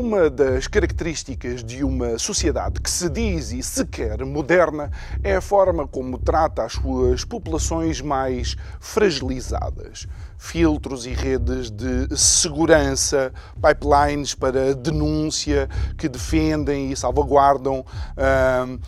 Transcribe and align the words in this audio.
Uma 0.00 0.30
das 0.30 0.66
características 0.66 1.62
de 1.62 1.84
uma 1.84 2.18
sociedade 2.18 2.80
que 2.80 2.90
se 2.90 3.06
diz 3.10 3.52
e 3.52 3.62
se 3.62 3.84
quer 3.84 4.24
moderna 4.24 4.90
é 5.22 5.36
a 5.36 5.42
forma 5.42 5.86
como 5.86 6.16
trata 6.16 6.64
as 6.64 6.72
suas 6.72 7.22
populações 7.22 8.00
mais 8.00 8.56
fragilizadas. 8.80 10.08
Filtros 10.38 11.04
e 11.04 11.10
redes 11.10 11.70
de 11.70 12.16
segurança, 12.16 13.30
pipelines 13.56 14.34
para 14.34 14.74
denúncia 14.74 15.68
que 15.98 16.08
defendem 16.08 16.90
e 16.90 16.96
salvaguardam 16.96 17.80
uh, 17.80 18.74
uh, 18.74 18.80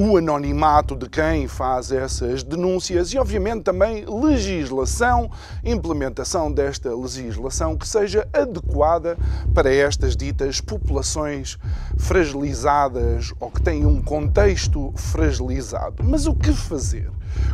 o 0.00 0.16
anonimato 0.16 0.94
de 0.94 1.08
quem 1.08 1.48
faz 1.48 1.90
essas 1.90 2.44
denúncias 2.44 3.12
e, 3.12 3.18
obviamente, 3.18 3.64
também 3.64 4.04
legislação, 4.04 5.28
implementação 5.64 6.52
desta 6.52 6.94
legislação 6.94 7.76
que 7.76 7.88
seja 7.88 8.28
adequada 8.32 9.18
para 9.52 9.74
estas 9.74 10.16
ditas 10.16 10.51
populações 10.60 11.58
fragilizadas 11.96 13.32
ou 13.40 13.50
que 13.50 13.62
têm 13.62 13.86
um 13.86 14.00
contexto 14.00 14.92
fragilizado. 14.96 16.02
Mas 16.02 16.26
o 16.26 16.34
que 16.34 16.52
fazer 16.52 17.10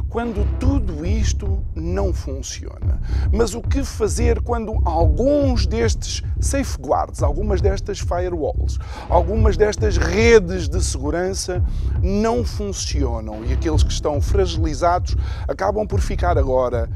quando 0.09 0.47
tudo 0.59 1.07
isto 1.07 1.63
não 1.75 2.13
funciona? 2.13 3.01
Mas 3.33 3.55
o 3.55 3.61
que 3.61 3.85
fazer 3.85 4.41
quando 4.43 4.81
alguns 4.85 5.67
destes 5.67 6.23
safeguards, 6.41 7.23
algumas 7.23 7.61
destas 7.61 7.99
firewalls, 8.01 8.79
algumas 9.09 9.57
destas 9.57 9.97
redes 9.97 10.69
de 10.69 10.83
segurança 10.83 11.63
não 12.03 12.45
funcionam 12.45 13.45
e 13.45 13.53
aqueles 13.53 13.83
que 13.83 13.93
estão 13.93 14.21
fragilizados 14.21 15.17
acabam 15.47 15.87
por 15.87 16.01
ficar 16.01 16.39
agora 16.39 16.89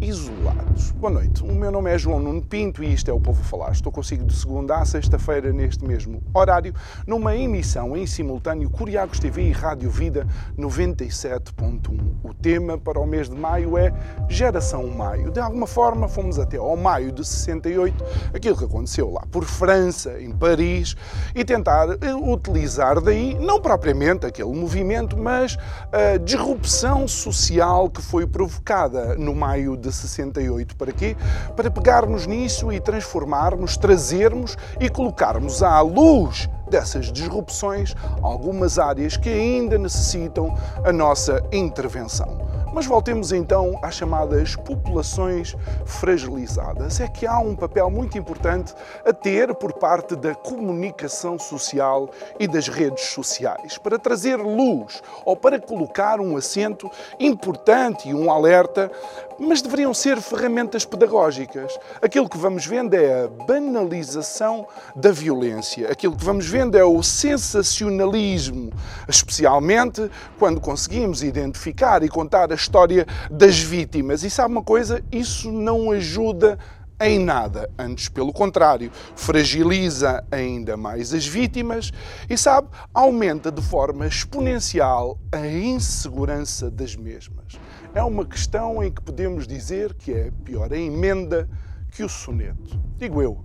isolados. 0.00 0.90
Boa 0.92 1.12
noite, 1.12 1.42
o 1.42 1.54
meu 1.54 1.70
nome 1.70 1.90
é 1.90 1.98
João 1.98 2.20
Nuno 2.20 2.42
Pinto 2.42 2.82
e 2.84 2.92
isto 2.92 3.10
é 3.10 3.14
o 3.14 3.20
Povo 3.20 3.42
Falar. 3.42 3.72
Estou 3.72 3.90
consigo 3.90 4.24
de 4.24 4.34
segunda 4.34 4.76
a 4.76 4.84
sexta-feira, 4.84 5.52
neste 5.52 5.84
mesmo 5.84 6.22
horário, 6.34 6.74
numa 7.06 7.34
emissão 7.34 7.96
em 7.96 8.06
simultâneo 8.06 8.68
Curiagos 8.68 9.18
TV 9.18 9.48
e 9.48 9.52
Rádio 9.52 9.90
Vida 9.90 10.26
97.1. 10.58 12.16
O 12.22 12.34
tema 12.34 12.76
para 12.76 13.00
o 13.00 13.06
mês 13.06 13.28
de 13.28 13.36
maio 13.36 13.78
é 13.78 13.92
Geração 14.28 14.86
Maio. 14.88 15.30
De 15.30 15.40
alguma 15.40 15.66
forma, 15.66 16.08
fomos 16.08 16.38
até 16.38 16.56
ao 16.56 16.76
maio 16.76 17.12
de 17.12 17.24
68, 17.24 18.04
aquilo 18.34 18.56
que 18.56 18.64
aconteceu 18.64 19.10
lá 19.10 19.22
por 19.30 19.44
França, 19.44 20.20
em 20.20 20.30
Paris, 20.32 20.96
e 21.34 21.44
tentar 21.44 21.88
eh, 22.00 22.14
utilizar 22.14 23.00
daí, 23.00 23.34
não 23.38 23.60
propriamente 23.60 24.26
aquele 24.26 24.52
movimento, 24.52 25.16
mas 25.16 25.56
a 25.92 26.18
disrupção 26.18 27.08
social 27.08 27.88
que 27.88 28.02
foi 28.02 28.26
provocada 28.26 29.14
no 29.16 29.34
maio 29.34 29.75
de 29.76 29.86
de 29.86 29.92
68. 29.92 30.76
Para 30.76 30.92
quê? 30.92 31.16
Para 31.54 31.70
pegarmos 31.70 32.26
nisso 32.26 32.72
e 32.72 32.80
transformarmos, 32.80 33.76
trazermos 33.76 34.56
e 34.80 34.88
colocarmos 34.88 35.62
à 35.62 35.80
luz 35.80 36.48
dessas 36.68 37.12
disrupções 37.12 37.94
algumas 38.22 38.78
áreas 38.78 39.16
que 39.16 39.28
ainda 39.28 39.78
necessitam 39.78 40.56
a 40.84 40.92
nossa 40.92 41.42
intervenção. 41.52 42.46
Mas 42.76 42.84
voltemos 42.84 43.32
então 43.32 43.78
às 43.80 43.94
chamadas 43.94 44.54
populações 44.54 45.56
fragilizadas. 45.86 47.00
É 47.00 47.08
que 47.08 47.26
há 47.26 47.38
um 47.38 47.56
papel 47.56 47.88
muito 47.88 48.18
importante 48.18 48.74
a 49.02 49.14
ter 49.14 49.54
por 49.54 49.72
parte 49.72 50.14
da 50.14 50.34
comunicação 50.34 51.38
social 51.38 52.10
e 52.38 52.46
das 52.46 52.68
redes 52.68 53.04
sociais 53.06 53.78
para 53.78 53.98
trazer 53.98 54.36
luz 54.36 55.02
ou 55.24 55.34
para 55.34 55.58
colocar 55.58 56.20
um 56.20 56.36
acento 56.36 56.90
importante 57.18 58.10
e 58.10 58.14
um 58.14 58.30
alerta, 58.30 58.92
mas 59.38 59.62
deveriam 59.62 59.92
ser 59.94 60.20
ferramentas 60.20 60.84
pedagógicas. 60.84 61.78
Aquilo 62.02 62.28
que 62.28 62.38
vamos 62.38 62.66
vendo 62.66 62.94
é 62.94 63.24
a 63.24 63.28
banalização 63.28 64.66
da 64.94 65.10
violência, 65.10 65.90
aquilo 65.90 66.16
que 66.16 66.24
vamos 66.24 66.46
vendo 66.46 66.76
é 66.76 66.84
o 66.84 67.02
sensacionalismo, 67.02 68.70
especialmente 69.08 70.10
quando 70.38 70.60
conseguimos 70.60 71.22
identificar 71.22 72.02
e 72.02 72.08
contar 72.08 72.52
as 72.52 72.66
história 72.66 73.06
das 73.30 73.58
vítimas. 73.58 74.22
E 74.22 74.28
sabe 74.28 74.52
uma 74.52 74.62
coisa? 74.62 75.02
Isso 75.10 75.50
não 75.50 75.92
ajuda 75.92 76.58
em 77.00 77.18
nada, 77.18 77.70
antes 77.78 78.08
pelo 78.08 78.32
contrário, 78.32 78.90
fragiliza 79.14 80.24
ainda 80.30 80.78
mais 80.78 81.12
as 81.12 81.26
vítimas 81.26 81.92
e, 82.28 82.38
sabe, 82.38 82.68
aumenta 82.92 83.52
de 83.52 83.60
forma 83.60 84.06
exponencial 84.06 85.18
a 85.30 85.46
insegurança 85.46 86.70
das 86.70 86.96
mesmas. 86.96 87.58
É 87.96 88.02
uma 88.02 88.26
questão 88.26 88.84
em 88.84 88.92
que 88.92 89.00
podemos 89.00 89.46
dizer 89.46 89.94
que 89.94 90.12
é 90.12 90.30
pior 90.44 90.70
a 90.70 90.76
emenda 90.76 91.48
que 91.90 92.04
o 92.04 92.08
soneto. 92.10 92.78
Digo 92.98 93.22
eu, 93.22 93.42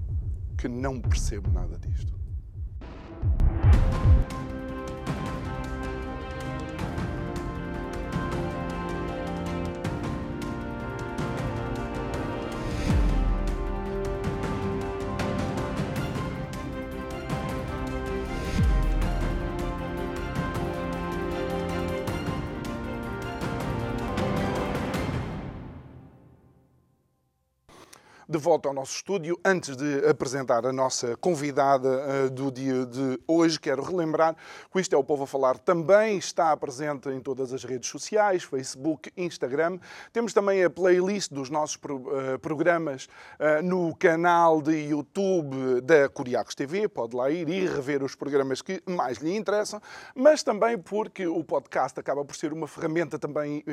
que 0.57 0.67
não 0.67 0.99
percebo 0.99 1.49
nada 1.49 1.77
disto. 1.77 2.13
De 28.31 28.37
volta 28.37 28.69
ao 28.69 28.73
nosso 28.73 28.95
estúdio. 28.95 29.37
Antes 29.43 29.75
de 29.75 30.07
apresentar 30.07 30.65
a 30.65 30.71
nossa 30.71 31.17
convidada 31.17 31.89
uh, 31.89 32.29
do 32.29 32.49
dia 32.49 32.85
de 32.85 33.19
hoje, 33.27 33.59
quero 33.59 33.83
relembrar 33.83 34.37
que 34.71 34.79
isto 34.79 34.95
é 34.95 34.97
o 34.97 35.03
Povo 35.03 35.25
a 35.25 35.27
Falar 35.27 35.57
também 35.57 36.17
está 36.17 36.55
presente 36.55 37.09
em 37.09 37.19
todas 37.19 37.51
as 37.51 37.65
redes 37.65 37.89
sociais, 37.89 38.43
Facebook, 38.43 39.11
Instagram. 39.17 39.79
Temos 40.13 40.31
também 40.31 40.63
a 40.63 40.69
playlist 40.69 41.29
dos 41.33 41.49
nossos 41.49 41.75
uh, 41.75 42.39
programas 42.39 43.09
uh, 43.37 43.61
no 43.61 43.93
canal 43.97 44.61
de 44.61 44.77
YouTube 44.77 45.81
da 45.81 46.07
Curiacos 46.07 46.55
TV. 46.55 46.87
Pode 46.87 47.13
lá 47.13 47.29
ir 47.29 47.49
e 47.49 47.67
rever 47.67 48.01
os 48.01 48.15
programas 48.15 48.61
que 48.61 48.81
mais 48.85 49.17
lhe 49.17 49.35
interessam, 49.35 49.81
mas 50.15 50.41
também 50.41 50.77
porque 50.77 51.27
o 51.27 51.43
podcast 51.43 51.99
acaba 51.99 52.23
por 52.23 52.35
ser 52.35 52.53
uma 52.53 52.67
ferramenta 52.67 53.19
também 53.19 53.63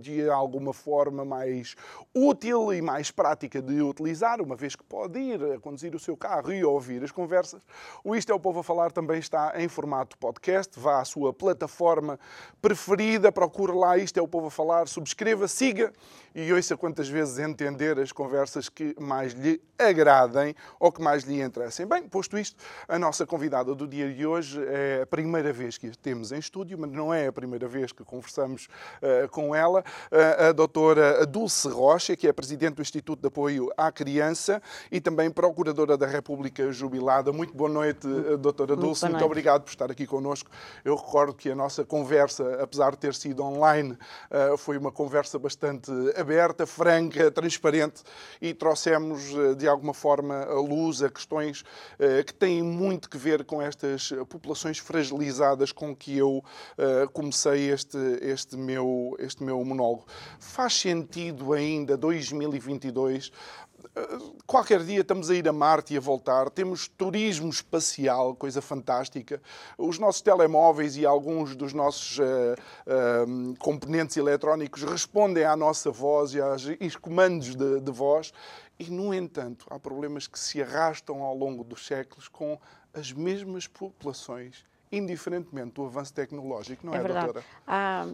de 0.00 0.28
alguma 0.30 0.72
forma 0.72 1.24
mais 1.24 1.74
útil 2.14 2.72
e 2.72 2.80
mais 2.80 3.10
prática 3.10 3.60
de 3.60 3.82
utilizar 3.98 4.40
uma 4.40 4.54
vez 4.54 4.76
que 4.76 4.84
pode 4.84 5.18
ir 5.18 5.42
a 5.42 5.58
conduzir 5.58 5.94
o 5.94 5.98
seu 5.98 6.16
carro 6.16 6.52
e 6.52 6.64
ouvir 6.64 7.02
as 7.02 7.10
conversas. 7.10 7.60
O 8.04 8.14
Isto 8.14 8.30
é 8.30 8.34
o 8.34 8.40
Povo 8.40 8.60
a 8.60 8.64
Falar 8.64 8.92
também 8.92 9.18
está 9.18 9.52
em 9.56 9.68
formato 9.68 10.16
podcast. 10.18 10.78
Vá 10.78 11.00
à 11.00 11.04
sua 11.04 11.32
plataforma 11.32 12.18
preferida, 12.62 13.32
procure 13.32 13.72
lá 13.72 13.98
Isto 13.98 14.18
é 14.18 14.22
o 14.22 14.28
Povo 14.28 14.46
a 14.46 14.50
Falar, 14.50 14.86
subscreva, 14.86 15.48
siga 15.48 15.92
e 16.34 16.52
ouça 16.52 16.76
quantas 16.76 17.08
vezes 17.08 17.38
entender 17.38 17.98
as 17.98 18.12
conversas 18.12 18.68
que 18.68 18.94
mais 19.00 19.32
lhe 19.32 19.60
agradem 19.78 20.54
ou 20.78 20.92
que 20.92 21.02
mais 21.02 21.24
lhe 21.24 21.40
interessem. 21.40 21.86
Bem, 21.86 22.08
posto 22.08 22.38
isto, 22.38 22.56
a 22.86 22.98
nossa 22.98 23.26
convidada 23.26 23.74
do 23.74 23.86
dia 23.86 24.12
de 24.12 24.26
hoje 24.26 24.62
é 24.66 25.02
a 25.02 25.06
primeira 25.06 25.52
vez 25.52 25.76
que 25.76 25.88
a 25.88 25.92
temos 26.00 26.30
em 26.32 26.38
estúdio, 26.38 26.78
mas 26.78 26.90
não 26.90 27.12
é 27.12 27.26
a 27.26 27.32
primeira 27.32 27.66
vez 27.66 27.92
que 27.92 28.04
conversamos 28.04 28.68
uh, 29.02 29.28
com 29.30 29.54
ela, 29.54 29.80
uh, 29.80 30.48
a 30.48 30.52
doutora 30.52 31.26
Dulce 31.26 31.68
Rocha, 31.68 32.16
que 32.16 32.28
é 32.28 32.32
presidente 32.32 32.76
do 32.76 32.82
Instituto 32.82 33.20
de 33.20 33.28
Apoio 33.28 33.70
à 33.76 33.87
Criança 33.92 34.62
e 34.90 35.00
também 35.00 35.30
Procuradora 35.30 35.96
da 35.96 36.06
República 36.06 36.70
jubilada. 36.72 37.32
Muito 37.32 37.54
boa 37.54 37.70
noite, 37.70 38.06
eh, 38.06 38.36
doutora 38.36 38.76
Dulce. 38.76 39.04
Muito, 39.04 39.14
Muito 39.14 39.26
obrigado 39.26 39.62
por 39.62 39.70
estar 39.70 39.90
aqui 39.90 40.06
connosco. 40.06 40.50
Eu 40.84 40.96
recordo 40.96 41.34
que 41.34 41.50
a 41.50 41.54
nossa 41.54 41.84
conversa, 41.84 42.62
apesar 42.62 42.92
de 42.92 42.98
ter 42.98 43.14
sido 43.14 43.42
online, 43.42 43.96
foi 44.58 44.76
uma 44.78 44.92
conversa 44.92 45.38
bastante 45.38 45.90
aberta, 46.16 46.66
franca, 46.66 47.30
transparente 47.30 48.02
e 48.40 48.54
trouxemos 48.54 49.34
eh, 49.34 49.54
de 49.54 49.68
alguma 49.68 49.94
forma 49.94 50.44
a 50.44 50.60
luz 50.60 51.02
a 51.02 51.10
questões 51.10 51.64
eh, 51.98 52.22
que 52.22 52.34
têm 52.34 52.62
muito 52.62 53.08
que 53.08 53.18
ver 53.18 53.44
com 53.44 53.60
estas 53.60 54.10
populações 54.28 54.78
fragilizadas 54.78 55.72
com 55.72 55.94
que 55.94 56.16
eu 56.16 56.44
eh, 56.76 57.06
comecei 57.12 57.70
este, 57.70 57.98
este, 58.20 58.56
meu, 58.56 59.16
este 59.18 59.42
meu 59.42 59.62
monólogo. 59.64 60.06
Faz 60.38 60.74
sentido 60.74 61.52
ainda 61.52 61.96
2022 61.96 63.32
Qualquer 64.46 64.82
dia 64.82 65.00
estamos 65.00 65.30
a 65.30 65.34
ir 65.34 65.46
a 65.48 65.52
Marte 65.52 65.94
e 65.94 65.96
a 65.96 66.00
voltar, 66.00 66.50
temos 66.50 66.88
turismo 66.88 67.48
espacial, 67.48 68.34
coisa 68.34 68.62
fantástica. 68.62 69.40
Os 69.76 69.98
nossos 69.98 70.20
telemóveis 70.20 70.96
e 70.96 71.04
alguns 71.04 71.54
dos 71.54 71.72
nossos 71.72 72.18
uh, 72.18 72.22
uh, 72.22 73.56
componentes 73.58 74.16
eletrónicos 74.16 74.82
respondem 74.82 75.44
à 75.44 75.54
nossa 75.54 75.90
voz 75.90 76.34
e 76.34 76.40
aos, 76.40 76.96
comandos 77.00 77.54
de, 77.54 77.80
de 77.80 77.92
voz. 77.92 78.32
E, 78.78 78.90
no 78.90 79.12
entanto, 79.12 79.66
há 79.70 79.78
problemas 79.78 80.26
que 80.26 80.38
se 80.38 80.62
arrastam 80.62 81.22
ao 81.22 81.36
longo 81.36 81.64
dos 81.64 81.86
séculos 81.86 82.28
com 82.28 82.58
as 82.94 83.12
mesmas 83.12 83.66
populações, 83.66 84.64
indiferentemente 84.90 85.72
do 85.72 85.84
avanço 85.84 86.14
tecnológico, 86.14 86.86
não 86.86 86.94
é, 86.94 86.98
é 86.98 87.02
verdade. 87.02 87.26
doutora? 87.26 87.46
Há, 87.66 88.06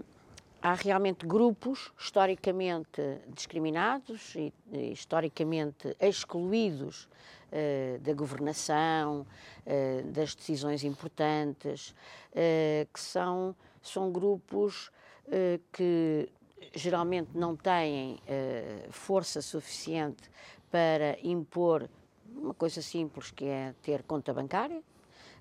há 0.64 0.72
realmente 0.72 1.26
grupos 1.26 1.92
historicamente 1.98 3.20
discriminados 3.28 4.34
e, 4.34 4.50
historicamente 4.72 5.94
excluídos 6.00 7.04
uh, 7.52 7.98
da 8.00 8.14
governação, 8.14 9.26
uh, 9.66 10.10
das 10.10 10.34
decisões 10.34 10.82
importantes, 10.82 11.90
uh, 11.90 12.88
que 12.90 12.98
são, 12.98 13.54
são 13.82 14.10
grupos 14.10 14.90
que 15.72 16.28
geralmente 16.74 17.30
não 17.34 17.56
têm 17.56 18.20
força 18.90 19.40
suficiente 19.40 20.30
para 20.70 21.16
impor 21.22 21.88
uma 22.36 22.52
coisa 22.52 22.82
simples 22.82 23.30
que 23.30 23.46
é 23.46 23.74
ter 23.80 24.02
conta 24.02 24.34
bancária, 24.34 24.82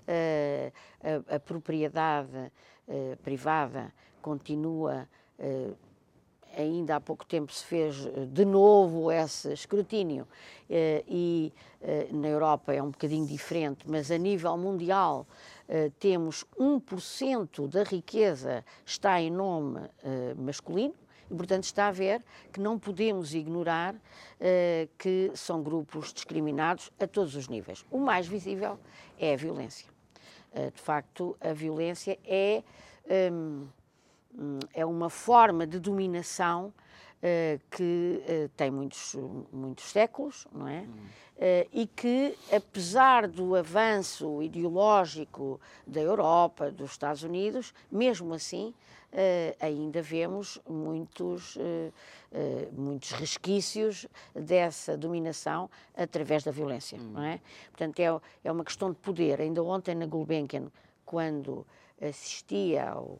a, 0.07 1.35
a, 1.35 1.39
propriedade 1.41 2.49
privada 3.21 3.93
continua, 4.23 5.07
eh, 5.37 5.71
ainda 6.55 6.95
há 6.95 7.01
pouco 7.01 7.25
tempo 7.25 7.51
se 7.51 7.65
fez 7.65 8.05
eh, 8.05 8.25
de 8.31 8.45
novo 8.45 9.11
esse 9.11 9.51
escrutínio 9.51 10.27
eh, 10.69 11.03
e 11.07 11.53
na 12.11 12.29
Europa 12.29 12.73
é 12.73 12.81
um 12.81 12.91
bocadinho 12.91 13.27
diferente, 13.27 13.83
mas 13.85 14.09
a 14.09 14.17
nível 14.17 14.57
mundial 14.57 15.27
temos 15.99 16.45
1% 16.57 17.67
da 17.67 17.83
riqueza 17.83 18.63
está 18.85 19.19
em 19.19 19.29
nome 19.29 19.81
masculino 20.37 20.93
e, 21.29 21.35
portanto, 21.35 21.65
está 21.65 21.89
a 21.89 21.91
ver 21.91 22.23
que 22.53 22.61
não 22.61 22.79
podemos 22.79 23.33
ignorar 23.33 23.93
que 24.97 25.29
são 25.35 25.61
grupos 25.61 26.13
discriminados 26.13 26.89
a 26.97 27.05
todos 27.05 27.35
os 27.35 27.49
níveis. 27.49 27.85
O 27.91 27.97
mais 27.97 28.27
visível 28.27 28.79
é 29.19 29.33
a 29.33 29.37
violência. 29.37 29.89
de 30.73 30.81
facto, 30.81 31.35
a 31.41 31.51
violência 31.51 32.17
é. 32.23 32.63
Um, 34.37 34.43
Hum, 34.43 34.59
é 34.73 34.85
uma 34.85 35.09
forma 35.09 35.65
de 35.65 35.79
dominação 35.79 36.67
uh, 36.67 37.61
que 37.69 38.21
uh, 38.23 38.49
tem 38.55 38.71
muitos, 38.71 39.15
muitos 39.51 39.85
séculos, 39.85 40.47
não 40.51 40.67
é? 40.67 40.81
Uh, 40.81 41.69
e 41.71 41.87
que, 41.87 42.37
apesar 42.51 43.27
do 43.27 43.55
avanço 43.55 44.41
ideológico 44.41 45.59
da 45.85 46.01
Europa, 46.01 46.71
dos 46.71 46.91
Estados 46.91 47.23
Unidos, 47.23 47.73
mesmo 47.91 48.33
assim, 48.33 48.73
ainda 49.59 50.01
vemos 50.01 50.59
muitos, 50.67 51.55
muitos 52.71 53.11
resquícios 53.11 54.07
dessa 54.33 54.97
dominação 54.97 55.69
através 55.95 56.43
da 56.43 56.49
violência, 56.49 56.97
hum. 56.97 57.11
não 57.13 57.23
é? 57.23 57.39
Portanto, 57.69 57.99
é, 57.99 58.21
é 58.43 58.51
uma 58.51 58.63
questão 58.63 58.89
de 58.89 58.97
poder. 58.97 59.39
Ainda 59.39 59.61
ontem, 59.61 59.93
na 59.93 60.07
Gulbenkian, 60.07 60.71
quando 61.05 61.63
assistia 62.01 62.89
ao 62.89 63.19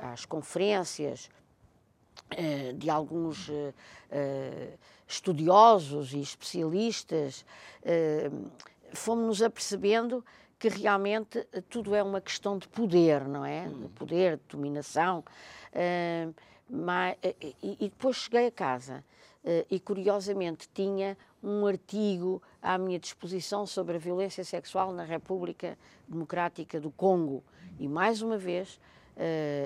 às 0.00 0.24
conferências 0.24 1.30
eh, 2.30 2.72
de 2.72 2.90
alguns 2.90 3.50
eh, 4.10 4.74
estudiosos 5.06 6.12
e 6.12 6.20
especialistas, 6.20 7.44
fomos-nos 8.92 9.42
apercebendo 9.42 10.24
que 10.58 10.68
realmente 10.68 11.46
tudo 11.68 11.94
é 11.94 12.02
uma 12.02 12.20
questão 12.20 12.58
de 12.58 12.66
poder, 12.66 13.28
não 13.28 13.44
é? 13.44 13.68
De 13.68 13.88
poder, 13.90 14.38
de 14.38 14.42
dominação. 14.48 15.22
Mas, 16.68 17.16
e, 17.62 17.76
depois 17.88 18.16
cheguei 18.16 18.48
a 18.48 18.50
casa 18.50 19.04
e, 19.70 19.78
curiosamente, 19.78 20.68
tinha 20.74 21.16
um 21.40 21.64
artigo 21.64 22.42
à 22.60 22.76
minha 22.76 22.98
disposição 22.98 23.64
sobre 23.64 23.94
a 23.94 23.98
violência 24.00 24.42
sexual 24.42 24.92
na 24.92 25.04
República 25.04 25.78
Democrática 26.08 26.80
do 26.80 26.90
Congo. 26.90 27.44
E, 27.78 27.86
mais 27.86 28.22
uma 28.22 28.36
vez, 28.36 28.80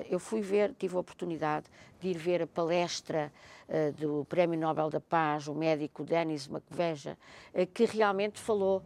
eu 0.09 0.19
fui 0.19 0.41
ver, 0.41 0.73
tive 0.77 0.95
a 0.95 0.99
oportunidade 0.99 1.65
de 1.99 2.09
ir 2.09 2.17
ver 2.17 2.41
a 2.41 2.47
palestra 2.47 3.31
uh, 3.67 3.91
do 3.93 4.25
Prémio 4.25 4.59
Nobel 4.59 4.89
da 4.89 4.99
Paz, 4.99 5.47
o 5.47 5.53
médico 5.53 6.03
Denis 6.03 6.47
Mukwege, 6.47 7.11
uh, 7.11 7.67
que 7.73 7.85
realmente 7.85 8.39
falou 8.39 8.83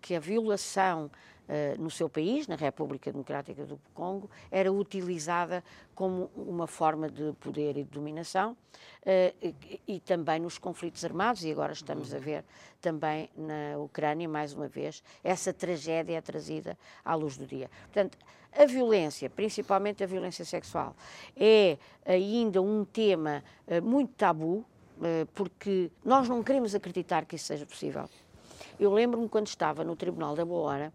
que 0.00 0.14
a 0.14 0.20
violação 0.20 1.10
no 1.78 1.90
seu 1.90 2.08
país, 2.08 2.46
na 2.46 2.56
República 2.56 3.10
Democrática 3.10 3.64
do 3.64 3.80
Congo, 3.94 4.30
era 4.50 4.70
utilizada 4.70 5.64
como 5.94 6.30
uma 6.36 6.66
forma 6.66 7.08
de 7.08 7.32
poder 7.40 7.76
e 7.76 7.84
de 7.84 7.90
dominação 7.90 8.56
e, 9.42 9.80
e 9.86 10.00
também 10.00 10.40
nos 10.40 10.58
conflitos 10.58 11.04
armados, 11.04 11.42
e 11.44 11.50
agora 11.50 11.72
estamos 11.72 12.12
a 12.12 12.18
ver 12.18 12.44
também 12.80 13.28
na 13.36 13.78
Ucrânia, 13.78 14.28
mais 14.28 14.52
uma 14.52 14.68
vez, 14.68 15.02
essa 15.24 15.52
tragédia 15.52 16.16
é 16.16 16.20
trazida 16.20 16.78
à 17.04 17.14
luz 17.14 17.36
do 17.36 17.46
dia. 17.46 17.70
Portanto, 17.84 18.18
a 18.52 18.64
violência, 18.64 19.28
principalmente 19.28 20.02
a 20.02 20.06
violência 20.06 20.44
sexual, 20.44 20.96
é 21.36 21.78
ainda 22.04 22.60
um 22.62 22.84
tema 22.84 23.42
uh, 23.66 23.82
muito 23.82 24.14
tabu, 24.14 24.64
uh, 24.98 25.26
porque 25.34 25.90
nós 26.04 26.28
não 26.28 26.42
queremos 26.42 26.74
acreditar 26.74 27.24
que 27.24 27.36
isso 27.36 27.46
seja 27.46 27.66
possível. 27.66 28.08
Eu 28.78 28.92
lembro-me 28.92 29.28
quando 29.28 29.46
estava 29.46 29.84
no 29.84 29.96
Tribunal 29.96 30.34
da 30.34 30.44
Boa 30.44 30.70
Hora, 30.70 30.92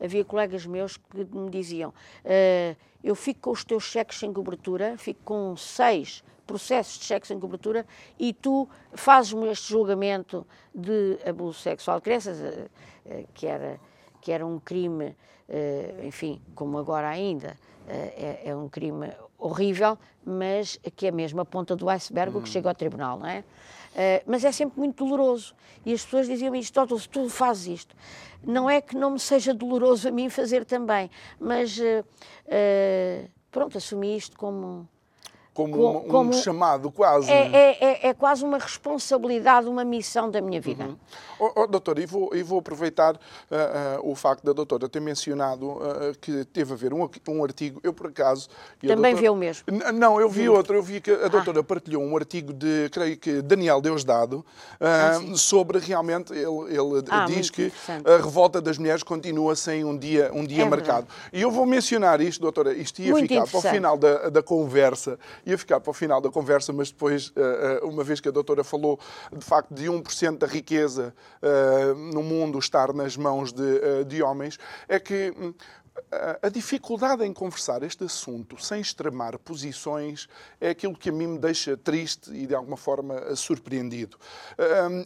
havia 0.00 0.24
colegas 0.24 0.66
meus 0.66 0.96
que 0.96 1.24
me 1.32 1.50
diziam: 1.50 1.90
uh, 1.90 2.76
Eu 3.02 3.14
fico 3.14 3.40
com 3.40 3.50
os 3.50 3.64
teus 3.64 3.84
cheques 3.84 4.18
sem 4.18 4.32
cobertura, 4.32 4.96
fico 4.98 5.20
com 5.24 5.56
seis 5.56 6.24
processos 6.46 6.98
de 6.98 7.04
cheques 7.04 7.28
sem 7.28 7.40
cobertura 7.40 7.84
e 8.18 8.32
tu 8.32 8.68
fazes-me 8.92 9.48
este 9.48 9.68
julgamento 9.68 10.46
de 10.72 11.18
abuso 11.26 11.58
sexual 11.58 11.98
de 11.98 12.04
crianças, 12.04 12.38
que 13.34 13.48
era, 13.48 13.80
que 14.20 14.30
era 14.30 14.46
um 14.46 14.60
crime 14.60 15.16
eh, 15.48 16.02
enfim, 16.02 16.40
como 16.54 16.78
agora 16.78 17.08
ainda, 17.08 17.56
é, 17.88 18.42
é, 18.46 18.56
um 18.56 18.68
crime 18.68 19.12
horrível, 19.38 19.98
mas 20.24 20.78
que 20.96 21.06
é 21.06 21.10
mesmo 21.10 21.40
a 21.40 21.44
ponta 21.44 21.76
do 21.76 21.88
iceberg 21.88 22.36
hum. 22.36 22.42
que 22.42 22.48
chega 22.48 22.68
ao 22.68 22.74
tribunal, 22.74 23.18
não 23.18 23.26
é? 23.26 23.40
Uh, 23.40 24.22
mas 24.26 24.44
é 24.44 24.52
sempre 24.52 24.78
muito 24.78 25.04
doloroso. 25.04 25.54
E 25.84 25.92
as 25.92 26.04
pessoas 26.04 26.26
diziam-me 26.26 26.58
isto, 26.58 26.98
se 26.98 27.08
tu 27.08 27.28
fazes 27.28 27.66
isto. 27.66 27.96
Não 28.44 28.68
é 28.68 28.80
que 28.80 28.94
não 28.94 29.12
me 29.12 29.18
seja 29.18 29.54
doloroso 29.54 30.08
a 30.08 30.10
mim 30.10 30.28
fazer 30.28 30.64
também, 30.64 31.10
mas 31.40 31.78
uh, 31.78 31.82
uh, 32.02 33.30
pronto, 33.50 33.78
assumi 33.78 34.16
isto 34.16 34.36
como 34.36 34.86
como, 35.56 35.98
um, 35.98 36.00
como 36.02 36.30
um 36.30 36.32
chamado 36.34 36.90
quase. 36.90 37.30
É, 37.30 37.46
é, 37.46 37.76
é, 37.80 38.08
é, 38.08 38.14
quase 38.14 38.44
uma 38.44 38.58
responsabilidade, 38.58 39.66
uma 39.66 39.84
missão 39.84 40.30
da 40.30 40.42
minha 40.42 40.60
vida. 40.60 40.84
Uhum. 40.84 40.96
Oh, 41.38 41.62
oh, 41.62 41.66
doutora, 41.66 42.00
e 42.00 42.06
vou, 42.06 42.34
e 42.34 42.42
vou 42.42 42.58
aproveitar 42.58 43.14
uh, 43.14 43.18
uh, 44.00 44.10
o 44.10 44.14
facto 44.14 44.44
da 44.44 44.52
doutora 44.52 44.88
ter 44.88 45.00
mencionado 45.00 45.66
uh, 45.66 46.16
que 46.20 46.44
teve 46.46 46.72
a 46.72 46.76
ver 46.76 46.92
um, 46.92 47.08
um 47.28 47.44
artigo, 47.44 47.80
eu 47.82 47.92
por 47.92 48.08
acaso... 48.08 48.48
Também 48.80 48.96
doutora, 48.96 49.16
viu 49.16 49.32
o 49.32 49.36
mesmo? 49.36 49.64
Não, 49.94 50.20
eu 50.20 50.28
vi 50.28 50.48
outro, 50.48 50.74
eu 50.74 50.82
vi 50.82 51.00
que 51.00 51.10
a 51.10 51.28
doutora 51.28 51.60
ah. 51.60 51.64
partilhou 51.64 52.02
um 52.02 52.16
artigo 52.16 52.52
de, 52.52 52.88
creio 52.90 53.16
que, 53.16 53.40
Daniel 53.42 53.80
Deusdado, 53.80 54.44
ah, 54.80 55.20
sobre 55.34 55.78
realmente, 55.78 56.32
ele, 56.32 56.46
ele 56.70 57.04
ah, 57.10 57.26
diz 57.26 57.50
que 57.50 57.72
a 58.04 58.16
revolta 58.16 58.60
das 58.60 58.78
mulheres 58.78 59.02
continua 59.02 59.54
sem 59.56 59.84
um 59.84 59.96
dia, 59.96 60.30
um 60.32 60.44
dia 60.44 60.62
é 60.62 60.68
marcado. 60.68 61.06
Verdade. 61.06 61.30
E 61.32 61.42
eu 61.42 61.50
vou 61.50 61.66
mencionar 61.66 62.20
isto, 62.20 62.40
doutora, 62.40 62.72
isto 62.72 63.00
ia 63.00 63.10
muito 63.12 63.28
ficar 63.28 63.46
para 63.46 63.58
o 63.58 63.62
final 63.62 63.96
da, 63.98 64.30
da 64.30 64.42
conversa, 64.42 65.18
ia 65.46 65.56
ficar 65.56 65.80
para 65.80 65.90
o 65.90 65.94
final 65.94 66.20
da 66.20 66.28
conversa, 66.28 66.72
mas 66.72 66.90
depois, 66.90 67.32
uma 67.82 68.02
vez 68.02 68.20
que 68.20 68.28
a 68.28 68.32
doutora 68.32 68.64
falou 68.64 68.98
de 69.32 69.44
facto 69.44 69.72
de 69.72 69.86
1% 69.86 70.38
da 70.38 70.46
riqueza 70.46 71.14
uh, 71.42 71.94
no 71.94 72.22
mundo 72.22 72.58
estar 72.58 72.92
nas 72.92 73.16
mãos 73.16 73.52
de, 73.52 74.04
de 74.06 74.22
homens, 74.22 74.58
é 74.88 74.98
que 74.98 75.32
hum, 75.38 75.54
a 76.42 76.48
dificuldade 76.48 77.24
em 77.24 77.32
conversar 77.32 77.82
este 77.82 78.04
assunto 78.04 78.62
sem 78.62 78.80
extremar 78.80 79.38
posições 79.38 80.28
é 80.60 80.70
aquilo 80.70 80.96
que 80.96 81.10
a 81.10 81.12
mim 81.12 81.26
me 81.26 81.38
deixa 81.38 81.76
triste 81.76 82.30
e 82.32 82.46
de 82.46 82.54
alguma 82.54 82.76
forma 82.76 83.34
surpreendido. 83.34 84.16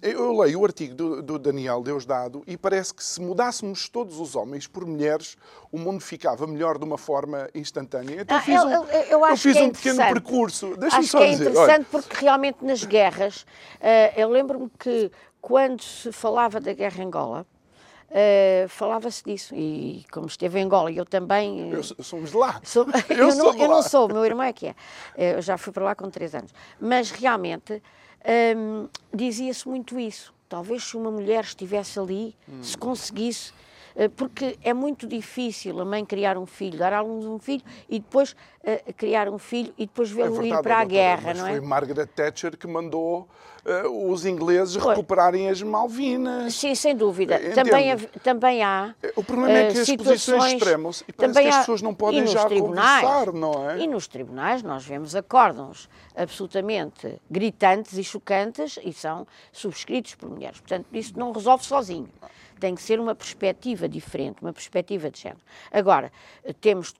Eu 0.02 0.38
leio 0.38 0.60
o 0.60 0.64
artigo 0.64 1.22
do 1.22 1.38
Daniel 1.38 1.82
Deusdado 1.82 2.42
e 2.46 2.56
parece 2.56 2.94
que 2.94 3.02
se 3.02 3.20
mudássemos 3.20 3.88
todos 3.88 4.20
os 4.20 4.36
homens 4.36 4.66
por 4.66 4.84
mulheres, 4.86 5.36
o 5.72 5.78
mundo 5.78 6.00
ficava 6.00 6.46
melhor 6.46 6.78
de 6.78 6.84
uma 6.84 6.98
forma 6.98 7.48
instantânea. 7.54 8.20
Então 8.20 8.36
ah, 8.36 8.40
fiz 8.40 8.62
um, 8.62 8.70
eu, 8.70 8.84
eu, 8.84 9.02
eu, 9.02 9.26
eu 9.26 9.36
fiz 9.36 9.56
é 9.56 9.62
um 9.62 9.70
pequeno 9.70 9.98
percurso. 9.98 10.76
Deixa-me 10.76 11.06
só 11.06 11.18
que 11.18 11.24
é 11.24 11.30
dizer. 11.30 11.50
interessante 11.50 11.74
olha. 11.76 11.86
porque 11.90 12.16
realmente 12.16 12.64
nas 12.64 12.84
guerras, 12.84 13.42
uh, 13.42 14.16
eu 14.16 14.28
lembro-me 14.28 14.70
que 14.78 15.10
quando 15.40 15.82
se 15.82 16.12
falava 16.12 16.60
da 16.60 16.72
guerra 16.72 17.02
em 17.02 17.06
Angola, 17.06 17.46
Uh, 18.10 18.68
falava-se 18.68 19.22
disso. 19.24 19.54
E 19.54 20.04
como 20.10 20.26
esteve 20.26 20.58
em 20.58 20.64
Angola, 20.64 20.90
eu 20.90 21.04
também. 21.04 21.72
Uh, 21.72 21.74
eu, 21.76 21.82
somos 21.82 22.30
de 22.30 22.36
lá. 22.36 22.60
Sou, 22.64 22.84
eu, 23.08 23.16
eu, 23.30 23.36
não, 23.36 23.56
eu 23.56 23.68
não, 23.68 23.82
sou, 23.82 24.06
o 24.06 24.12
meu 24.12 24.24
irmão 24.24 24.44
é 24.44 24.52
que 24.52 24.66
é. 24.66 24.74
Eu 25.16 25.40
já 25.40 25.56
fui 25.56 25.72
para 25.72 25.84
lá 25.84 25.94
com 25.94 26.10
três 26.10 26.34
anos. 26.34 26.52
Mas 26.80 27.10
realmente 27.10 27.80
um, 28.56 28.88
dizia-se 29.14 29.66
muito 29.68 29.98
isso. 29.98 30.34
talvez 30.48 30.82
se 30.82 30.96
uma 30.96 31.10
mulher 31.10 31.44
estivesse 31.44 31.98
ali, 31.98 32.36
hum. 32.48 32.62
se 32.62 32.76
conseguisse 32.76 33.52
eh, 33.52 33.69
porque 34.08 34.58
é 34.62 34.72
muito 34.72 35.06
difícil 35.06 35.78
a 35.80 35.84
mãe 35.84 36.04
criar 36.04 36.38
um 36.38 36.46
filho, 36.46 36.78
dar 36.78 36.92
a 36.92 37.02
um 37.02 37.38
filho 37.38 37.62
e 37.88 37.98
depois 37.98 38.32
uh, 38.32 38.92
criar 38.94 39.28
um 39.28 39.38
filho 39.38 39.72
e 39.76 39.86
depois 39.86 40.10
vê-lo 40.10 40.40
é 40.42 40.48
ir 40.48 40.62
para 40.62 40.78
a 40.78 40.84
guerra, 40.84 41.34
não 41.34 41.46
é? 41.46 41.50
Foi 41.52 41.60
Margaret 41.60 42.06
Thatcher 42.06 42.56
que 42.56 42.66
mandou 42.66 43.28
uh, 43.64 44.10
os 44.10 44.24
ingleses 44.24 44.76
recuperarem 44.76 45.48
as 45.48 45.62
Malvinas. 45.62 46.54
Sim, 46.54 46.74
sem 46.74 46.96
dúvida. 46.96 47.38
Também, 47.54 47.96
também 48.22 48.62
há. 48.62 48.94
O 49.16 49.22
problema 49.22 49.58
é 49.58 49.72
que 49.72 49.80
as 49.80 49.96
posições 49.96 50.52
extremam-se 50.52 51.04
e 51.06 51.12
parece 51.12 51.40
que 51.40 51.48
as 51.48 51.58
pessoas 51.58 51.82
não 51.82 51.94
podem 51.94 52.26
já 52.26 52.48
conversar, 52.48 53.32
não 53.32 53.70
é? 53.70 53.80
E 53.80 53.86
nos 53.86 54.06
tribunais 54.06 54.62
nós 54.62 54.84
vemos 54.84 55.14
acórdãos 55.14 55.88
absolutamente 56.16 57.20
gritantes 57.30 57.98
e 57.98 58.04
chocantes 58.04 58.78
e 58.82 58.92
são 58.92 59.26
subscritos 59.52 60.14
por 60.14 60.30
mulheres. 60.30 60.60
Portanto, 60.60 60.86
isso 60.92 61.18
não 61.18 61.32
resolve 61.32 61.64
sozinho 61.64 62.08
tem 62.60 62.74
que 62.74 62.82
ser 62.82 63.00
uma 63.00 63.14
perspectiva 63.14 63.88
diferente, 63.88 64.42
uma 64.42 64.52
perspectiva 64.52 65.10
de 65.10 65.20
género. 65.20 65.40
Agora, 65.72 66.12
temos 66.60 66.94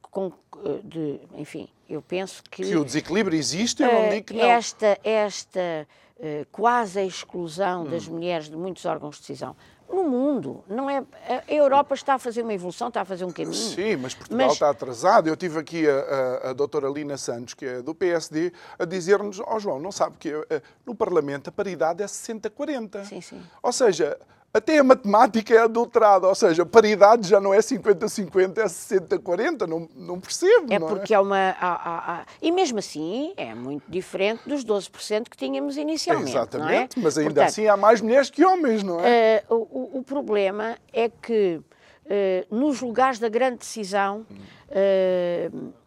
de, 0.85 1.21
enfim, 1.37 1.69
eu 1.88 2.02
penso 2.02 2.43
que... 2.50 2.64
Que 2.64 2.76
o 2.76 2.85
desequilíbrio 2.85 3.37
existe, 3.38 3.83
eu 3.83 3.93
não 3.93 4.09
digo 4.09 4.26
que 4.26 4.35
não. 4.35 4.45
Esta, 4.45 4.99
esta 5.05 5.87
uh, 6.19 6.47
quase 6.50 7.00
exclusão 7.05 7.85
hum. 7.85 7.90
das 7.90 8.07
mulheres 8.09 8.49
de 8.49 8.57
muitos 8.57 8.85
órgãos 8.85 9.17
de 9.17 9.23
decisão 9.23 9.55
no 9.93 10.05
mundo. 10.05 10.62
Não 10.69 10.88
é, 10.88 11.05
a 11.26 11.52
Europa 11.52 11.95
está 11.95 12.14
a 12.14 12.19
fazer 12.19 12.43
uma 12.43 12.55
evolução, 12.55 12.88
está 12.88 13.00
a 13.00 13.05
fazer 13.05 13.25
um 13.25 13.33
caminho. 13.33 13.55
Sim, 13.55 13.97
mas 13.97 14.14
Portugal 14.14 14.47
mas... 14.47 14.52
está 14.52 14.71
atrasado. 14.71 15.29
Eu 15.29 15.37
tive 15.37 15.59
aqui 15.59 15.88
a, 15.88 15.95
a, 15.95 16.50
a 16.50 16.52
doutora 16.52 16.88
Lina 16.88 17.19
Santos, 17.19 17.55
que 17.55 17.67
é 17.67 17.83
do 17.83 17.95
PSD, 17.95 18.52
a 18.79 18.85
dizer-nos, 18.85 19.40
ó 19.40 19.57
oh, 19.57 19.59
João, 19.59 19.81
não 19.81 19.90
sabe 19.90 20.17
que 20.19 20.33
uh, 20.33 20.45
no 20.87 20.95
Parlamento 20.95 21.49
a 21.49 21.52
paridade 21.52 22.02
é 22.02 22.07
60-40. 22.07 23.05
Sim, 23.05 23.21
sim. 23.21 23.43
Ou 23.62 23.73
seja, 23.73 24.17
até 24.52 24.78
a 24.78 24.85
matemática 24.85 25.54
é 25.54 25.59
adulterada, 25.59 26.26
ou 26.26 26.35
seja, 26.35 26.64
a 26.64 26.66
paridade 26.66 27.28
já 27.28 27.40
não 27.40 27.54
é 27.54 27.59
50-50, 27.59 28.59
é 28.59 28.64
60-40, 28.64 29.66
não, 29.66 29.88
não 29.95 30.19
percebo. 30.19 30.73
É 30.73 30.78
não 30.78 30.88
é? 30.88 30.90
porque 30.90 31.14
é, 31.14 31.16
é 31.16 31.21
uma. 31.21 31.50
Há, 31.61 32.21
há, 32.21 32.26
e 32.42 32.50
mesmo 32.50 32.78
assim 32.80 33.33
é 33.37 33.54
muito 33.54 33.85
diferente 33.88 34.49
dos 34.49 34.64
12% 34.64 35.28
que 35.28 35.37
tínhamos 35.37 35.76
inicialmente. 35.76 36.30
Exatamente, 36.30 36.99
é? 36.99 37.02
mas 37.02 37.16
ainda 37.16 37.30
Portanto, 37.30 37.49
assim 37.49 37.69
há 37.69 37.76
mais 37.76 38.00
mulheres 38.00 38.28
que 38.28 38.45
homens, 38.45 38.83
não 38.83 39.00
é? 39.00 39.45
Uh, 39.49 39.54
o, 39.54 39.99
o, 39.99 40.02
problema 40.02 40.76
é 40.92 41.09
que 41.09 41.61
uh, 41.61 42.54
nos 42.54 42.80
lugares 42.80 43.19
da 43.19 43.28
grande 43.28 43.59
decisão. 43.59 44.26
Uh, 44.69 45.79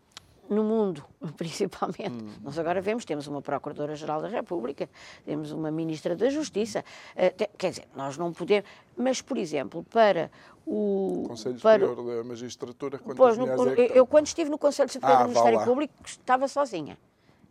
no 0.53 0.63
mundo, 0.63 1.03
principalmente. 1.35 2.23
Hum. 2.23 2.29
Nós 2.43 2.57
agora 2.57 2.79
vemos, 2.81 3.03
temos 3.03 3.27
uma 3.27 3.41
Procuradora-Geral 3.41 4.21
da 4.21 4.27
República, 4.27 4.89
temos 5.25 5.51
uma 5.51 5.71
Ministra 5.71 6.15
da 6.15 6.29
Justiça, 6.29 6.83
uh, 7.15 7.47
quer 7.57 7.71
dizer, 7.71 7.87
nós 7.95 8.17
não 8.17 8.31
podemos, 8.31 8.69
mas, 8.95 9.21
por 9.21 9.37
exemplo, 9.37 9.83
para 9.83 10.31
o... 10.65 11.25
Conselho 11.27 11.59
para, 11.59 11.85
Superior 11.85 12.17
da 12.17 12.23
Magistratura, 12.23 12.99
pois, 13.15 13.37
no, 13.37 13.47
é 13.47 13.53
eu, 13.53 13.85
eu, 13.87 14.07
quando 14.07 14.27
estive 14.27 14.49
no 14.49 14.57
Conselho 14.57 14.89
Superior 14.89 15.17
ah, 15.17 15.23
do 15.23 15.29
Ministério 15.29 15.63
Público, 15.63 15.93
estava 16.05 16.47
sozinha, 16.47 16.97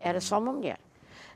era 0.00 0.20
só 0.20 0.38
uma 0.38 0.52
mulher. 0.52 0.78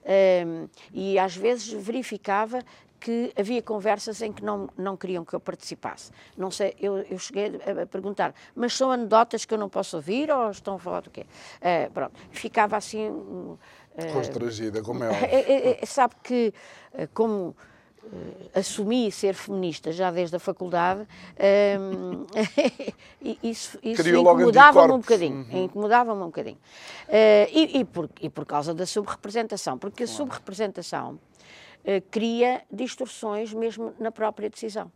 Um, 0.06 0.68
e 0.94 1.18
às 1.18 1.36
vezes 1.36 1.72
verificava 1.72 2.60
que 3.06 3.32
havia 3.36 3.62
conversas 3.62 4.20
em 4.20 4.32
que 4.32 4.42
não, 4.42 4.68
não 4.76 4.96
queriam 4.96 5.24
que 5.24 5.32
eu 5.32 5.38
participasse. 5.38 6.10
Não 6.36 6.50
sei, 6.50 6.74
eu, 6.80 6.98
eu 7.08 7.16
cheguei 7.20 7.52
a 7.80 7.86
perguntar, 7.86 8.34
mas 8.52 8.76
são 8.76 8.90
anedotas 8.90 9.44
que 9.44 9.54
eu 9.54 9.58
não 9.58 9.68
posso 9.68 9.94
ouvir 9.94 10.28
ou 10.28 10.50
estão 10.50 10.74
a 10.74 10.78
falar 10.80 11.02
do 11.02 11.10
quê? 11.10 11.24
Uh, 11.60 11.92
pronto, 11.92 12.14
ficava 12.32 12.76
assim... 12.76 13.08
Uh, 13.08 13.58
Constrangida, 14.12 14.82
como 14.82 15.04
é, 15.04 15.78
é 15.80 15.86
Sabe 15.86 16.16
que, 16.20 16.52
como 17.14 17.54
assumi 18.52 19.12
ser 19.12 19.34
feminista 19.34 19.92
já 19.92 20.10
desde 20.10 20.34
a 20.34 20.40
faculdade, 20.40 21.06
um, 21.80 22.26
isso, 23.40 23.78
isso 23.84 24.08
incomodava-me 24.08 24.92
um 24.94 24.98
bocadinho. 24.98 25.46
Uhum. 25.48 25.64
Incomodava-me 25.64 26.22
um 26.22 26.26
bocadinho. 26.26 26.58
Uh, 27.08 27.48
e, 27.52 27.78
e, 27.78 27.84
por, 27.84 28.10
e 28.20 28.28
por 28.28 28.44
causa 28.44 28.74
da 28.74 28.84
subrepresentação, 28.84 29.78
porque 29.78 30.02
a 30.02 30.08
subrepresentação 30.08 31.14
eh, 31.14 31.26
cria 32.10 32.62
distorções 32.70 33.52
mesmo 33.52 33.94
na 33.98 34.10
própria 34.10 34.50
decisão. 34.50 34.90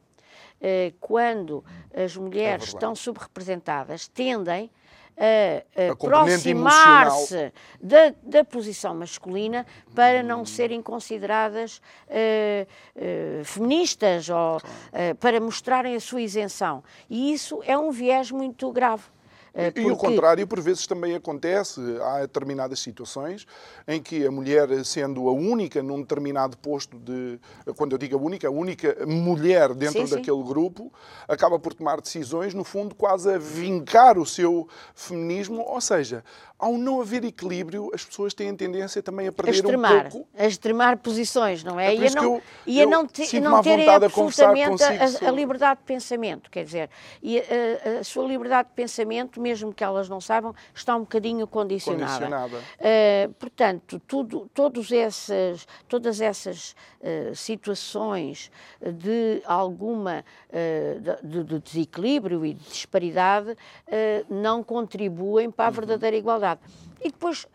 Eh, 0.60 0.92
quando 1.00 1.64
as 1.94 2.16
mulheres 2.16 2.64
é 2.64 2.66
estão 2.68 2.94
subrepresentadas, 2.94 4.08
tendem 4.08 4.70
a, 5.16 5.88
a 5.88 5.92
aproximar-se 5.92 7.52
da, 7.80 8.14
da, 8.22 8.44
posição 8.44 8.94
masculina 8.94 9.66
para 9.94 10.22
não 10.22 10.44
serem 10.46 10.80
consideradas 10.80 11.80
uh, 12.08 13.40
uh, 13.40 13.44
feministas 13.44 14.30
ou 14.30 14.56
uh, 14.56 15.14
para 15.18 15.38
mostrarem 15.38 15.94
a 15.94 16.00
sua 16.00 16.22
isenção. 16.22 16.82
E 17.08 17.32
isso 17.32 17.60
é 17.64 17.76
um 17.76 17.90
viés 17.90 18.30
muito 18.30 18.72
grave. 18.72 19.04
Porque... 19.52 19.80
E 19.80 19.90
o 19.90 19.96
contrário, 19.96 20.46
por 20.46 20.60
vezes, 20.60 20.86
também 20.86 21.14
acontece. 21.14 21.80
Há 22.02 22.20
determinadas 22.20 22.80
situações 22.80 23.46
em 23.86 24.00
que 24.02 24.26
a 24.26 24.30
mulher, 24.30 24.84
sendo 24.84 25.28
a 25.28 25.32
única 25.32 25.82
num 25.82 26.00
determinado 26.00 26.56
posto 26.56 26.98
de. 26.98 27.38
Quando 27.76 27.92
eu 27.92 27.98
digo 27.98 28.16
a 28.16 28.20
única, 28.20 28.48
a 28.48 28.50
única 28.50 28.96
mulher 29.06 29.74
dentro 29.74 30.06
sim, 30.06 30.14
daquele 30.14 30.36
sim. 30.36 30.44
grupo, 30.44 30.92
acaba 31.28 31.58
por 31.58 31.74
tomar 31.74 32.00
decisões, 32.00 32.54
no 32.54 32.64
fundo, 32.64 32.94
quase 32.94 33.32
a 33.32 33.38
vincar 33.38 34.18
o 34.18 34.26
seu 34.26 34.68
feminismo. 34.94 35.62
Ou 35.62 35.80
seja, 35.80 36.24
ao 36.60 36.74
não 36.74 37.00
haver 37.00 37.24
equilíbrio, 37.24 37.90
as 37.94 38.04
pessoas 38.04 38.34
têm 38.34 38.54
tendência 38.54 39.02
também 39.02 39.26
a 39.26 39.32
perder 39.32 39.52
a 39.52 39.54
extremar, 39.54 40.06
um 40.06 40.10
pouco. 40.10 40.28
A 40.36 40.46
extremar 40.46 40.98
posições, 40.98 41.64
não 41.64 41.80
é? 41.80 41.94
é 41.94 41.96
e 41.96 42.06
a 42.06 42.10
não, 42.10 42.22
eu, 42.22 42.42
e 42.66 42.82
a 42.82 42.86
não, 42.86 43.06
te, 43.06 43.40
não 43.40 43.62
terem 43.62 43.88
absolutamente 43.88 44.82
a, 44.82 45.28
a, 45.28 45.30
liberdade 45.30 45.80
de 45.80 45.86
pensamento, 45.86 46.50
quer 46.50 46.64
dizer, 46.64 46.90
e 47.22 47.38
a, 47.38 48.00
a, 48.00 48.04
sua 48.04 48.26
liberdade 48.26 48.68
de 48.68 48.74
pensamento, 48.74 49.40
mesmo 49.40 49.72
que 49.72 49.82
elas 49.82 50.06
não 50.06 50.20
saibam, 50.20 50.54
está 50.74 50.94
um 50.94 51.00
bocadinho 51.00 51.46
condicionada. 51.46 52.26
condicionada. 52.26 52.56
Uh, 52.58 53.32
portanto, 53.34 53.98
tudo, 54.06 54.50
todos 54.52 54.92
esses, 54.92 55.66
todas 55.88 56.20
essas 56.20 56.76
uh, 57.00 57.34
situações 57.34 58.50
de 58.82 59.42
alguma 59.46 60.24
uh, 60.50 61.26
de, 61.26 61.44
de, 61.44 61.58
desequilíbrio 61.58 62.44
e 62.44 62.52
de 62.52 62.64
disparidade 62.68 63.56
não 64.28 64.62
contribuem 64.62 65.50
para 65.50 65.66
a 65.66 65.68
uhum. 65.68 65.74
verdadeira 65.74 66.16
igualdade 66.16 66.49
igualdade. 66.50 66.60
E 67.00 67.10
depois 67.10 67.46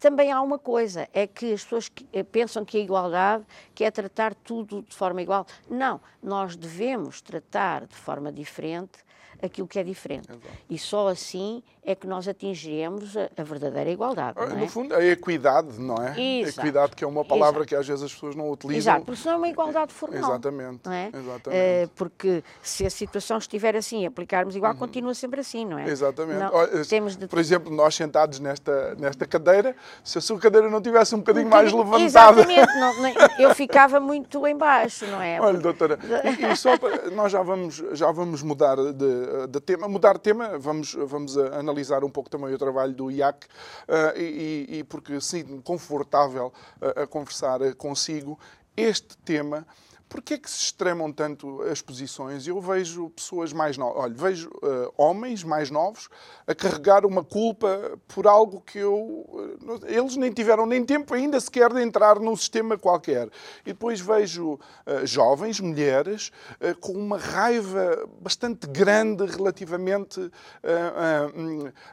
também 0.00 0.32
há 0.32 0.40
uma 0.42 0.58
coisa, 0.58 1.08
é 1.12 1.26
que 1.26 1.52
as 1.52 1.62
pessoas 1.62 1.90
eh, 2.12 2.24
pensam 2.24 2.64
que 2.64 2.76
a 2.76 2.80
igualdade 2.80 3.44
que 3.72 3.84
é 3.84 3.90
tratar 3.90 4.34
tudo 4.34 4.82
de 4.82 4.94
forma 4.94 5.22
igual. 5.22 5.46
Não, 5.70 6.00
nós 6.20 6.56
devemos 6.56 7.20
tratar 7.20 7.86
de 7.86 7.94
forma 7.94 8.32
diferente 8.32 9.05
aquilo 9.42 9.66
que 9.66 9.78
é 9.78 9.84
diferente. 9.84 10.28
Exato. 10.30 10.48
E 10.68 10.78
só 10.78 11.08
assim 11.08 11.62
é 11.82 11.94
que 11.94 12.06
nós 12.06 12.26
atingiremos 12.26 13.16
a, 13.16 13.30
a 13.36 13.42
verdadeira 13.44 13.90
igualdade. 13.90 14.36
Ah, 14.40 14.46
no 14.46 14.64
é? 14.64 14.68
fundo, 14.68 14.94
a 14.94 15.04
equidade, 15.04 15.78
não 15.78 15.96
é? 15.96 16.20
Exato. 16.20 16.60
Equidade, 16.60 16.96
que 16.96 17.04
é 17.04 17.06
uma 17.06 17.24
palavra 17.24 17.60
Exato. 17.60 17.68
que 17.68 17.74
às 17.76 17.86
vezes 17.86 18.02
as 18.02 18.12
pessoas 18.12 18.34
não 18.34 18.50
utilizam. 18.50 18.94
Exato, 18.94 19.06
porque 19.06 19.20
senão 19.20 19.34
é 19.34 19.38
uma 19.38 19.48
igualdade 19.48 19.92
formal. 19.92 20.18
Exatamente. 20.18 20.80
Não 20.84 20.92
é? 20.92 21.10
Exatamente. 21.14 21.86
Uh, 21.86 21.90
porque 21.94 22.44
se 22.60 22.84
a 22.84 22.90
situação 22.90 23.38
estiver 23.38 23.76
assim, 23.76 24.04
aplicarmos 24.04 24.56
igual, 24.56 24.72
uhum. 24.72 24.78
continua 24.78 25.14
sempre 25.14 25.40
assim, 25.40 25.64
não 25.64 25.78
é? 25.78 25.88
Exatamente. 25.88 26.40
Não, 26.40 26.52
Olha, 26.52 26.84
temos 26.84 27.16
de... 27.16 27.28
Por 27.28 27.38
exemplo, 27.38 27.72
nós 27.72 27.94
sentados 27.94 28.40
nesta, 28.40 28.96
nesta 28.96 29.24
cadeira, 29.26 29.76
se 30.02 30.18
a 30.18 30.20
sua 30.20 30.38
cadeira 30.38 30.68
não 30.68 30.80
tivesse 30.80 31.14
um 31.14 31.18
bocadinho, 31.18 31.46
um 31.46 31.50
mais 31.50 31.72
levantada. 31.72 32.02
Exatamente, 32.02 32.74
não, 32.78 33.02
não, 33.02 33.14
eu 33.38 33.54
ficava 33.54 34.00
muito 34.00 34.44
em 34.46 34.56
baixo, 34.56 35.06
não 35.06 35.22
é? 35.22 35.40
Olha, 35.40 35.58
doutora, 35.58 35.98
e, 36.24 36.52
e 36.52 36.56
só 36.56 36.76
para, 36.76 37.10
nós 37.10 37.30
já 37.30 37.42
vamos, 37.42 37.82
já 37.92 38.10
vamos 38.10 38.42
mudar 38.42 38.76
de, 38.76 39.25
de 39.48 39.60
tema, 39.60 39.88
mudar 39.88 40.14
de 40.14 40.20
tema, 40.20 40.58
vamos, 40.58 40.94
vamos 40.94 41.36
analisar 41.36 42.04
um 42.04 42.10
pouco 42.10 42.30
também 42.30 42.52
o 42.52 42.58
trabalho 42.58 42.92
do 42.94 43.10
IAC 43.10 43.44
uh, 43.44 44.18
e, 44.18 44.78
e, 44.78 44.84
porque 44.84 45.20
sinto-me 45.20 45.62
confortável 45.62 46.52
a 46.80 47.06
conversar 47.06 47.60
consigo. 47.74 48.38
Este 48.76 49.16
tema 49.18 49.66
Porquê 50.08 50.34
é 50.34 50.38
que 50.38 50.48
se 50.48 50.62
extremam 50.62 51.10
tanto 51.10 51.62
as 51.62 51.82
posições? 51.82 52.46
Eu 52.46 52.60
vejo 52.60 53.10
pessoas 53.10 53.52
mais 53.52 53.76
novas, 53.76 54.04
olha, 54.04 54.14
vejo 54.14 54.48
uh, 54.62 54.92
homens 54.96 55.42
mais 55.42 55.68
novos 55.68 56.08
a 56.46 56.54
carregar 56.54 57.04
uma 57.04 57.24
culpa 57.24 57.98
por 58.06 58.26
algo 58.26 58.60
que 58.60 58.78
eu. 58.78 58.94
Uh, 58.94 59.80
eles 59.84 60.16
nem 60.16 60.30
tiveram 60.30 60.64
nem 60.64 60.84
tempo 60.84 61.12
ainda 61.12 61.40
sequer 61.40 61.72
de 61.72 61.82
entrar 61.82 62.20
num 62.20 62.36
sistema 62.36 62.78
qualquer. 62.78 63.28
E 63.62 63.72
depois 63.72 64.00
vejo 64.00 64.54
uh, 64.54 65.04
jovens, 65.04 65.58
mulheres, 65.58 66.30
com 66.80 66.92
uma 66.92 67.18
raiva 67.18 68.08
bastante 68.20 68.66
grande 68.66 69.26
relativamente 69.26 70.30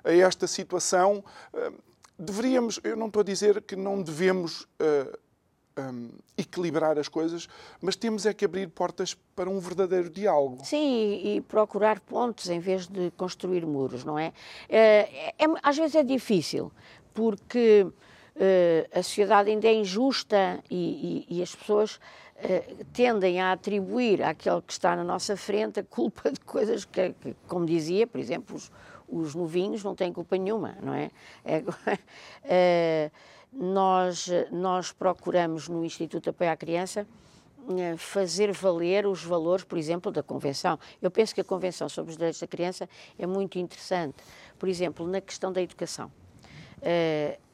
a 0.03 0.11
esta 0.11 0.47
situação. 0.47 1.23
deveríamos, 2.17 2.79
eu 2.83 2.95
não 2.95 3.07
estou 3.07 3.21
a 3.21 3.23
dizer 3.23 3.61
que 3.61 3.75
não 3.75 4.01
devemos 4.01 4.67
um, 5.77 6.09
equilibrar 6.37 6.97
as 6.97 7.07
coisas, 7.07 7.47
mas 7.81 7.95
temos 7.95 8.25
é 8.25 8.33
que 8.33 8.45
abrir 8.45 8.67
portas 8.69 9.15
para 9.35 9.49
um 9.49 9.59
verdadeiro 9.59 10.09
diálogo. 10.09 10.63
Sim, 10.63 11.21
e, 11.23 11.41
procurar 11.41 11.99
pontos 11.99 12.49
em 12.49 12.59
vez 12.59 12.87
de 12.87 13.11
construir 13.11 13.65
muros, 13.65 14.03
não 14.03 14.17
é? 14.17 14.33
é, 14.69 15.33
é 15.37 15.45
às 15.61 15.77
vezes 15.77 15.95
é 15.95 16.03
difícil, 16.03 16.71
porque 17.13 17.85
uh, 17.85 18.99
a 18.99 19.03
sociedade 19.03 19.49
ainda 19.49 19.67
é 19.67 19.73
injusta 19.73 20.63
e, 20.69 21.25
e, 21.29 21.37
e 21.37 21.41
as 21.41 21.55
pessoas 21.55 21.95
uh, 21.95 22.85
tendem 22.93 23.41
a 23.41 23.51
atribuir 23.51 24.23
àquele 24.23 24.61
que 24.61 24.73
está 24.73 24.95
na 24.95 25.03
nossa 25.03 25.35
frente 25.35 25.79
a 25.79 25.83
culpa 25.83 26.31
de 26.31 26.39
coisas 26.41 26.85
que, 26.85 27.13
que 27.13 27.35
como 27.47 27.65
dizia, 27.65 28.07
por 28.07 28.19
exemplo, 28.19 28.55
os, 28.55 28.71
os 29.07 29.35
novinhos 29.35 29.83
não 29.83 29.95
têm 29.95 30.11
culpa 30.11 30.37
nenhuma, 30.37 30.75
não 30.81 30.93
é? 30.93 31.11
é 31.45 33.11
nós, 33.55 34.29
nós 34.51 34.91
procuramos 34.91 35.67
no 35.67 35.85
Instituto 35.85 36.23
de 36.23 36.29
Apoio 36.29 36.51
à 36.51 36.55
Criança 36.55 37.07
fazer 37.97 38.51
valer 38.51 39.05
os 39.05 39.23
valores, 39.23 39.63
por 39.63 39.77
exemplo, 39.77 40.11
da 40.11 40.21
Convenção. 40.21 40.77
Eu 41.01 41.09
penso 41.09 41.33
que 41.33 41.41
a 41.41 41.43
Convenção 41.43 41.87
sobre 41.87 42.11
os 42.11 42.17
Direitos 42.17 42.39
da 42.39 42.47
Criança 42.47 42.89
é 43.17 43.25
muito 43.25 43.57
interessante. 43.57 44.17
Por 44.59 44.67
exemplo, 44.67 45.07
na 45.07 45.21
questão 45.21 45.51
da 45.51 45.61
educação. 45.61 46.11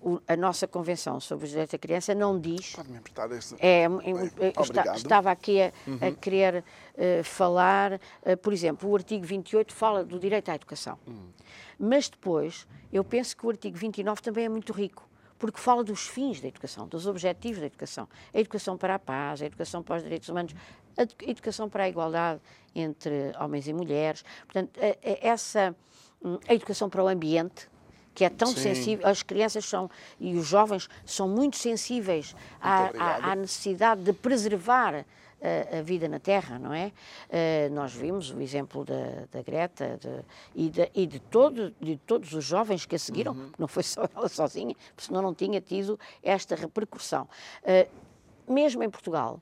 Uh, 0.02 0.20
a 0.28 0.36
nossa 0.36 0.68
Convenção 0.68 1.20
sobre 1.20 1.46
os 1.46 1.52
Direitos 1.52 1.74
da 1.74 1.78
Criança 1.78 2.16
não 2.16 2.40
diz. 2.40 2.74
Pode-me 2.74 2.98
emprestar 2.98 3.32
esse. 3.34 3.56
É, 3.60 3.86
está, 4.60 4.96
estava 4.96 5.30
aqui 5.30 5.62
a, 5.62 5.72
uhum. 5.86 6.00
a 6.02 6.12
querer 6.12 6.64
uh, 6.64 7.24
falar, 7.24 7.94
uh, 7.94 8.38
por 8.42 8.52
exemplo, 8.52 8.90
o 8.90 8.96
artigo 8.96 9.24
28 9.26 9.72
fala 9.74 10.04
do 10.04 10.18
direito 10.18 10.50
à 10.50 10.56
educação. 10.56 10.98
Uhum. 11.06 11.30
Mas 11.78 12.10
depois, 12.10 12.66
eu 12.92 13.04
penso 13.04 13.38
que 13.38 13.46
o 13.46 13.50
artigo 13.50 13.78
29 13.78 14.22
também 14.22 14.46
é 14.46 14.50
muito 14.50 14.74
rico 14.74 15.09
porque 15.40 15.60
fala 15.60 15.84
dos 15.84 16.06
fins 16.06 16.42
da 16.42 16.50
educação, 16.50 16.88
dos 16.88 17.08
objetivos 17.08 17.60
da 17.60 17.66
educação. 17.66 18.08
A 18.34 18.40
educação 18.40 18.78
para 18.78 18.96
a 18.96 19.00
paz, 19.00 19.42
a 19.42 19.46
educação 19.46 19.82
para 19.82 19.96
os 19.96 20.04
direitos 20.04 20.28
humanos, 20.30 20.54
a 20.98 21.04
educação 21.30 21.70
para 21.70 21.86
a 21.86 21.90
igualdade 21.90 22.42
entre 22.76 23.32
homens 23.40 23.68
e 23.68 23.74
mulheres. 23.74 24.24
Portanto, 24.46 24.72
essa 25.02 25.74
hum, 26.22 26.38
a 26.48 26.54
educação 26.54 26.90
para 26.90 27.04
o 27.04 27.08
ambiente, 27.08 27.70
que 28.14 28.26
é 28.26 28.30
tão 28.30 28.50
Sim. 28.50 28.74
sensível, 28.74 29.08
as 29.08 29.24
crianças 29.24 29.66
são 29.66 29.90
e 30.20 30.36
os 30.36 30.46
jovens 30.46 30.90
são 31.06 31.28
muito 31.28 31.56
sensíveis 31.56 32.36
à, 32.60 32.92
à, 32.98 33.32
à, 33.32 33.36
necessidade 33.36 34.04
de 34.04 34.12
preservar 34.12 35.06
a, 35.42 35.78
a, 35.78 35.82
vida 35.82 36.08
na 36.08 36.20
Terra, 36.20 36.60
não 36.60 36.74
é? 36.74 36.92
Uh, 37.30 37.74
nós 37.74 37.94
vimos 37.94 38.32
o 38.32 38.42
exemplo 38.42 38.84
da, 38.84 39.26
da 39.32 39.42
Greta 39.42 39.98
de, 40.00 40.26
e, 40.56 40.70
de, 40.70 40.92
e 40.94 41.06
de, 41.08 41.20
todo, 41.20 41.74
de 41.80 41.98
todos 41.98 42.34
os 42.34 42.44
jovens 42.44 42.86
que 42.86 42.96
a 42.96 43.00
seguiram, 43.00 43.34
uhum. 43.34 43.52
não 43.58 43.68
foi 43.68 43.84
só 43.84 44.04
ela 44.16 44.30
sozinha, 44.30 44.76
porque 44.96 45.08
senão 45.08 45.22
não 45.22 45.34
tinha 45.34 45.62
tido 45.62 46.00
esta 46.22 46.56
repercussão. 46.56 47.28
Uh, 47.64 47.90
mesmo 48.52 48.84
em 48.84 48.90
Portugal, 48.90 49.42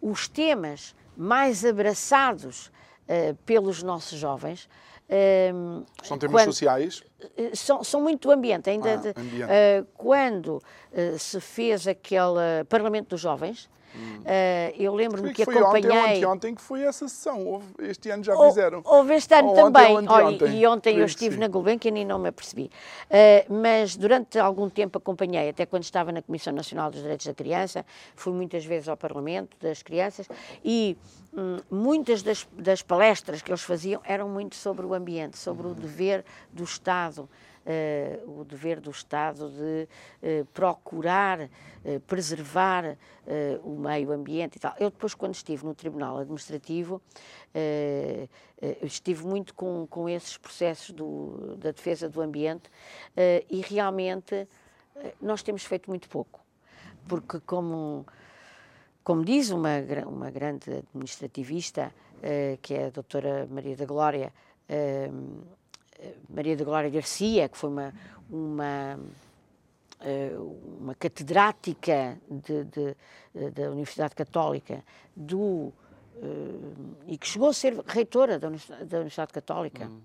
os 0.00 0.28
temas 0.28 0.94
mais 1.16 1.64
abraçados 1.64 2.66
uh, 2.66 3.34
pelos 3.44 3.82
nossos 3.82 4.18
jovens 4.18 4.68
um, 5.54 5.84
são 6.02 6.18
temas 6.18 6.34
quando, 6.34 6.46
sociais? 6.46 7.02
São, 7.54 7.84
são 7.84 8.00
muito 8.00 8.30
ambiente. 8.30 8.70
Ainda 8.70 8.94
ah, 8.94 9.20
ambiente. 9.20 9.44
Uh, 9.44 9.86
quando 9.94 10.56
uh, 10.56 11.18
se 11.18 11.38
fez 11.40 11.86
aquele 11.86 12.64
Parlamento 12.68 13.10
dos 13.10 13.20
Jovens, 13.20 13.68
Hum. 13.94 14.20
Uh, 14.20 14.82
eu 14.82 14.94
lembro-me 14.94 15.32
que, 15.32 15.44
que 15.44 15.50
acompanhei. 15.50 15.90
Ontem, 15.90 16.24
ontem 16.24 16.54
que 16.54 16.62
foi 16.62 16.82
essa 16.82 17.08
sessão. 17.08 17.62
este 17.78 18.10
ano 18.10 18.24
já 18.24 18.36
fizeram. 18.36 18.82
Houve 18.84 19.14
este 19.14 19.34
ano 19.34 19.54
também. 19.54 19.96
Ontem, 19.96 20.10
Olha, 20.10 20.46
e 20.46 20.66
ontem 20.66 20.98
eu 20.98 21.04
estive 21.04 21.36
na 21.36 21.48
Gulbenkian 21.48 21.96
e 21.98 22.04
não 22.04 22.18
me 22.18 22.28
apercebi. 22.28 22.70
Uh, 23.10 23.52
mas 23.52 23.96
durante 23.96 24.38
algum 24.38 24.68
tempo 24.68 24.98
acompanhei, 24.98 25.50
até 25.50 25.66
quando 25.66 25.84
estava 25.84 26.10
na 26.12 26.22
Comissão 26.22 26.52
Nacional 26.52 26.90
dos 26.90 27.00
Direitos 27.00 27.26
da 27.26 27.34
Criança, 27.34 27.84
fui 28.14 28.32
muitas 28.32 28.64
vezes 28.64 28.88
ao 28.88 28.96
Parlamento 28.96 29.56
das 29.60 29.82
Crianças 29.82 30.26
e 30.64 30.96
hum, 31.32 31.58
muitas 31.70 32.22
das, 32.22 32.46
das, 32.52 32.82
palestras 32.82 33.42
que 33.42 33.50
eles 33.50 33.62
faziam 33.62 34.00
eram 34.04 34.28
muito 34.28 34.56
sobre 34.56 34.86
o 34.86 34.94
ambiente, 34.94 35.38
sobre 35.38 35.66
o 35.66 35.74
dever 35.74 36.24
do 36.52 36.64
Estado 36.64 37.28
uh, 37.66 38.40
o 38.40 38.44
dever 38.44 38.80
do 38.80 38.90
Estado 38.90 39.50
de 39.50 39.88
uh, 40.22 40.44
procurar 40.46 41.42
uh, 41.42 42.00
preservar 42.06 42.96
o 43.62 43.76
meio 43.76 44.10
ambiente 44.10 44.56
e 44.56 44.58
tal. 44.58 44.74
Eu 44.80 44.90
depois, 44.90 45.14
quando 45.14 45.34
estive 45.34 45.64
no 45.64 45.74
Tribunal 45.74 46.18
Administrativo, 46.18 47.00
estive 48.82 49.24
muito 49.24 49.54
com, 49.54 49.86
com 49.88 50.08
esses 50.08 50.36
processos 50.36 50.90
do, 50.90 51.56
da 51.56 51.70
defesa 51.70 52.08
do 52.08 52.20
ambiente 52.20 52.68
e 53.48 53.60
realmente 53.60 54.48
nós 55.20 55.40
temos 55.40 55.64
feito 55.64 55.88
muito 55.88 56.08
pouco, 56.08 56.40
porque 57.06 57.38
como 57.46 58.04
como 59.04 59.24
diz 59.24 59.50
uma, 59.50 59.70
uma 60.06 60.30
grande 60.30 60.70
administrativista, 60.70 61.92
uh, 62.18 62.56
que 62.62 62.74
é 62.74 62.86
a 62.86 62.90
doutora 62.90 63.48
Maria 63.50 63.76
da 63.76 63.84
Glória, 63.84 64.32
uh, 64.70 65.42
Maria 66.28 66.56
da 66.56 66.64
Glória 66.64 66.90
Garcia, 66.90 67.48
que 67.48 67.56
foi 67.56 67.70
uma, 67.70 67.94
uma, 68.30 68.98
eh, 70.00 70.36
uma 70.80 70.94
catedrática 70.94 72.18
de, 72.30 72.64
de, 72.64 73.50
da 73.50 73.70
Universidade 73.70 74.14
Católica 74.14 74.84
do, 75.14 75.72
eh, 76.16 77.08
e 77.08 77.18
que 77.18 77.26
chegou 77.26 77.48
a 77.48 77.52
ser 77.52 77.78
reitora 77.86 78.38
da 78.38 78.48
Universidade, 78.48 78.84
da 78.84 78.96
Universidade 78.98 79.32
Católica. 79.32 79.86
Uhum. 79.86 80.00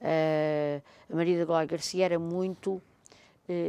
a 0.00 1.16
Maria 1.16 1.38
da 1.38 1.44
Glória 1.44 1.66
Garcia 1.66 2.04
era 2.04 2.18
muito 2.18 2.80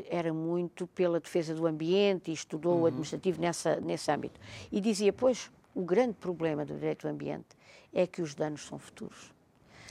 era 0.09 0.33
muito 0.33 0.85
pela 0.87 1.21
defesa 1.21 1.55
do 1.55 1.65
ambiente 1.65 2.31
e 2.31 2.33
estudou 2.33 2.75
uhum. 2.75 2.81
o 2.81 2.85
administrativo 2.87 3.39
nessa, 3.39 3.79
nesse 3.79 4.11
âmbito. 4.11 4.37
E 4.69 4.81
dizia, 4.81 5.13
pois, 5.13 5.49
o 5.73 5.81
grande 5.83 6.15
problema 6.15 6.65
do 6.65 6.73
direito 6.73 7.07
ao 7.07 7.13
ambiente 7.13 7.47
é 7.93 8.05
que 8.05 8.21
os 8.21 8.35
danos 8.35 8.65
são 8.65 8.77
futuros 8.77 9.31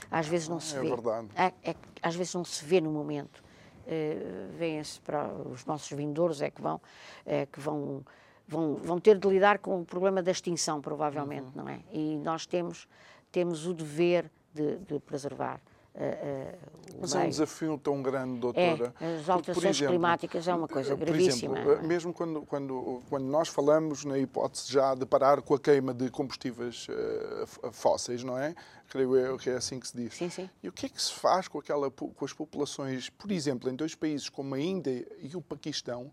às 0.09 0.27
vezes 0.27 0.47
não 0.47 0.59
se 0.59 0.75
é 0.75 0.81
vê. 0.81 0.89
Verdade. 0.89 1.27
É, 1.35 1.53
é, 1.63 1.75
às 2.01 2.15
vezes 2.15 2.33
não 2.33 2.43
se 2.43 2.63
vê 2.63 2.81
no 2.81 2.91
momento. 2.91 3.43
Uh, 3.85 4.55
Vêm-se 4.57 5.01
para 5.01 5.27
os 5.33 5.65
nossos 5.65 5.89
vindouros 5.97 6.41
é 6.41 6.51
que 6.51 6.61
vão, 6.61 6.79
é 7.25 7.47
que 7.47 7.59
vão, 7.59 8.03
vão, 8.47 8.75
vão 8.75 8.99
ter 8.99 9.17
de 9.17 9.27
lidar 9.27 9.59
com 9.59 9.81
o 9.81 9.85
problema 9.85 10.21
da 10.21 10.31
extinção, 10.31 10.79
provavelmente, 10.79 11.47
uhum. 11.55 11.63
não 11.63 11.69
é? 11.69 11.79
E 11.91 12.17
nós 12.17 12.45
temos, 12.45 12.87
temos 13.31 13.65
o 13.65 13.73
dever 13.73 14.29
de, 14.53 14.77
de 14.77 14.99
preservar. 14.99 15.59
Uh, 15.95 16.55
Mas 17.01 17.15
é 17.15 17.19
um 17.19 17.29
desafio 17.29 17.77
tão 17.77 18.01
grande, 18.01 18.39
doutora. 18.39 18.93
É, 19.01 19.15
as 19.15 19.27
alterações 19.27 19.75
exemplo, 19.75 19.93
climáticas 19.93 20.47
é 20.47 20.53
uma 20.53 20.67
coisa 20.67 20.95
gravíssima. 20.95 21.59
Exemplo, 21.59 21.87
mesmo 21.87 22.13
quando, 22.13 22.41
quando, 22.43 23.01
quando 23.09 23.25
nós 23.25 23.47
falamos 23.49 24.05
na 24.05 24.17
hipótese 24.17 24.71
já 24.71 24.93
de 24.93 25.05
parar 25.05 25.41
com 25.41 25.55
a 25.55 25.59
queima 25.59 25.93
de 25.93 26.09
combustíveis 26.09 26.87
uh, 26.89 27.71
fósseis, 27.71 28.23
não 28.23 28.37
é? 28.37 28.55
Creio 28.87 29.15
eu 29.17 29.37
que 29.37 29.49
é 29.49 29.55
assim 29.55 29.79
que 29.79 29.87
se 29.87 29.97
diz. 29.97 30.13
Sim, 30.13 30.29
sim. 30.29 30.49
E 30.63 30.69
o 30.69 30.71
que 30.71 30.85
é 30.85 30.89
que 30.89 31.01
se 31.01 31.13
faz 31.13 31.47
com, 31.47 31.59
aquela, 31.59 31.91
com 31.91 32.25
as 32.25 32.33
populações, 32.33 33.09
por 33.09 33.31
exemplo, 33.31 33.69
em 33.69 33.75
dois 33.75 33.93
países 33.93 34.29
como 34.29 34.55
a 34.55 34.59
Índia 34.59 35.05
e 35.21 35.35
o 35.35 35.41
Paquistão, 35.41 36.11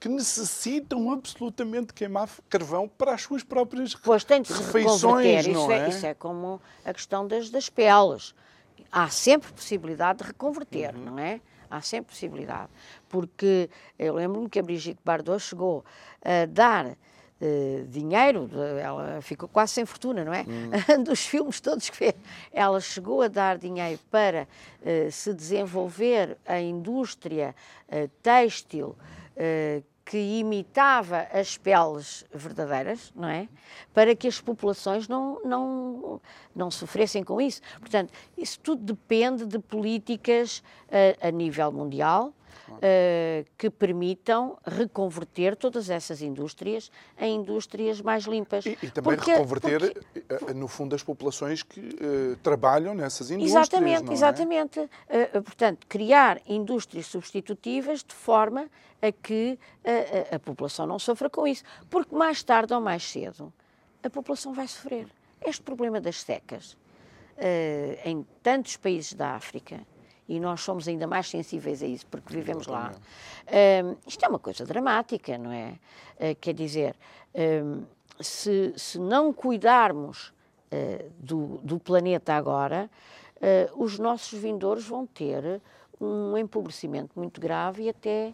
que 0.00 0.08
necessitam 0.08 1.12
absolutamente 1.12 1.92
queimar 1.92 2.28
carvão 2.48 2.88
para 2.88 3.14
as 3.14 3.22
suas 3.22 3.42
próprias 3.42 3.94
pois, 3.94 4.24
tem 4.24 4.40
de 4.40 4.48
se 4.48 4.54
refeições, 4.54 5.46
não 5.46 5.52
isso 5.52 5.70
é? 5.70 5.78
é? 5.78 5.88
Isso 5.88 6.06
é 6.06 6.14
como 6.14 6.60
a 6.84 6.92
questão 6.94 7.28
das, 7.28 7.50
das 7.50 7.68
peles 7.68 8.34
há 8.90 9.08
sempre 9.08 9.52
possibilidade 9.52 10.20
de 10.20 10.24
reconverter, 10.24 10.94
uhum. 10.94 11.04
não 11.04 11.18
é? 11.18 11.40
Há 11.70 11.80
sempre 11.80 12.12
possibilidade. 12.12 12.68
Porque 13.08 13.70
eu 13.98 14.14
lembro-me 14.14 14.48
que 14.48 14.58
a 14.58 14.62
Brigitte 14.62 15.00
Bardot 15.04 15.40
chegou 15.40 15.84
a 16.24 16.46
dar 16.46 16.86
uh, 16.86 17.86
dinheiro, 17.88 18.50
ela 18.80 19.20
ficou 19.22 19.48
quase 19.48 19.74
sem 19.74 19.86
fortuna, 19.86 20.24
não 20.24 20.34
é? 20.34 20.44
Uhum. 20.46 21.04
Dos 21.04 21.24
filmes 21.24 21.60
todos 21.60 21.88
que 21.88 21.96
fez. 21.96 22.14
Ela 22.52 22.80
chegou 22.80 23.22
a 23.22 23.28
dar 23.28 23.56
dinheiro 23.56 24.00
para 24.10 24.48
uh, 24.82 25.10
se 25.12 25.32
desenvolver 25.32 26.36
a 26.44 26.60
indústria 26.60 27.54
uh, 27.88 28.08
têxtil 28.22 28.96
que 30.10 30.18
imitava 30.18 31.28
as 31.32 31.56
peles 31.56 32.24
verdadeiras, 32.34 33.12
não 33.14 33.28
é? 33.28 33.46
Para 33.94 34.12
que 34.16 34.26
as 34.26 34.40
populações 34.40 35.06
não, 35.06 35.40
não, 35.44 36.20
não 36.52 36.68
sofressem 36.68 37.22
com 37.22 37.40
isso. 37.40 37.62
Portanto, 37.78 38.12
isso 38.36 38.58
tudo 38.58 38.82
depende 38.82 39.46
de 39.46 39.60
políticas 39.60 40.64
uh, 40.88 41.28
a 41.28 41.30
nível 41.30 41.70
mundial, 41.70 42.34
uh, 42.74 43.50
que 43.56 43.70
permitam 43.70 44.58
reconverter 44.64 45.56
todas 45.56 45.90
essas 45.90 46.22
indústrias 46.22 46.90
em 47.18 47.36
indústrias 47.36 48.00
mais 48.00 48.24
limpas. 48.24 48.66
E, 48.66 48.78
e 48.82 48.90
também 48.90 49.16
porque, 49.16 49.32
reconverter, 49.32 49.92
porque, 49.92 50.24
eh, 50.50 50.54
no 50.54 50.68
fundo, 50.68 50.94
as 50.94 51.02
populações 51.02 51.62
que 51.62 51.80
uh, 51.80 52.36
trabalham 52.42 52.94
nessas 52.94 53.30
indústrias. 53.30 53.68
Exatamente, 53.68 54.10
é? 54.10 54.12
exatamente. 54.12 54.80
Uh, 54.80 55.42
portanto, 55.42 55.86
criar 55.88 56.40
indústrias 56.46 57.06
substitutivas 57.06 58.02
de 58.02 58.14
forma 58.14 58.68
a 59.02 59.12
que 59.12 59.58
a, 59.84 60.34
a, 60.34 60.36
a 60.36 60.38
população 60.38 60.86
não 60.86 60.98
sofra 60.98 61.30
com 61.30 61.46
isso. 61.46 61.64
Porque 61.88 62.14
mais 62.14 62.42
tarde 62.42 62.74
ou 62.74 62.80
mais 62.80 63.02
cedo 63.02 63.52
a 64.02 64.10
população 64.10 64.52
vai 64.52 64.68
sofrer. 64.68 65.06
Este 65.44 65.62
problema 65.62 66.00
das 66.00 66.20
secas 66.20 66.76
em 68.04 68.26
tantos 68.42 68.76
países 68.76 69.14
da 69.14 69.30
África 69.30 69.80
e 70.30 70.38
nós 70.38 70.60
somos 70.60 70.86
ainda 70.86 71.08
mais 71.08 71.28
sensíveis 71.28 71.82
a 71.82 71.86
isso, 71.86 72.06
porque 72.06 72.32
vivemos 72.32 72.68
lá. 72.68 72.92
Um, 73.84 73.96
isto 74.06 74.24
é 74.24 74.28
uma 74.28 74.38
coisa 74.38 74.64
dramática, 74.64 75.36
não 75.36 75.50
é? 75.50 75.74
Uh, 76.14 76.36
quer 76.40 76.54
dizer, 76.54 76.94
um, 77.34 77.82
se, 78.20 78.72
se 78.76 78.96
não 79.00 79.32
cuidarmos 79.32 80.28
uh, 80.28 81.10
do, 81.18 81.58
do 81.64 81.80
planeta 81.80 82.34
agora, 82.34 82.88
uh, 83.38 83.82
os 83.82 83.98
nossos 83.98 84.38
vindouros 84.38 84.86
vão 84.86 85.04
ter 85.04 85.60
um 86.00 86.38
empobrecimento 86.38 87.10
muito 87.18 87.40
grave 87.40 87.82
e 87.82 87.88
até 87.88 88.32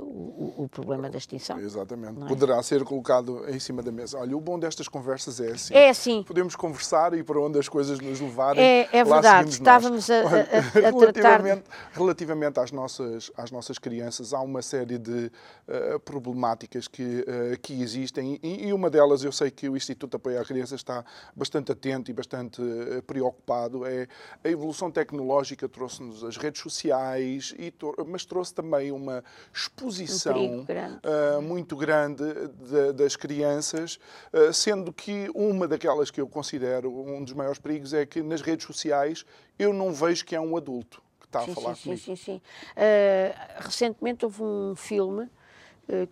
o, 0.00 0.64
o, 0.64 0.68
problema 0.68 1.08
da 1.08 1.18
extinção. 1.18 1.58
Exatamente. 1.58 2.22
É? 2.22 2.26
Poderá 2.26 2.62
ser 2.62 2.84
colocado 2.84 3.48
em 3.48 3.58
cima 3.58 3.82
da 3.82 3.92
mesa. 3.92 4.18
Olha, 4.18 4.36
o 4.36 4.40
bom 4.40 4.58
destas 4.58 4.88
conversas 4.88 5.40
é 5.40 5.52
assim. 5.52 5.74
É 5.74 5.88
assim. 5.90 6.22
Podemos 6.22 6.56
conversar 6.56 7.14
e 7.14 7.22
para 7.22 7.40
onde 7.40 7.58
as 7.58 7.68
coisas 7.68 8.00
nos 8.00 8.20
levarem. 8.20 8.62
É, 8.62 8.88
é 8.92 9.04
verdade. 9.04 9.50
Estávamos 9.50 10.10
a, 10.10 10.14
a, 10.14 10.18
a, 10.18 10.60
relativamente, 10.60 11.62
tratar... 11.62 11.90
relativamente 11.92 12.60
às 12.60 12.72
nossas, 12.72 13.30
às 13.36 13.50
nossas 13.50 13.78
crianças, 13.78 14.32
há 14.32 14.40
uma 14.40 14.62
série 14.62 14.98
de 14.98 15.30
uh, 15.68 16.00
problemáticas 16.00 16.88
que, 16.88 17.20
uh, 17.20 17.58
que 17.60 17.80
existem 17.82 18.38
e, 18.42 18.68
e, 18.68 18.72
uma 18.72 18.90
delas 18.90 19.24
eu 19.24 19.32
sei 19.32 19.50
que 19.50 19.68
o 19.68 19.76
Instituto 19.76 20.10
de 20.10 20.16
Apoio 20.16 20.40
à 20.40 20.44
Criança 20.44 20.74
está 20.74 21.04
bastante 21.34 21.72
atento 21.72 22.10
e 22.10 22.14
bastante 22.14 22.60
uh, 22.60 23.02
preocupado. 23.02 23.84
É 23.86 24.06
a 24.42 24.48
evolução 24.48 24.90
tecnológica 24.90 25.68
trouxe-nos 25.68 26.24
as 26.24 26.36
redes 26.36 26.60
sociais, 26.60 27.54
e, 27.58 27.72
mas 28.06 28.24
trouxe 28.24 28.54
também 28.54 28.92
uma 28.92 29.22
exposição 29.52 30.36
um 30.38 30.64
grande. 30.64 31.00
Uh, 31.04 31.42
muito 31.42 31.76
grande 31.76 32.24
de, 32.24 32.92
das 32.92 33.16
crianças, 33.16 33.98
uh, 34.32 34.52
sendo 34.52 34.92
que 34.92 35.30
uma 35.34 35.66
daquelas 35.66 36.10
que 36.10 36.20
eu 36.20 36.28
considero 36.28 36.90
um 36.90 37.24
dos 37.24 37.32
maiores 37.32 37.58
perigos 37.58 37.92
é 37.92 38.06
que 38.06 38.22
nas 38.22 38.40
redes 38.40 38.66
sociais 38.66 39.24
eu 39.58 39.72
não 39.72 39.92
vejo 39.92 40.24
que 40.24 40.34
é 40.34 40.40
um 40.40 40.56
adulto 40.56 41.02
que 41.20 41.26
está 41.26 41.42
sim, 41.42 41.52
a 41.52 41.54
falar 41.54 41.74
sim, 41.74 41.82
comigo. 41.82 42.00
Sim, 42.00 42.16
sim, 42.16 42.24
sim. 42.24 42.42
Uh, 42.76 43.62
recentemente 43.64 44.24
houve 44.24 44.42
um 44.42 44.74
filme 44.74 45.28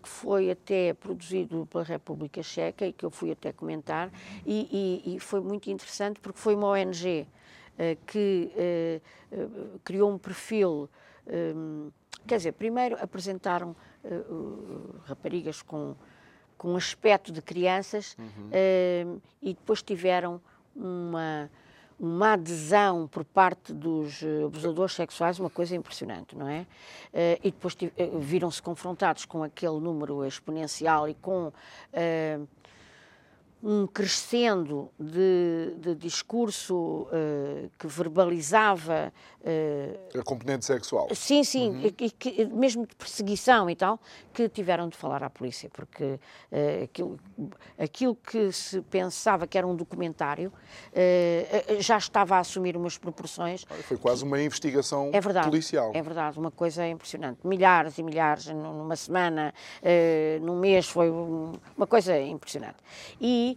que 0.02 0.08
foi 0.08 0.50
até 0.50 0.92
produzido 0.92 1.64
pela 1.70 1.84
República 1.84 2.42
Checa 2.42 2.84
e 2.84 2.92
que 2.92 3.04
eu 3.04 3.12
fui 3.12 3.30
até 3.30 3.52
comentar 3.52 4.10
e, 4.44 5.04
e, 5.04 5.14
e 5.14 5.20
foi 5.20 5.40
muito 5.40 5.70
interessante 5.70 6.18
porque 6.18 6.40
foi 6.40 6.56
uma 6.56 6.66
ONG 6.70 7.28
que 8.04 9.00
criou 9.84 10.10
um 10.10 10.18
perfil 10.18 10.90
Quer 12.28 12.36
dizer, 12.36 12.52
primeiro 12.52 12.96
apresentaram 13.00 13.74
uh, 14.04 14.94
raparigas 15.06 15.62
com, 15.62 15.96
com 16.58 16.76
aspecto 16.76 17.32
de 17.32 17.40
crianças 17.40 18.14
uhum. 18.18 19.14
uh, 19.16 19.22
e 19.40 19.54
depois 19.54 19.82
tiveram 19.82 20.38
uma, 20.76 21.50
uma 21.98 22.34
adesão 22.34 23.08
por 23.08 23.24
parte 23.24 23.72
dos 23.72 24.22
abusadores 24.44 24.94
sexuais, 24.94 25.40
uma 25.40 25.48
coisa 25.48 25.74
impressionante, 25.74 26.36
não 26.36 26.46
é? 26.46 26.60
Uh, 26.60 27.40
e 27.44 27.50
depois 27.50 27.74
viram-se 28.20 28.60
confrontados 28.60 29.24
com 29.24 29.42
aquele 29.42 29.80
número 29.80 30.22
exponencial 30.26 31.08
e 31.08 31.14
com 31.14 31.50
um 33.62 33.86
crescendo 33.86 34.90
de, 34.98 35.74
de 35.78 35.94
discurso 35.96 37.08
uh, 37.08 37.68
que 37.76 37.88
verbalizava 37.88 39.12
uh, 39.40 40.18
a 40.18 40.22
componente 40.22 40.64
sexual. 40.64 41.08
Sim, 41.12 41.42
sim, 41.42 41.70
uhum. 41.70 41.92
e, 41.98 42.10
que, 42.10 42.44
mesmo 42.46 42.86
de 42.86 42.94
perseguição 42.94 43.68
e 43.68 43.74
tal, 43.74 43.98
que 44.32 44.48
tiveram 44.48 44.88
de 44.88 44.96
falar 44.96 45.24
à 45.24 45.30
polícia, 45.30 45.68
porque 45.70 46.04
uh, 46.04 46.84
aquilo, 46.84 47.18
aquilo 47.76 48.14
que 48.14 48.52
se 48.52 48.80
pensava 48.82 49.46
que 49.46 49.58
era 49.58 49.66
um 49.66 49.74
documentário 49.74 50.52
já 51.80 51.96
estava 51.96 52.36
a 52.36 52.38
assumir 52.40 52.76
umas 52.76 52.98
proporções. 52.98 53.64
Foi 53.84 53.96
quase 53.96 54.24
uma 54.24 54.40
investigação 54.40 55.10
é 55.12 55.20
verdade, 55.20 55.48
policial. 55.48 55.92
É 55.94 56.02
verdade, 56.02 56.38
uma 56.38 56.50
coisa 56.50 56.86
impressionante. 56.86 57.46
Milhares 57.46 57.98
e 57.98 58.02
milhares 58.02 58.46
numa 58.46 58.96
semana, 58.96 59.54
num 60.42 60.58
mês, 60.58 60.88
foi 60.88 61.10
uma 61.10 61.86
coisa 61.86 62.18
impressionante. 62.18 62.76
E 63.20 63.47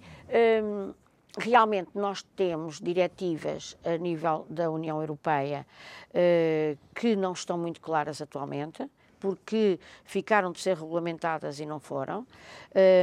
um, 0.63 0.93
realmente 1.37 1.89
nós 1.95 2.21
temos 2.35 2.79
diretivas 2.79 3.77
a 3.83 3.97
nível 3.97 4.45
da 4.49 4.69
União 4.69 4.99
Europeia 4.99 5.65
uh, 6.09 6.77
que 6.93 7.15
não 7.15 7.33
estão 7.33 7.57
muito 7.57 7.81
claras 7.81 8.21
atualmente 8.21 8.87
porque 9.21 9.79
ficaram 10.03 10.51
de 10.51 10.59
ser 10.59 10.75
regulamentadas 10.75 11.59
e 11.59 11.65
não 11.65 11.79
foram, 11.79 12.25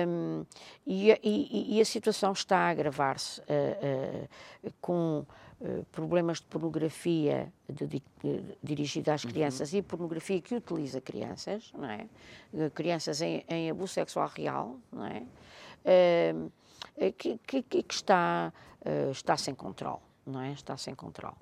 um, 0.07 0.45
e, 0.85 1.13
e, 1.23 1.77
e, 1.77 1.81
a 1.81 1.85
situação 1.85 2.33
está 2.33 2.59
a 2.59 2.69
agravar-se 2.71 3.41
uh, 3.41 3.45
uh, 4.65 4.73
com 4.81 5.25
uh, 5.61 5.85
problemas 5.93 6.39
de 6.39 6.47
pornografia 6.47 7.53
de, 7.69 7.87
de, 7.87 8.03
dirigida 8.61 9.15
às 9.15 9.23
uhum. 9.23 9.31
crianças 9.31 9.73
uhum. 9.73 9.79
e 9.79 9.83
pornografia 9.83 10.41
que 10.41 10.57
utiliza 10.57 11.01
crianças, 11.01 11.73
não 11.73 11.89
é? 11.89 12.09
crianças 12.75 13.23
em, 13.23 13.45
em 13.49 13.71
abuso 13.71 13.93
sexual 13.93 14.29
real, 14.35 14.77
não 14.91 15.07
é? 15.07 15.23
Eh, 15.85 16.35
que, 17.17 17.39
que, 17.39 17.63
que 17.63 17.95
está, 17.95 18.53
uh, 18.85 19.11
está 19.11 19.37
sem 19.37 19.55
controle. 19.55 20.01
Não 20.29 20.43
é? 20.43 20.53
Está 20.53 20.77
sem 20.77 20.95
controle. 20.95 21.35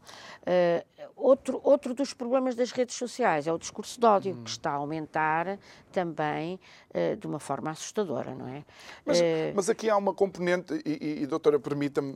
Uh, 0.42 1.10
outro, 1.16 1.60
outro 1.64 1.92
dos 1.92 2.14
problemas 2.14 2.54
das 2.54 2.70
redes 2.70 2.94
sociais 2.94 3.48
é 3.48 3.52
o 3.52 3.58
discurso 3.58 3.98
de 3.98 4.06
ódio, 4.06 4.32
hum. 4.32 4.44
que 4.44 4.50
está 4.50 4.70
a 4.70 4.74
aumentar 4.74 5.58
também 5.90 6.60
uh, 6.90 7.16
de 7.16 7.26
uma 7.26 7.40
forma 7.40 7.68
assustadora, 7.68 8.32
não 8.32 8.46
é? 8.46 8.64
Mas, 9.04 9.18
uh, 9.18 9.22
mas 9.56 9.68
aqui 9.68 9.90
há 9.90 9.96
uma 9.96 10.14
componente, 10.14 10.80
e, 10.86 10.98
e, 11.04 11.22
e 11.24 11.26
doutora, 11.26 11.58
permita-me 11.58 12.14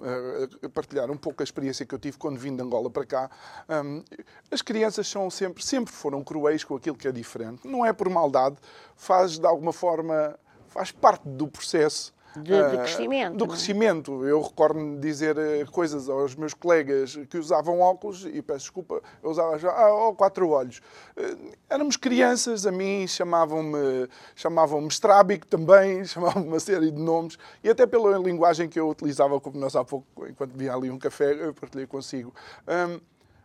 partilhar 0.72 1.10
um 1.10 1.16
pouco 1.16 1.42
a 1.42 1.44
experiência 1.44 1.84
que 1.84 1.92
eu 1.92 1.98
tive 1.98 2.16
quando 2.16 2.38
vim 2.38 2.54
de 2.54 2.62
Angola 2.62 2.88
para 2.88 3.04
cá. 3.04 3.30
Um, 3.68 4.04
as 4.48 4.62
crianças 4.62 5.08
são 5.08 5.28
sempre, 5.28 5.64
sempre 5.64 5.92
foram 5.92 6.22
cruéis 6.22 6.62
com 6.62 6.76
aquilo 6.76 6.96
que 6.96 7.08
é 7.08 7.12
diferente. 7.12 7.66
Não 7.66 7.84
é 7.84 7.92
por 7.92 8.08
maldade, 8.08 8.58
faz 8.94 9.40
de 9.40 9.46
alguma 9.46 9.72
forma, 9.72 10.38
faz 10.68 10.92
parte 10.92 11.28
do 11.28 11.48
processo 11.48 12.14
de, 12.36 12.42
de 12.42 12.54
ah, 12.54 12.70
crescimento. 12.70 13.36
Do 13.36 13.44
é? 13.44 13.48
crescimento. 13.48 14.24
Eu 14.26 14.40
recordo-me 14.40 14.98
dizer 14.98 15.36
eh, 15.36 15.64
coisas 15.70 16.08
aos 16.08 16.34
meus 16.34 16.54
colegas 16.54 17.16
que 17.28 17.38
usavam 17.38 17.80
óculos, 17.80 18.24
e 18.24 18.40
peço 18.40 18.60
desculpa, 18.60 19.02
eu 19.22 19.30
usava 19.30 19.58
já 19.58 19.70
ah, 19.70 19.92
oh, 19.94 20.14
quatro 20.14 20.48
olhos. 20.48 20.80
Eh, 21.16 21.36
éramos 21.68 21.96
crianças, 21.96 22.66
a 22.66 22.72
mim 22.72 23.06
chamavam-me 23.06 24.08
chamavam 24.34 24.86
estrábico 24.86 25.46
também, 25.46 26.04
chamavam-me 26.06 26.48
uma 26.48 26.60
série 26.60 26.90
de 26.90 27.00
nomes, 27.00 27.38
e 27.64 27.68
até 27.68 27.86
pela 27.86 28.16
linguagem 28.18 28.68
que 28.68 28.78
eu 28.78 28.88
utilizava, 28.88 29.40
como 29.40 29.58
nós 29.58 29.74
há 29.74 29.84
pouco, 29.84 30.06
enquanto 30.28 30.52
vinha 30.52 30.74
ali 30.74 30.90
um 30.90 30.98
café, 30.98 31.32
eu 31.32 31.52
partilhei 31.52 31.86
consigo. 31.86 32.32
Um, 32.68 33.00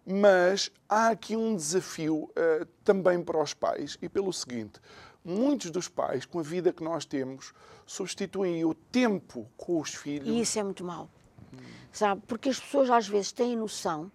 mas 0.05 0.71
há 0.87 1.09
aqui 1.09 1.35
um 1.35 1.55
desafio 1.55 2.29
uh, 2.29 2.65
também 2.83 3.23
para 3.23 3.41
os 3.41 3.55
pais, 3.55 3.97
e 4.01 4.07
pelo 4.07 4.31
seguinte: 4.31 4.79
muitos 5.25 5.71
dos 5.71 5.89
pais, 5.89 6.25
com 6.25 6.39
a 6.39 6.43
vida 6.43 6.71
que 6.71 6.83
nós 6.83 7.03
temos, 7.03 7.51
substituem 7.85 8.63
o 8.63 8.73
tempo 8.73 9.49
com 9.57 9.81
os 9.81 9.93
filhos. 9.93 10.27
E 10.27 10.39
isso 10.39 10.59
é 10.59 10.63
muito 10.63 10.83
mau. 10.83 11.09
Hum. 11.51 11.57
Sabe? 11.91 12.21
Porque 12.27 12.49
as 12.49 12.59
pessoas 12.59 12.89
às 12.89 13.07
vezes 13.07 13.31
têm 13.31 13.55
noção 13.55 14.11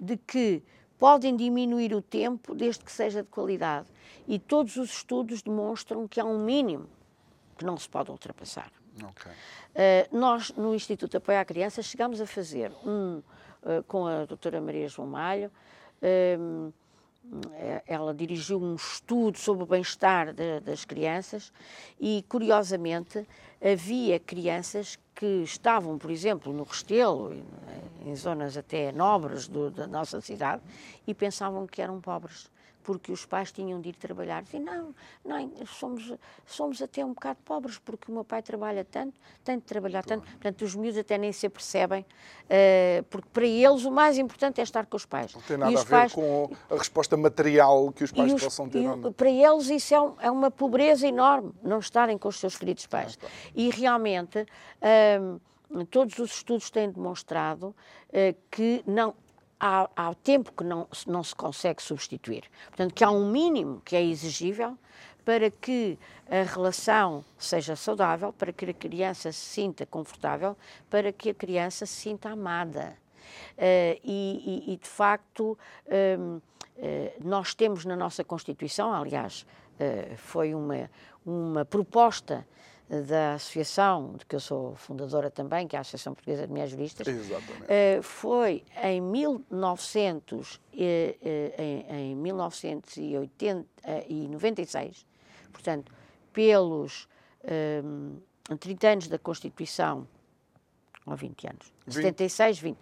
de 0.00 0.16
que 0.16 0.62
podem 0.98 1.36
diminuir 1.36 1.94
o 1.94 2.00
tempo 2.00 2.54
desde 2.54 2.82
que 2.82 2.90
seja 2.90 3.22
de 3.22 3.28
qualidade. 3.28 3.86
E 4.26 4.38
todos 4.38 4.76
os 4.76 4.90
estudos 4.90 5.42
demonstram 5.42 6.08
que 6.08 6.18
há 6.18 6.24
um 6.24 6.42
mínimo 6.42 6.88
que 7.58 7.64
não 7.64 7.76
se 7.76 7.88
pode 7.88 8.10
ultrapassar. 8.10 8.72
Okay. 8.96 9.32
Uh, 9.32 10.16
nós, 10.16 10.50
no 10.52 10.74
Instituto 10.74 11.10
de 11.10 11.16
Apoio 11.16 11.38
à 11.38 11.44
Criança, 11.44 11.82
chegámos 11.82 12.20
a 12.20 12.26
fazer 12.26 12.72
um, 12.84 13.18
uh, 13.62 13.82
com 13.86 14.06
a 14.06 14.24
doutora 14.24 14.60
Maria 14.60 14.88
João 14.88 15.08
Malho, 15.08 15.50
é, 16.00 16.38
ela 17.86 18.14
dirigiu 18.14 18.62
um 18.62 18.74
estudo 18.74 19.38
sobre 19.38 19.64
o 19.64 19.66
bem-estar 19.66 20.34
das 20.62 20.84
crianças 20.84 21.52
e, 21.98 22.24
curiosamente, 22.28 23.26
havia 23.62 24.18
crianças 24.18 24.98
que 25.14 25.42
estavam, 25.42 25.96
por 25.98 26.10
exemplo, 26.10 26.52
no 26.52 26.64
Restelo, 26.64 27.34
em 28.04 28.14
zonas 28.14 28.56
até 28.56 28.92
nobres 28.92 29.48
do, 29.48 29.70
da 29.70 29.86
nossa 29.86 30.20
cidade, 30.20 30.62
e 31.06 31.14
pensavam 31.14 31.66
que 31.66 31.80
eram 31.80 32.00
pobres 32.00 32.50
porque 32.84 33.10
os 33.10 33.24
pais 33.24 33.50
tinham 33.50 33.80
de 33.80 33.88
ir 33.88 33.96
trabalhar. 33.96 34.42
Dizem, 34.42 34.60
não, 34.60 34.94
não, 35.24 35.50
somos, 35.66 36.12
somos 36.46 36.80
até 36.80 37.04
um 37.04 37.14
bocado 37.14 37.38
pobres, 37.44 37.78
porque 37.78 38.12
o 38.12 38.14
meu 38.14 38.24
pai 38.24 38.42
trabalha 38.42 38.84
tanto, 38.84 39.18
tem 39.42 39.56
de 39.56 39.64
trabalhar 39.64 40.04
claro. 40.04 40.20
tanto. 40.20 40.32
Portanto, 40.32 40.62
os 40.62 40.76
miúdos 40.76 40.98
até 40.98 41.18
nem 41.18 41.32
se 41.32 41.46
apercebem, 41.46 42.02
uh, 42.02 43.02
porque 43.04 43.28
para 43.32 43.46
eles 43.46 43.84
o 43.84 43.90
mais 43.90 44.18
importante 44.18 44.60
é 44.60 44.62
estar 44.62 44.86
com 44.86 44.96
os 44.96 45.06
pais. 45.06 45.34
Não 45.34 45.42
tem 45.42 45.56
nada 45.56 45.72
a 45.72 45.82
ver 45.82 45.88
pais... 45.88 46.12
com 46.12 46.50
a 46.70 46.74
resposta 46.76 47.16
material 47.16 47.90
que 47.90 48.04
os 48.04 48.12
pais 48.12 48.32
os, 48.32 48.44
possam 48.44 48.68
ter. 48.68 48.84
E, 48.84 49.10
para 49.12 49.30
eles 49.30 49.70
isso 49.70 49.94
é, 49.94 50.00
um, 50.00 50.14
é, 50.20 50.30
uma 50.30 50.50
pobreza 50.50 51.08
enorme, 51.08 51.52
não 51.62 51.78
estarem 51.78 52.18
com 52.18 52.28
os 52.28 52.38
seus 52.38 52.56
queridos 52.56 52.86
pais. 52.86 53.16
Claro. 53.16 53.34
E 53.54 53.70
realmente... 53.70 54.40
Uh, 54.40 55.40
todos 55.90 56.18
os 56.20 56.36
estudos 56.36 56.70
têm 56.70 56.88
demonstrado 56.88 57.68
uh, 57.68 58.36
que 58.48 58.84
não, 58.86 59.14
há, 59.58 59.88
há 59.96 60.14
tempo 60.14 60.52
que 60.52 60.64
não, 60.64 60.88
não 61.06 61.22
se 61.22 61.34
consegue 61.34 61.82
substituir. 61.82 62.44
Portanto, 62.68 62.94
que 62.94 63.04
há 63.04 63.10
um 63.10 63.30
mínimo 63.30 63.80
que 63.84 63.96
é 63.96 64.02
exigível 64.02 64.76
para 65.24 65.50
que 65.50 65.98
a 66.28 66.42
relação 66.42 67.24
seja 67.38 67.74
saudável, 67.74 68.32
para 68.32 68.52
que 68.52 68.66
a 68.66 68.74
criança 68.74 69.32
se 69.32 69.40
sinta 69.40 69.86
confortável, 69.86 70.56
para 70.90 71.12
que 71.12 71.30
a 71.30 71.34
criança 71.34 71.86
se 71.86 71.94
sinta 71.94 72.30
amada. 72.30 72.96
Uh, 73.52 73.98
e, 74.04 74.64
e, 74.66 74.72
e, 74.74 74.76
de 74.76 74.88
facto, 74.88 75.58
uh, 75.86 76.36
uh, 76.36 76.40
nós 77.24 77.54
temos 77.54 77.84
na 77.84 77.96
nossa 77.96 78.22
Constituição, 78.22 78.92
aliás, 78.92 79.46
foi 80.16 80.54
uma, 80.54 80.88
uma 81.26 81.64
proposta 81.64 82.46
da 82.88 83.34
associação, 83.34 84.14
de 84.18 84.24
que 84.26 84.34
eu 84.36 84.40
sou 84.40 84.76
fundadora 84.76 85.28
também, 85.30 85.66
que 85.66 85.74
é 85.74 85.78
a 85.78 85.80
Associação 85.80 86.14
Portuguesa 86.14 86.46
de 86.46 86.52
Mulheres 86.52 86.70
Juristas, 86.70 87.08
uh, 87.08 88.02
foi 88.02 88.62
em, 88.82 89.00
1900, 89.00 90.60
eh, 90.76 91.54
em, 91.58 92.12
em 92.12 92.16
1996, 92.16 95.06
portanto, 95.50 95.90
pelos 96.32 97.08
um, 97.82 98.18
30 98.58 98.88
anos 98.88 99.08
da 99.08 99.18
Constituição, 99.18 100.06
ou 101.06 101.16
20 101.16 101.46
anos, 101.46 101.72
20. 101.86 101.94
76, 101.94 102.58
20, 102.58 102.76
uh, 102.76 102.80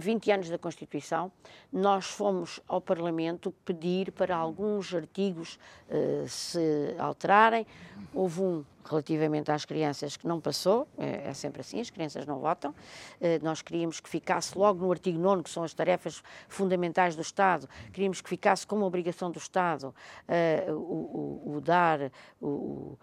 20 0.00 0.30
anos 0.32 0.50
da 0.50 0.58
Constituição, 0.58 1.30
nós 1.72 2.06
fomos 2.06 2.60
ao 2.66 2.80
Parlamento 2.80 3.52
pedir 3.64 4.10
para 4.10 4.36
alguns 4.36 4.92
artigos 4.94 5.58
uh, 5.88 6.28
se 6.28 6.94
alterarem. 6.98 7.66
Houve 8.12 8.40
um 8.40 8.64
relativamente 8.84 9.50
às 9.50 9.64
crianças 9.64 10.16
que 10.16 10.26
não 10.26 10.40
passou, 10.40 10.86
é, 10.98 11.28
é 11.28 11.34
sempre 11.34 11.60
assim, 11.62 11.80
as 11.80 11.88
crianças 11.88 12.26
não 12.26 12.38
votam. 12.38 12.72
Uh, 12.72 13.42
nós 13.42 13.62
queríamos 13.62 14.00
que 14.00 14.08
ficasse 14.08 14.56
logo 14.58 14.84
no 14.84 14.90
artigo 14.90 15.18
9, 15.18 15.44
que 15.44 15.50
são 15.50 15.62
as 15.62 15.72
tarefas 15.72 16.22
fundamentais 16.48 17.16
do 17.16 17.22
Estado, 17.22 17.68
queríamos 17.92 18.20
que 18.20 18.28
ficasse 18.28 18.66
como 18.66 18.84
obrigação 18.84 19.30
do 19.30 19.38
Estado 19.38 19.94
uh, 20.28 20.72
o, 20.72 21.52
o, 21.52 21.56
o, 21.56 21.60
dar 21.60 22.10
o, 22.40 22.98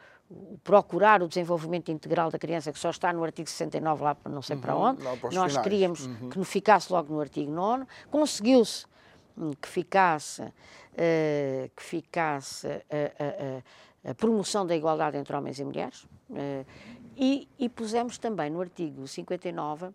procurar 0.63 1.22
o 1.22 1.28
desenvolvimento 1.28 1.91
integral 1.91 2.30
da 2.30 2.38
criança, 2.38 2.72
que 2.72 2.80
só 2.80 2.89
está 2.89 3.12
no 3.12 3.24
artigo 3.24 3.50
69, 3.50 4.04
lá 4.04 4.17
não 4.30 4.41
sei 4.41 4.56
uhum, 4.56 4.62
para 4.62 4.76
onde. 4.76 5.04
Nós 5.04 5.52
finais. 5.52 5.58
queríamos 5.58 6.06
uhum. 6.06 6.30
que 6.30 6.44
ficasse 6.44 6.91
logo 6.91 7.13
no 7.13 7.20
artigo 7.20 7.52
9. 7.52 7.86
Conseguiu-se 8.10 8.86
hum, 9.38 9.52
que 9.60 9.67
ficasse, 9.67 10.41
uh, 10.41 10.52
que 11.76 11.84
ficasse 11.84 12.67
a, 12.67 14.08
a, 14.08 14.12
a, 14.12 14.15
promoção 14.15 14.65
da 14.65 14.76
igualdade 14.76 15.17
entre 15.17 15.36
homens 15.36 15.60
e 15.60 15.63
mulheres. 15.63 16.08
E, 17.17 17.48
e, 17.60 17.67
pusemos 17.67 18.17
também 18.17 18.50
no 18.50 18.62
artigo 18.62 19.06
59, 19.06 19.88
uh, 19.88 19.94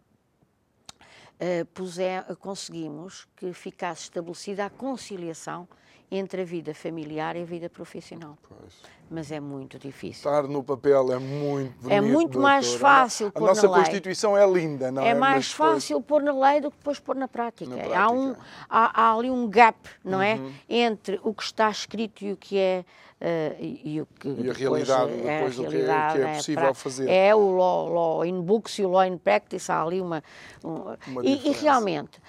puse, 1.72 2.02
conseguimos 2.38 3.26
que 3.36 3.52
ficasse 3.52 4.02
estabelecida 4.02 4.66
a 4.66 4.70
conciliação 4.70 5.66
entre 6.10 6.42
a 6.42 6.44
vida 6.44 6.72
familiar 6.74 7.34
e 7.36 7.42
a 7.42 7.44
vida 7.44 7.68
profissional. 7.68 8.38
Pois. 8.48 8.74
Mas 9.10 9.30
é 9.30 9.38
muito 9.40 9.78
difícil. 9.78 10.30
Estar 10.30 10.44
no 10.48 10.62
papel 10.62 11.12
é 11.12 11.18
muito 11.18 11.72
bonito, 11.78 11.90
É 11.92 12.00
muito 12.00 12.14
doutora. 12.32 12.42
mais 12.42 12.74
fácil 12.74 13.28
A 13.28 13.32
pôr 13.32 13.46
nossa 13.48 13.66
na 13.68 13.74
lei. 13.74 13.84
Constituição 13.84 14.36
é 14.36 14.46
linda, 14.50 14.90
não 14.90 15.02
é? 15.02 15.08
É 15.10 15.14
mais 15.14 15.48
depois- 15.48 15.72
fácil 15.74 16.00
pôr 16.00 16.22
na 16.22 16.32
lei 16.32 16.60
do 16.60 16.70
que 16.70 16.76
depois 16.76 16.98
pôr 17.00 17.14
na 17.16 17.26
prática. 17.28 17.70
Na 17.70 17.82
Há, 17.82 17.88
prática. 17.88 18.12
um, 18.12 18.34
há, 18.68 19.02
há 19.02 19.14
ali 19.16 19.30
um 19.30 19.48
gap, 19.48 19.78
não 20.04 20.20
é? 20.22 20.40
Entre 20.68 21.20
o 21.22 21.32
que 21.34 21.42
está 21.42 21.70
escrito 21.70 22.24
e 22.24 22.32
o 22.32 22.36
que 22.36 22.58
é. 22.58 22.84
eh, 23.20 23.56
e, 23.60 24.00
o 24.00 24.06
que 24.06 24.28
E 24.28 24.30
a 24.30 24.34
depois, 24.34 24.58
realidade, 24.58 25.12
eh, 25.12 25.16
depois 25.38 25.58
a 25.58 25.62
do 25.62 25.68
que 25.70 25.76
é- 25.76 26.12
que 26.12 26.18
é 26.22 26.34
possível 26.34 26.62
pra- 26.64 26.74
fazer. 26.74 27.08
É 27.08 27.34
o 27.34 27.50
law, 27.56 27.88
law 27.88 28.24
in 28.26 28.42
books 28.42 28.78
e 28.78 28.84
o 28.84 28.88
law 28.90 29.04
in 29.04 29.16
practice, 29.18 29.70
há 29.72 29.82
ali 29.82 30.00
uma. 30.00 30.22
um- 30.64 30.94
Uma 31.06 31.24
e, 31.24 31.48
e 31.48 31.52
realmente, 31.52 32.20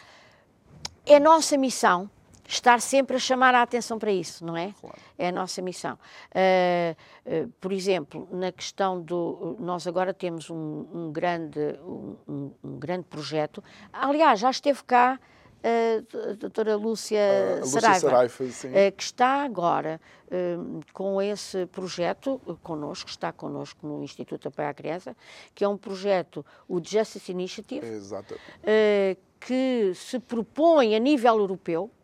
é 1.06 1.20
nossa 1.20 1.58
missão 1.58 2.10
estar 2.48 2.80
sempre 2.80 3.18
a 3.18 3.20
chamar 3.20 3.54
a 3.54 3.62
atenção 3.62 4.00
para 4.00 4.12
isso, 4.12 4.46
não 4.46 4.56
é? 4.56 4.74
Claro. 4.80 4.98
É 5.18 5.28
a 5.28 5.32
nossa 5.32 5.62
missão. 5.62 6.00
Uh, 6.32 7.46
uh, 7.46 7.48
por 7.60 7.74
exemplo, 7.74 8.28
na 8.32 8.52
questão 8.52 9.02
do. 9.02 9.58
Nós 9.60 9.86
agora 9.86 10.14
temos 10.14 10.50
um, 10.50 10.86
um 10.94 11.12
grande, 11.12 11.60
um, 11.84 12.52
um 12.64 12.80
grande 12.80 13.04
projeto. 13.04 13.62
Aliás, 13.92 14.40
já 14.40 14.50
esteve 14.50 14.84
cá 14.84 15.20
a 15.64 16.34
doutora 16.34 16.76
Lúcia 16.76 17.60
Lúcia 17.60 17.82
Saraiva, 17.82 18.00
Saraiva, 18.00 18.52
sim. 18.52 18.70
uh, 18.70 18.92
que 18.96 19.04
está 19.04 19.44
agora 19.44 20.00
uh, 20.28 20.80
com 20.94 21.22
esse 21.22 21.66
projeto 21.68 22.40
uh, 22.46 22.56
connosco, 22.58 23.10
está 23.10 23.32
connosco 23.32 23.86
no 23.86 24.04
Instituto 24.04 24.42
de 24.42 24.48
Apoio 24.48 24.70
à 24.70 24.74
Criança, 24.74 25.16
que 25.54 25.64
é 25.64 25.68
um 25.68 25.78
projeto, 25.78 26.46
o 26.68 26.80
Justice 26.84 27.32
Initiative, 27.32 27.86
uh, 27.86 29.18
que 29.40 29.92
se 29.96 30.20
propõe 30.20 30.96
a 30.96 31.00
nível 31.00 31.38
europeu 31.38 31.92
eh, 31.92 31.97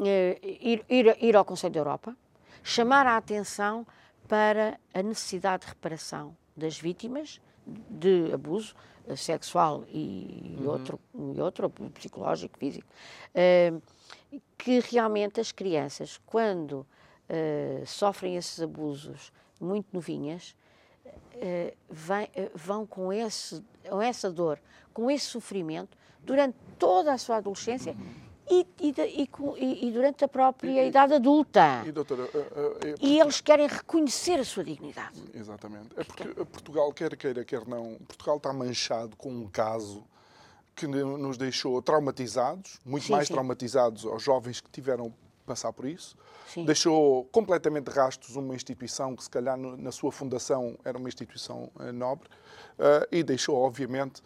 ir, 0.00 0.84
ir, 0.88 1.16
ir 1.20 1.36
ao 1.36 1.44
Conselho 1.44 1.74
da 1.74 1.80
Europa, 1.80 2.16
chamar 2.62 3.06
a 3.06 3.16
atenção 3.16 3.86
para 4.28 4.78
a 4.94 5.02
necessidade 5.02 5.62
de 5.62 5.68
reparação 5.68 6.36
das 6.56 6.78
vítimas 6.78 7.40
de 7.66 8.32
abuso 8.32 8.74
eh, 9.06 9.16
sexual 9.16 9.84
e, 9.88 10.58
outro, 10.64 11.00
e 11.14 11.40
outro, 11.40 11.70
psicológico, 11.70 12.58
físico, 12.58 12.86
eh, 13.34 13.72
que 14.56 14.80
realmente 14.80 15.40
as 15.40 15.52
crianças, 15.52 16.20
quando 16.24 16.86
eh, 17.28 17.82
sofrem 17.86 18.36
esses 18.36 18.60
abusos 18.60 19.32
muito 19.60 19.86
novinhas, 19.92 20.54
eh, 21.34 21.74
eh, 22.34 22.50
vão 22.54 22.86
com, 22.86 23.12
esse, 23.12 23.62
com 23.88 24.00
essa 24.00 24.30
dor, 24.30 24.60
com 24.92 25.10
esse 25.10 25.26
sofrimento, 25.26 25.96
durante 26.20 26.56
toda 26.78 27.12
a 27.12 27.18
sua 27.18 27.36
adolescência 27.36 27.96
e, 27.98 28.31
e 28.50 28.66
e 28.80 28.94
e- 29.58 29.88
e 29.88 29.90
durante 29.92 30.24
a 30.24 30.28
própria 30.28 30.84
idade 30.86 31.14
adulta. 31.14 31.82
E, 31.86 31.92
doutora, 31.92 32.24
eh, 32.34 32.38
eh, 32.38 32.88
eh, 32.90 32.94
E 33.00 33.20
eles 33.20 33.40
querem 33.40 33.66
reconhecer 33.66 34.38
a 34.40 34.44
sua 34.44 34.64
dignidade. 34.64 35.22
Exatamente. 35.34 35.88
É 35.96 36.04
porque 36.04 36.24
Portugal, 36.46 36.92
quer 36.92 37.16
queira, 37.16 37.44
quer 37.44 37.66
não, 37.66 37.96
Portugal 38.06 38.36
está 38.36 38.52
manchado 38.52 39.16
com 39.16 39.30
um 39.30 39.46
caso 39.48 40.04
que 40.74 40.86
no- 40.86 41.18
nos 41.18 41.36
deixou 41.36 41.80
traumatizados, 41.82 42.80
muito 42.84 43.06
Sim, 43.06 43.12
mais 43.12 43.28
sim. 43.28 43.34
traumatizados 43.34 44.04
aos 44.06 44.22
jovens 44.22 44.60
que 44.60 44.70
tiveram 44.70 45.12
passar 45.46 45.72
por 45.72 45.84
isso. 45.86 46.16
Sim. 46.48 46.64
Deixou 46.64 47.24
completamente 47.26 47.88
rastos 47.88 48.36
uma 48.36 48.54
instituição 48.54 49.14
que, 49.16 49.22
se 49.24 49.30
calhar, 49.30 49.56
na 49.56 49.90
sua 49.92 50.12
fundação 50.12 50.78
era 50.84 50.96
uma 50.98 51.08
instituição 51.08 51.70
nobre 51.94 52.28
e 53.10 53.22
deixou, 53.22 53.56
obviamente, 53.56 54.22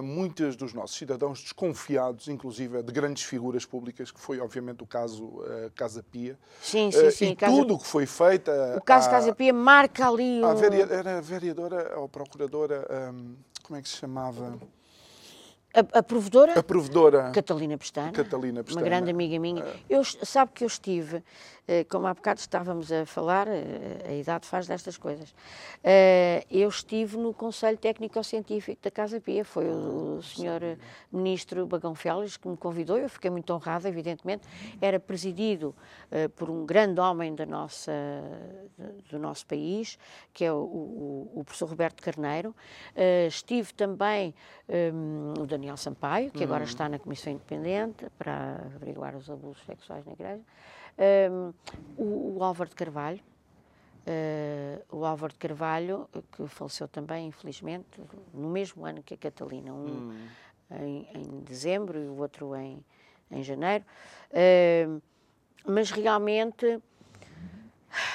muitos 0.00 0.54
dos 0.54 0.72
nossos 0.72 0.96
cidadãos 0.96 1.40
desconfiados, 1.42 2.28
inclusive 2.28 2.82
de 2.82 2.92
grandes 2.92 3.24
figuras 3.24 3.64
públicas, 3.64 4.12
que 4.12 4.20
foi, 4.20 4.38
obviamente, 4.38 4.84
o 4.84 4.86
caso 4.86 5.42
eh, 5.48 5.70
Casa 5.74 6.02
Pia. 6.02 6.38
Sim, 6.62 6.90
sim, 6.92 7.06
Eh, 7.06 7.10
sim. 7.10 7.30
E 7.30 7.36
Casa- 7.36 7.56
tudo 7.56 7.74
o 7.74 7.78
que 7.78 7.86
foi 7.86 8.06
feito. 8.06 8.50
eh, 8.50 8.76
O 8.76 8.80
caso 8.82 9.08
à- 9.08 9.10
Casa 9.10 9.34
Pia 9.34 9.52
marca 9.52 10.08
ali 10.08 10.42
a 10.44 10.48
um... 10.48 10.54
verea- 10.54 10.86
era 10.88 11.18
a 11.18 11.20
vereadora 11.20 11.98
ou 11.98 12.08
procuradora, 12.08 12.86
hum, 13.12 13.34
como 13.64 13.78
é 13.78 13.82
que 13.82 13.88
se 13.88 13.96
chamava? 13.96 14.58
a, 15.72 15.98
a 16.00 16.02
provedora. 16.02 16.58
A 16.58 16.62
provedora 16.64 17.30
Catalina 17.30 17.78
Pestana, 17.78 18.10
Catalina 18.12 18.58
uma 18.60 18.64
Pestana. 18.64 18.84
grande 18.84 19.10
amiga 19.10 19.38
minha. 19.38 19.64
Eu, 19.88 20.02
sabe 20.04 20.50
que 20.52 20.64
eu 20.64 20.66
estive, 20.66 21.16
eh, 21.18 21.22
como 21.88 22.06
há 22.06 22.14
bocado 22.14 22.40
estávamos 22.40 22.90
a 22.90 23.06
falar, 23.06 23.46
eh, 23.48 24.02
a 24.08 24.12
idade 24.12 24.46
faz 24.46 24.66
destas 24.66 24.96
coisas. 24.98 25.34
Eh, 25.84 26.44
Eu 26.50 26.68
estive 26.68 27.16
no 27.16 27.32
Conselho 27.32 27.78
Técnico-Científico 27.78 28.82
da 28.82 28.90
Casa 28.90 29.20
Pia, 29.20 29.44
foi 29.44 29.66
o, 29.68 30.16
o 30.18 30.22
senhor 30.22 30.62
eh, 30.62 30.76
Ministro 31.12 31.66
Bagão 31.66 31.94
Félix 31.94 32.36
que 32.36 32.48
me 32.48 32.56
convidou, 32.56 32.98
eu 32.98 33.08
fiquei 33.08 33.30
muito 33.30 33.52
honrada, 33.52 33.88
evidentemente. 33.88 34.42
Era 34.80 34.98
presidido 34.98 35.74
eh, 36.10 36.28
por 36.28 36.50
um 36.50 36.66
grande 36.66 37.00
homem 37.00 37.34
da 37.34 37.46
nossa, 37.46 37.92
do 39.10 39.18
nosso 39.18 39.46
país, 39.46 39.98
que 40.32 40.44
é 40.44 40.52
o, 40.52 40.56
o- 40.56 41.30
o 41.40 41.44
professor 41.44 41.68
Roberto 41.68 42.02
Carneiro. 42.02 42.54
Eh, 42.96 43.26
Estive 43.28 43.72
também 43.74 44.34
hum, 44.68 45.34
o 45.40 45.46
Daniel 45.46 45.76
Sampaio, 45.76 46.30
que 46.30 46.42
agora 46.44 46.64
está 46.64 46.88
na 46.88 46.98
Comissão 46.98 47.32
Independente 47.32 48.06
para 48.18 48.60
averiguar 48.74 49.14
os 49.16 49.30
abusos 49.30 49.62
sexuais 49.64 50.04
na 50.04 50.12
Igreja. 50.12 50.42
Hum, 50.98 51.52
o, 51.96 52.38
o 52.38 52.44
Álvaro 52.44 52.70
de 52.70 52.76
Carvalho, 52.76 53.20
eh, 54.06 54.80
o 54.90 55.04
Álvaro 55.04 55.32
de 55.32 55.38
Carvalho, 55.38 56.08
que 56.32 56.46
faleceu 56.46 56.88
também, 56.88 57.26
infelizmente, 57.28 58.00
no 58.32 58.48
mesmo 58.48 58.84
ano 58.84 59.02
que 59.02 59.14
a 59.14 59.16
Catalina, 59.16 59.72
um 59.72 60.12
em, 60.70 61.08
em 61.14 61.40
dezembro 61.40 61.98
e 61.98 62.06
o 62.06 62.16
outro 62.18 62.54
em, 62.54 62.84
em 63.30 63.42
janeiro. 63.42 63.84
Eh, 64.32 64.88
mas 65.66 65.90
realmente 65.90 66.80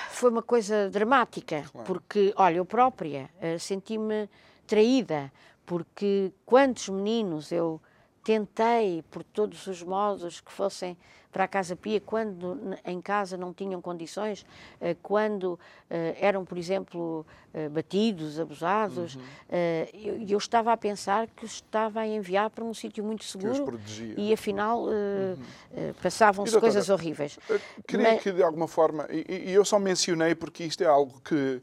foi 0.09 0.31
uma 0.31 0.41
coisa 0.41 0.89
dramática, 0.89 1.63
porque, 1.85 2.33
olha, 2.37 2.57
eu 2.57 2.65
própria 2.65 3.29
eh, 3.41 3.57
senti-me 3.59 4.29
traída, 4.65 5.31
porque 5.65 6.31
quantos 6.45 6.89
meninos 6.89 7.51
eu 7.51 7.81
tentei, 8.25 9.03
por 9.11 9.23
todos 9.23 9.67
os 9.67 9.83
modos, 9.83 10.41
que 10.41 10.51
fossem 10.51 10.97
para 11.31 11.43
a 11.43 11.47
Casa 11.47 11.75
Pia, 11.75 11.99
quando 12.01 12.57
em 12.85 12.99
casa 13.01 13.37
não 13.37 13.53
tinham 13.53 13.81
condições, 13.81 14.45
eh, 14.81 14.95
quando 15.03 15.59
eh, 15.89 16.15
eram, 16.19 16.45
por 16.45 16.57
exemplo, 16.57 17.25
eh, 17.53 17.67
batidos, 17.69 18.39
abusados, 18.39 19.19
eh, 19.49 19.89
eu, 19.93 20.21
eu 20.27 20.37
estava 20.37 20.71
a 20.71 20.77
pensar 20.77 21.27
que 21.27 21.43
os 21.45 21.55
estava 21.55 21.99
a 21.99 22.07
enviar 22.07 22.49
para 22.49 22.63
um 22.63 22.73
sítio 22.73 23.03
muito 23.03 23.21
os 23.21 23.31
seguro 23.31 23.65
protegia. 23.65 24.15
e 24.17 24.33
afinal 24.33 24.85
eh, 24.89 25.35
eh, 25.75 25.93
passavam-se 26.01 26.53
doutora, 26.53 26.71
coisas 26.73 26.89
horríveis. 26.89 27.37
Queria 27.85 28.13
Mas- 28.13 28.23
que, 28.23 28.31
de 28.31 28.41
alguma 28.41 28.67
forma, 28.67 29.05
e, 29.11 29.49
e 29.49 29.51
eu 29.51 29.65
só 29.65 29.77
mencionei 29.77 30.33
porque 30.35 30.63
isto 30.63 30.81
é 30.83 30.87
algo 30.87 31.19
que 31.21 31.61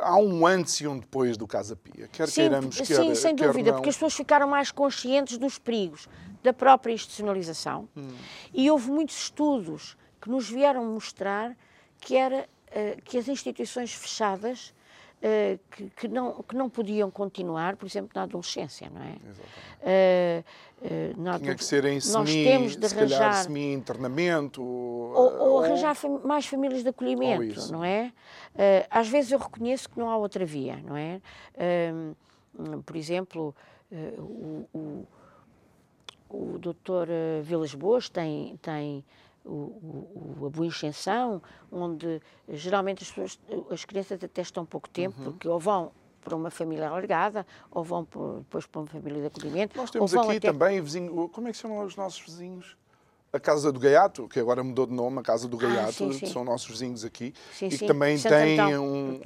há 0.00 0.16
um 0.16 0.46
antes 0.46 0.74
e 0.80 0.86
um 0.86 0.98
depois 0.98 1.36
do 1.36 1.46
Casa 1.46 1.76
Pia. 1.76 2.08
Quer 2.08 2.28
Sim, 2.28 2.42
queiramos, 2.42 2.76
quer, 2.76 2.84
sim, 2.84 3.14
sem 3.14 3.34
quer 3.34 3.46
dúvida, 3.46 3.70
não. 3.70 3.78
porque 3.78 3.90
as 3.90 3.96
pessoas 3.96 4.14
ficaram 4.14 4.48
mais 4.48 4.70
conscientes 4.70 5.38
dos 5.38 5.58
perigos 5.58 6.08
da 6.42 6.52
própria 6.52 6.92
institucionalização 6.92 7.88
e 8.52 8.70
houve 8.70 8.90
muitos 8.90 9.16
estudos 9.16 9.96
que 10.20 10.30
nos 10.30 10.48
vieram 10.48 10.84
mostrar 10.84 11.56
que, 11.98 12.16
era, 12.16 12.48
eh, 12.70 12.96
que 13.04 13.18
as 13.18 13.28
instituições 13.28 13.92
fechadas 13.92 14.72
uh, 15.20 15.58
que, 15.70 15.90
que, 15.90 16.08
não, 16.08 16.42
que 16.42 16.56
não 16.56 16.68
podiam 16.68 17.10
continuar, 17.10 17.76
por 17.76 17.86
exemplo, 17.86 18.10
na 18.14 18.22
adolescência, 18.22 18.90
não 18.90 19.02
é? 19.02 20.42
Uh, 20.42 21.20
na 21.20 21.38
Tinha 21.38 21.54
que 21.54 21.64
ser 21.64 21.84
em 21.84 22.00
semi, 22.00 22.14
nós 22.14 22.32
temos 22.32 22.76
de 22.76 22.86
arranjar 22.86 23.34
semi-internamento. 23.34 24.62
Ou, 24.62 25.38
ou, 25.38 25.64
arranjar 25.64 25.94
fam 25.94 26.20
mais 26.24 26.46
famílias 26.46 26.82
de 26.82 26.88
acolhimento, 26.88 27.70
não 27.70 27.84
é? 27.84 28.12
às 28.90 29.06
vezes 29.08 29.30
eu 29.30 29.38
reconheço 29.38 29.90
que 29.90 29.98
não 29.98 30.08
há 30.08 30.16
outra 30.16 30.44
via, 30.46 30.76
não 30.76 30.96
é? 30.96 31.20
por 32.86 32.96
exemplo, 32.96 33.54
o, 34.18 34.66
o, 34.72 35.06
o 36.30 36.58
doutor 36.58 37.08
Vilas 37.42 37.74
Boas 37.74 38.08
tem, 38.08 38.56
tem 38.62 39.04
o, 39.44 40.36
o, 40.40 40.46
a 40.46 40.50
Boa 40.50 40.66
Inchensão, 40.66 41.42
onde 41.70 42.20
geralmente 42.48 43.02
as, 43.02 43.10
pessoas, 43.10 43.38
as 43.70 43.84
crianças 43.84 44.22
até 44.22 44.42
estão 44.42 44.64
pouco 44.64 44.88
tempo, 44.88 45.18
uhum. 45.18 45.24
porque 45.24 45.48
ou 45.48 45.58
vão 45.58 45.92
para 46.20 46.36
uma 46.36 46.50
família 46.50 46.88
alargada, 46.88 47.46
ou 47.70 47.82
vão 47.82 48.06
depois 48.38 48.66
para 48.66 48.80
uma 48.82 48.86
família 48.86 49.20
de 49.20 49.26
acolhimento. 49.26 49.76
Nós 49.76 49.90
temos 49.90 50.14
aqui 50.14 50.36
até... 50.36 50.52
também 50.52 50.80
vizinho, 50.80 51.28
como 51.28 51.48
é 51.48 51.52
que 51.52 51.56
chamam 51.56 51.84
os 51.84 51.96
nossos 51.96 52.20
vizinhos? 52.20 52.76
A 53.32 53.38
Casa 53.38 53.70
do 53.70 53.78
Gaiato, 53.78 54.28
que 54.28 54.40
agora 54.40 54.62
mudou 54.62 54.86
de 54.86 54.92
nome, 54.92 55.20
a 55.20 55.22
Casa 55.22 55.46
do 55.46 55.56
ah, 55.56 55.60
Gaiato, 55.60 55.88
ah, 55.88 55.92
sim, 55.92 56.12
sim. 56.12 56.26
são 56.26 56.44
nossos 56.44 56.68
vizinhos 56.68 57.04
aqui, 57.04 57.32
sim, 57.52 57.68
e 57.68 57.78
que 57.78 57.86
também 57.86 58.18
têm 58.18 58.76
um, 58.76 59.20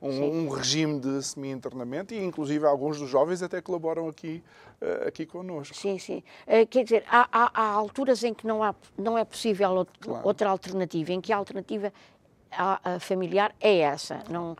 um, 0.00 0.08
um, 0.08 0.38
um, 0.44 0.48
regime 0.48 1.00
de 1.00 1.22
semi-internamento 1.22 2.14
e 2.14 2.22
inclusive 2.22 2.64
alguns 2.64 2.98
dos 2.98 3.10
jovens 3.10 3.42
até 3.42 3.60
colaboram 3.60 4.08
aqui, 4.08 4.42
uh, 4.80 5.08
aqui 5.08 5.26
connosco. 5.26 5.74
Sim, 5.74 5.98
sim. 5.98 6.22
Uh, 6.46 6.66
quer 6.68 6.84
dizer, 6.84 7.04
há, 7.08 7.28
há, 7.32 7.50
há, 7.54 7.66
alturas 7.72 8.22
em 8.22 8.32
que 8.32 8.46
não, 8.46 8.62
há, 8.62 8.74
não 8.96 9.18
é 9.18 9.24
possível 9.24 9.70
outra, 9.70 9.94
claro. 10.00 10.26
outra 10.26 10.50
alternativa, 10.50 11.12
em 11.12 11.20
que 11.20 11.32
a 11.32 11.36
alternativa 11.36 11.92
familiar 13.00 13.54
é 13.60 13.78
essa, 13.78 14.22
não, 14.28 14.52
uh, 14.52 14.56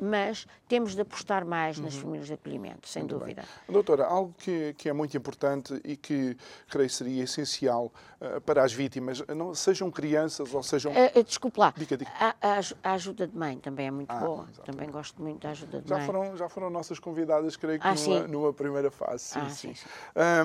mas 0.00 0.46
temos 0.68 0.94
de 0.94 1.00
apostar 1.00 1.44
mais 1.44 1.78
uhum. 1.78 1.84
nas 1.84 1.94
famílias 1.94 2.26
de 2.26 2.34
acolhimento, 2.34 2.86
sem 2.86 3.02
muito 3.02 3.18
dúvida. 3.18 3.42
Bem. 3.42 3.72
Doutora, 3.72 4.04
algo 4.04 4.34
que, 4.38 4.74
que, 4.74 4.88
é 4.88 4.92
muito 4.92 5.16
importante 5.16 5.80
e 5.82 5.96
que 5.96 6.36
creio 6.68 6.90
seria 6.90 7.24
essencial 7.24 7.92
uh, 8.20 8.40
para 8.42 8.62
as 8.62 8.72
vítimas, 8.72 9.24
não, 9.28 9.54
sejam 9.54 9.90
crianças 9.90 10.52
ou 10.52 10.62
sejam. 10.62 10.92
Uh, 10.92 11.24
desculpe 11.24 11.58
lá, 11.58 11.72
diga, 11.76 11.96
diga. 11.96 12.10
A, 12.18 12.34
a, 12.40 12.60
a, 12.84 12.92
ajuda 12.92 13.26
de 13.26 13.36
mãe 13.36 13.58
também 13.58 13.86
é 13.86 13.90
muito 13.90 14.10
ah, 14.10 14.20
boa, 14.20 14.42
exatamente. 14.50 14.66
também 14.66 14.90
gosto 14.90 15.22
muito 15.22 15.40
da 15.40 15.50
ajuda 15.50 15.80
de 15.80 15.88
já 15.88 15.96
mãe. 15.96 16.06
Foram, 16.06 16.36
já 16.36 16.48
foram 16.48 16.70
nossas 16.70 16.98
convidadas, 16.98 17.56
creio 17.56 17.80
que 17.80 17.86
ah, 17.86 17.94
numa, 17.94 18.28
numa, 18.28 18.52
primeira 18.52 18.90
fase. 18.90 19.24
Sim, 19.24 19.40
ah, 19.40 19.50
sim. 19.50 19.74
sim. 19.74 19.86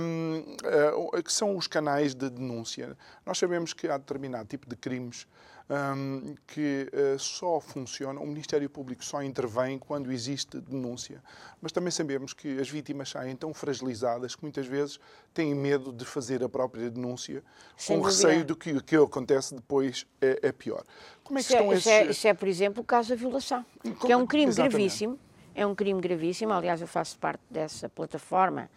Um, 0.01 1.21
que 1.21 1.33
são 1.33 1.57
os 1.57 1.67
canais 1.67 2.15
de 2.15 2.29
denúncia. 2.29 2.97
Nós 3.25 3.37
sabemos 3.37 3.73
que 3.73 3.87
há 3.87 3.97
determinado 3.97 4.47
tipo 4.47 4.69
de 4.69 4.75
crimes 4.75 5.27
um, 5.69 6.35
que 6.45 6.89
uh, 6.93 7.17
só 7.17 7.59
funciona, 7.59 8.19
o 8.19 8.27
Ministério 8.27 8.69
Público 8.69 9.03
só 9.03 9.23
intervém 9.23 9.79
quando 9.79 10.11
existe 10.11 10.59
denúncia. 10.59 11.23
Mas 11.61 11.71
também 11.71 11.91
sabemos 11.91 12.33
que 12.33 12.59
as 12.59 12.69
vítimas 12.69 13.09
saem 13.09 13.35
tão 13.35 13.53
fragilizadas 13.53 14.35
que 14.35 14.43
muitas 14.43 14.65
vezes 14.65 14.99
têm 15.33 15.55
medo 15.55 15.91
de 15.91 16.05
fazer 16.05 16.43
a 16.43 16.49
própria 16.49 16.89
denúncia, 16.89 17.43
Sem 17.77 17.97
com 17.97 18.03
dúvida. 18.03 18.27
receio 18.27 18.45
de 18.45 18.55
que 18.55 18.71
o 18.73 18.83
que 18.83 18.95
acontece 18.95 19.55
depois 19.55 20.05
é, 20.21 20.39
é 20.43 20.51
pior. 20.51 20.83
Como 21.23 21.39
é 21.39 21.41
que 21.41 21.47
isso 21.47 21.55
é- 21.55 21.59
estão 21.59 21.71
é, 21.71 21.75
esses... 21.75 21.85
Isso 21.85 21.89
é, 21.89 22.11
isso 22.11 22.27
é, 22.27 22.33
por 22.33 22.47
exemplo, 22.47 22.83
o 22.83 22.85
caso 22.85 23.09
da 23.09 23.15
violação, 23.15 23.65
Como... 23.81 23.95
que 23.95 24.11
é 24.11 24.17
um 24.17 24.27
crime 24.27 24.47
Exatamente. 24.47 24.71
gravíssimo. 24.73 25.19
É 25.55 25.65
um 25.67 25.75
crime 25.75 26.01
gravíssimo. 26.01 26.51
Aliás, 26.51 26.81
eu 26.81 26.87
faço 26.87 27.17
parte 27.19 27.41
dessa 27.49 27.87
plataforma 27.87 28.69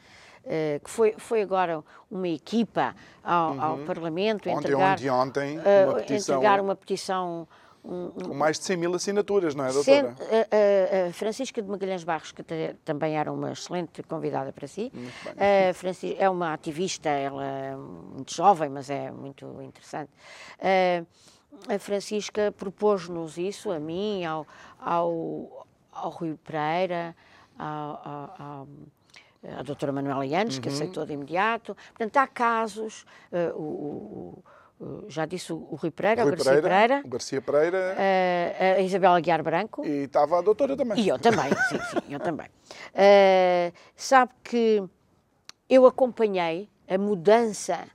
Uh, 0.47 0.79
que 0.79 0.89
foi, 0.89 1.13
foi 1.19 1.43
agora 1.43 1.83
uma 2.09 2.29
equipa 2.29 2.95
ao, 3.21 3.51
uhum. 3.51 3.63
ao 3.63 3.79
Parlamento 3.79 4.49
ontem, 4.49 4.59
entregar, 4.61 4.93
ontem, 4.93 5.11
ontem, 5.11 5.59
uma 5.59 5.93
uh, 5.93 5.95
petição, 5.97 6.37
entregar 6.37 6.61
uma 6.61 6.77
petição 6.77 7.49
um, 7.85 8.11
com 8.11 8.33
mais 8.33 8.57
de 8.57 8.65
100 8.65 8.77
mil 8.77 8.95
assinaturas, 8.95 9.57
não 9.57 9.65
é, 9.65 9.73
doutora? 9.73 10.15
a, 11.09 11.13
Francisca 11.13 11.61
de 11.61 11.69
Magalhães 11.69 12.05
Barros, 12.05 12.31
que 12.31 12.45
também 12.85 13.17
era 13.17 13.33
uma 13.33 13.53
excelente 13.53 14.05
convidada 14.05 14.53
para 14.53 14.69
si, 14.69 14.93
uh, 14.95 16.17
é 16.17 16.31
uma 16.31 16.53
ativista, 16.53 17.09
ela 17.09 17.45
é 17.45 17.75
muito 17.75 18.33
jovem, 18.33 18.69
mas 18.69 18.89
é 18.89 19.11
muito 19.11 19.45
interessante. 19.63 20.13
a 21.69 21.79
Francisca 21.81 22.55
propôs-nos 22.57 23.37
isso, 23.37 23.73
a 23.73 23.81
mim, 23.81 24.25
ao, 24.25 24.47
ao, 24.79 25.67
ao 25.91 26.11
Rui 26.11 26.39
Pereira, 26.45 27.17
ao, 27.59 28.33
ao 28.39 28.69
a 29.59 29.63
doutora 29.63 29.93
Manuela 29.93 30.25
Yanes, 30.25 30.57
uhum. 30.57 30.63
que 30.63 30.69
aceitou 30.69 31.05
de 31.07 31.13
imediato. 31.13 31.75
Portanto, 31.75 32.17
há 32.17 32.27
casos, 32.27 33.05
uh, 33.33 33.61
o, 33.61 34.43
o, 34.81 35.05
já 35.09 35.25
disse 35.27 35.53
o, 35.53 35.57
Rui 35.57 35.91
Pereira, 35.91 36.23
Rui 36.23 36.33
o 36.33 36.37
Garcia 36.37 36.53
Pereira, 36.53 36.69
Pereira, 36.69 37.03
o 37.07 37.09
Garcia 37.09 37.43
Pereira 37.43 37.97
uh, 37.97 38.79
a 38.79 38.81
Isabela 38.81 39.21
Guiar 39.21 39.43
Branco. 39.43 39.85
E 39.85 40.05
estava 40.05 40.39
a 40.39 40.43
doutora 40.43 40.77
também. 40.77 41.01
E 41.01 41.09
eu 41.09 41.19
também, 41.19 41.49
sim, 41.69 41.79
sim, 41.91 42.15
eu 42.15 42.21
também. 42.21 42.47
Uh, 42.47 43.73
sabe 43.95 44.33
que 44.43 44.83
eu 45.69 45.87
acompanhei 45.87 46.69
a 46.89 46.99
mudança 46.99 47.87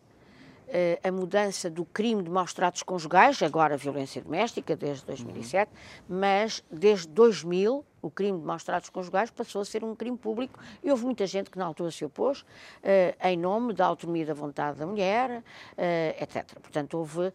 a 1.03 1.11
mudança 1.11 1.69
do 1.69 1.83
crime 1.83 2.23
de 2.23 2.29
maus 2.29 2.53
tratos 2.53 2.81
conjugais, 2.81 3.43
agora 3.43 3.75
violência 3.75 4.21
doméstica, 4.21 4.73
desde 4.73 5.05
2007, 5.05 5.69
uhum. 5.69 6.17
mas 6.17 6.63
desde 6.71 7.09
2000 7.09 7.85
o 8.01 8.09
crime 8.09 8.39
de 8.39 8.45
maus 8.45 8.63
tratos 8.63 8.89
conjugais 8.89 9.29
passou 9.29 9.61
a 9.61 9.65
ser 9.65 9.83
um 9.83 9.95
crime 9.95 10.17
público 10.17 10.59
e 10.83 10.89
houve 10.89 11.05
muita 11.05 11.25
gente 11.27 11.49
que 11.49 11.57
na 11.57 11.65
altura 11.65 11.91
se 11.91 12.03
opôs, 12.03 12.45
eh, 12.83 13.15
em 13.23 13.37
nome 13.37 13.73
da 13.73 13.85
autonomia 13.85 14.25
da 14.25 14.33
vontade 14.33 14.79
da 14.79 14.85
mulher, 14.85 15.43
eh, 15.77 16.15
etc. 16.19 16.59
Portanto, 16.59 16.97
houve 16.97 17.27
eh, 17.27 17.33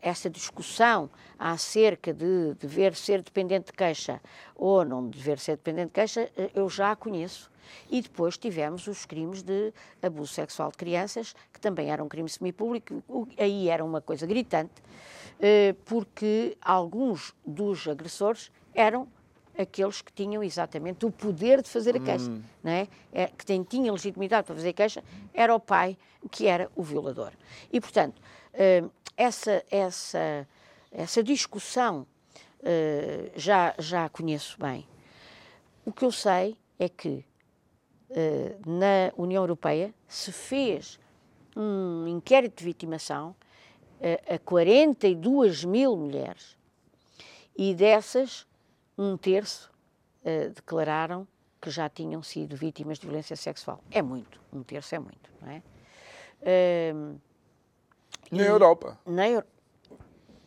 essa 0.00 0.30
discussão 0.30 1.10
acerca 1.38 2.12
de 2.12 2.54
dever 2.54 2.94
ser 2.94 3.22
dependente 3.22 3.66
de 3.66 3.72
queixa 3.72 4.20
ou 4.54 4.84
não 4.84 5.06
dever 5.08 5.38
ser 5.38 5.56
dependente 5.56 5.88
de 5.88 5.92
queixa, 5.92 6.30
eu 6.54 6.68
já 6.68 6.92
a 6.92 6.96
conheço. 6.96 7.50
E 7.90 8.00
depois 8.00 8.38
tivemos 8.38 8.86
os 8.86 9.04
crimes 9.04 9.42
de 9.42 9.72
abuso 10.00 10.32
sexual 10.32 10.70
de 10.70 10.76
crianças, 10.76 11.34
que 11.52 11.60
também 11.60 11.90
eram 11.90 12.06
um 12.06 12.08
crime 12.08 12.28
semipúblico, 12.28 13.02
aí 13.36 13.68
era 13.68 13.84
uma 13.84 14.00
coisa 14.00 14.24
gritante, 14.24 14.72
porque 15.84 16.56
alguns 16.62 17.34
dos 17.44 17.88
agressores 17.88 18.52
eram 18.72 19.08
aqueles 19.58 20.02
que 20.02 20.12
tinham 20.12 20.42
exatamente 20.42 21.06
o 21.06 21.10
poder 21.10 21.62
de 21.62 21.68
fazer 21.68 21.96
a 21.96 22.00
queixa, 22.00 22.30
hum. 22.30 22.42
não 22.62 22.72
é? 22.72 22.88
é 23.12 23.26
que 23.26 23.44
tem, 23.44 23.62
tinha 23.62 23.90
legitimidade 23.90 24.46
para 24.46 24.54
fazer 24.54 24.70
a 24.70 24.72
queixa, 24.72 25.04
era 25.32 25.54
o 25.54 25.60
pai 25.60 25.96
que 26.30 26.46
era 26.46 26.70
o 26.74 26.82
violador. 26.82 27.32
E, 27.72 27.80
portanto, 27.80 28.20
uh, 28.54 28.90
essa, 29.16 29.64
essa, 29.70 30.46
essa 30.90 31.22
discussão 31.22 32.06
uh, 32.60 33.30
já, 33.34 33.74
já 33.78 34.08
conheço 34.08 34.58
bem. 34.60 34.86
O 35.84 35.92
que 35.92 36.04
eu 36.04 36.12
sei 36.12 36.56
é 36.78 36.88
que 36.88 37.24
uh, 38.10 38.70
na 38.70 39.12
União 39.16 39.42
Europeia 39.42 39.94
se 40.06 40.32
fez 40.32 40.98
um 41.56 42.06
inquérito 42.06 42.58
de 42.58 42.64
vitimação 42.64 43.34
a 44.28 44.38
42 44.38 45.64
mil 45.64 45.96
mulheres 45.96 46.54
e 47.56 47.74
dessas 47.74 48.46
um 48.96 49.16
terço 49.16 49.70
uh, 50.22 50.50
declararam 50.50 51.26
que 51.60 51.70
já 51.70 51.88
tinham 51.88 52.22
sido 52.22 52.56
vítimas 52.56 52.98
de 52.98 53.06
violência 53.06 53.36
sexual. 53.36 53.82
É 53.90 54.02
muito, 54.02 54.40
um 54.52 54.62
terço 54.62 54.94
é 54.94 54.98
muito, 54.98 55.30
não 55.40 55.50
é? 55.50 55.62
Uh, 56.92 57.20
na 58.30 58.42
Europa. 58.42 58.98
Na 59.06 59.28
Europa. 59.28 59.56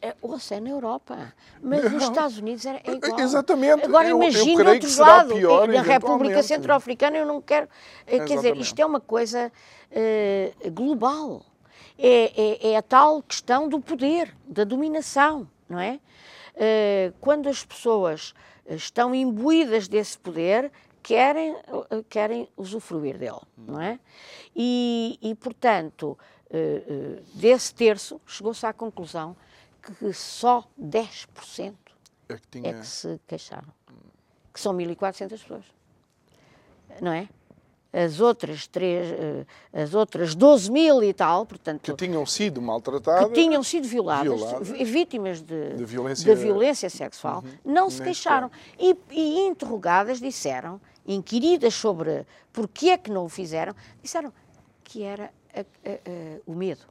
É, 0.02 0.16
ouça, 0.22 0.56
é 0.56 0.60
na 0.62 0.70
Europa. 0.70 1.34
Mas 1.62 1.84
não. 1.84 1.92
nos 1.92 2.04
Estados 2.04 2.38
Unidos 2.38 2.66
é, 2.66 2.82
é 2.86 2.92
igual. 2.94 3.20
Exatamente. 3.20 3.84
Agora 3.84 4.08
imagine 4.08 4.64
do 4.64 4.70
outro 4.70 5.02
lado, 5.02 5.36
pior, 5.36 5.68
na 5.68 5.82
República 5.82 6.42
Centro-Africana, 6.42 7.18
eu 7.18 7.26
não 7.26 7.42
quero. 7.42 7.68
Eh, 8.08 8.24
quer 8.24 8.36
dizer, 8.36 8.56
isto 8.56 8.80
é 8.80 8.86
uma 8.86 9.02
coisa 9.02 9.52
uh, 9.92 10.72
global. 10.72 11.46
É, 11.98 12.32
é, 12.42 12.72
é, 12.72 12.78
a 12.78 12.82
tal 12.82 13.22
questão 13.22 13.68
do 13.68 13.82
poder, 13.82 14.34
da 14.48 14.64
dominação, 14.64 15.46
não 15.68 15.78
é? 15.78 16.00
Eh, 16.62 17.14
quando 17.22 17.48
as 17.48 17.64
pessoas 17.64 18.34
estão 18.68 19.16
imbuídas 19.16 19.88
desse 19.88 20.18
poder, 20.18 20.70
querem, 21.02 21.56
eh, 21.56 22.04
querem 22.10 22.50
usufruir 22.58 23.18
dele, 23.18 23.40
não 23.58 23.80
é? 23.80 23.98
E, 24.54 25.18
e 25.22 25.34
portanto, 25.36 26.20
eh, 26.50 27.22
desse 27.34 27.74
terço, 27.74 28.20
chegou-se 28.28 28.66
à 28.66 28.74
conclusão 28.74 29.38
que 29.82 30.12
só 30.12 30.68
10% 30.78 31.76
é 32.28 32.36
que, 32.36 32.48
tinha... 32.50 32.70
é 32.72 32.74
que 32.74 32.86
se 32.86 33.18
queixaram, 33.26 33.74
que 34.54 34.60
são 34.60 34.76
1.400 34.76 35.30
pessoas, 35.30 35.66
não 37.02 37.14
é? 37.14 37.30
As 37.92 38.20
outras 38.20 38.68
três, 38.68 39.12
eh, 39.12 39.46
as 39.74 39.94
outras 39.94 40.36
12 40.36 40.72
mil 40.72 41.04
e 41.04 41.14
tal, 41.14 41.46
portanto... 41.46 41.82
Que 41.82 42.06
tinham 42.06 42.26
sido 42.26 42.62
maltratadas. 42.62 43.28
Que 43.30 43.34
tinham 43.34 43.64
sido 43.64 43.88
violadas, 43.88 44.40
violadas 44.40 44.70
vítimas 44.90 45.42
de, 45.42 45.74
de, 45.74 45.86
violência, 45.86 46.36
de 46.36 46.42
violência 46.42 46.90
sexual, 46.90 47.44
uhum, 47.44 47.74
não 47.74 47.90
se 47.90 48.02
queixaram. 48.02 48.52
E, 48.78 48.96
e, 49.10 49.48
interrogadas 49.48 50.20
disseram, 50.20 50.80
inquiridas 51.06 51.74
sobre 51.74 52.26
porquê 52.54 52.90
é 52.90 52.98
que 52.98 53.10
não 53.10 53.26
o 53.26 53.30
fizeram, 53.30 53.76
disseram 54.02 54.32
que 54.84 55.04
era 55.04 55.32
a, 55.54 55.60
a, 55.60 55.64
a, 55.64 56.42
o 56.46 56.54
medo. 56.54 56.86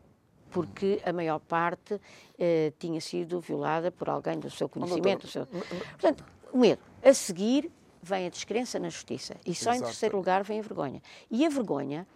Porque 0.50 1.00
a 1.04 1.12
maior 1.12 1.40
parte 1.40 2.00
eh, 2.38 2.72
tinha 2.78 3.00
sido 3.02 3.38
violada 3.38 3.92
por 3.92 4.08
alguém 4.08 4.38
do 4.38 4.50
seu 4.50 4.66
conhecimento. 4.66 5.26
Do 5.26 5.30
seu... 5.30 5.46
Portanto, 5.46 6.24
o 6.50 6.58
medo. 6.58 6.80
A 7.02 7.12
seguir 7.12 7.70
vem 8.08 8.26
a 8.26 8.30
descrença 8.30 8.78
na 8.78 8.88
justiça. 8.88 9.36
E 9.44 9.54
só 9.54 9.70
em 9.70 9.76
Exato. 9.76 9.90
terceiro 9.90 10.16
lugar 10.16 10.42
vem 10.42 10.60
a 10.60 10.62
vergonha. 10.62 11.02
E 11.30 11.44
a 11.44 11.48
vergonha 11.48 12.06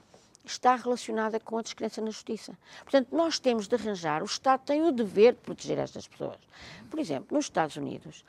está 0.45 0.75
relacionada 0.75 1.39
com 1.39 1.59
a 1.59 1.63
descrença 1.63 2.01
na 2.01 2.11
justiça. 2.11 2.57
Portanto, 2.83 3.09
nós 3.13 3.39
temos 3.39 3.69
de 3.69 3.77
arranjar, 3.77 4.23
o 4.23 4.25
Estado 4.25 4.63
tem 4.65 4.83
o 4.83 4.91
dever 4.91 5.35
de 5.35 5.41
proteger 5.41 5.79
estas 5.79 6.09
pessoas. 6.09 6.39
Por 6.91 6.99
exemplo, 6.99 7.37
nos 7.37 7.45
Estados 7.45 7.77
Unidos, 7.77 8.25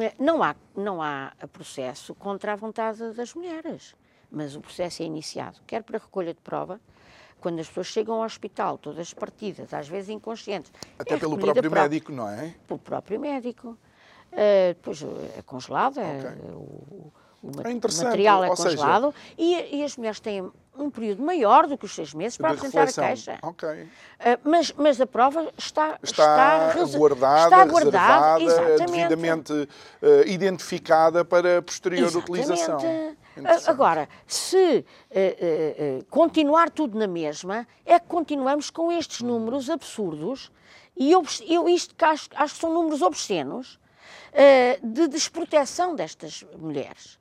eh, 0.00 0.14
não 0.18 0.42
há, 0.42 0.54
não 0.74 1.02
há 1.02 1.32
processo 1.52 2.14
contra 2.14 2.52
a 2.52 2.56
vontade 2.56 3.12
das 3.12 3.34
mulheres, 3.34 3.94
mas 4.30 4.56
o 4.56 4.60
processo 4.60 5.02
é 5.02 5.06
iniciado, 5.06 5.60
quer 5.66 5.82
para 5.82 5.98
recolha 5.98 6.32
de 6.32 6.40
prova, 6.40 6.80
quando 7.38 7.58
as 7.58 7.66
pessoas 7.66 7.88
chegam 7.88 8.14
ao 8.14 8.22
hospital, 8.22 8.78
todas 8.78 9.12
partidas, 9.12 9.74
às 9.74 9.88
vezes 9.88 10.08
inconscientes. 10.08 10.72
Até 10.98 11.14
é 11.14 11.18
pelo 11.18 11.36
próprio 11.36 11.70
médico, 11.70 12.12
não 12.12 12.28
é? 12.28 12.54
pelo 12.66 12.78
próprio 12.78 13.18
médico. 13.20 13.76
Uh, 14.32 14.68
depois 14.74 15.02
é 15.36 15.42
congelado, 15.42 15.98
é, 16.00 16.16
Ok. 16.18 16.30
o, 16.54 17.12
o 17.42 17.50
É 17.64 17.74
material 18.04 18.42
é 18.44 18.48
ou 18.48 18.56
seja- 18.56 18.76
congelado 18.78 19.14
e, 19.36 19.76
e 19.78 19.84
as 19.84 19.94
mulheres 19.96 20.20
têm 20.20 20.50
um 20.78 20.88
período 20.88 21.22
maior 21.22 21.66
do 21.66 21.76
que 21.76 21.84
os 21.84 21.94
seis 21.94 22.14
meses 22.14 22.38
para 22.38 22.52
de 22.52 22.56
apresentar 22.56 22.86
reflexão. 22.86 23.04
a 23.04 23.08
queixa. 23.08 23.38
Ok. 23.42 23.68
Uh, 23.68 23.88
mas, 24.42 24.72
mas 24.72 25.00
a 25.02 25.06
prova 25.06 25.52
está, 25.58 25.98
Está, 26.02 26.70
reser- 26.72 26.98
guardada, 26.98 27.44
está 27.44 27.64
guardada, 27.66 28.38
reservada, 28.38 28.76
devidamente 28.86 29.68
eh, 30.00 30.22
identificada 30.28 31.24
para 31.26 31.60
posterior 31.60 32.06
Exatamente. 32.08 32.40
utilização. 32.42 32.78
Agora, 33.66 34.08
se 34.26 34.56
eh, 34.66 34.84
eh, 35.10 35.74
eh, 35.78 36.04
continuar 36.08 36.70
tudo 36.70 36.98
na 36.98 37.06
mesma, 37.06 37.66
é 37.84 37.98
que 38.00 38.06
continuamos 38.06 38.70
com 38.70 38.90
estes 38.90 39.20
números 39.20 39.68
absurdos, 39.68 40.50
e 40.96 41.14
obs- 41.14 41.42
eu 41.46 41.68
isto 41.68 41.94
que 41.94 42.04
acho, 42.04 42.30
acho 42.34 42.54
que 42.54 42.60
são 42.60 42.72
números 42.72 43.02
obscenos, 43.02 43.78
eh, 43.78 43.81
de 44.82 45.08
desproteção 45.08 45.94
destas 45.94 46.44
mulheres, 46.58 47.18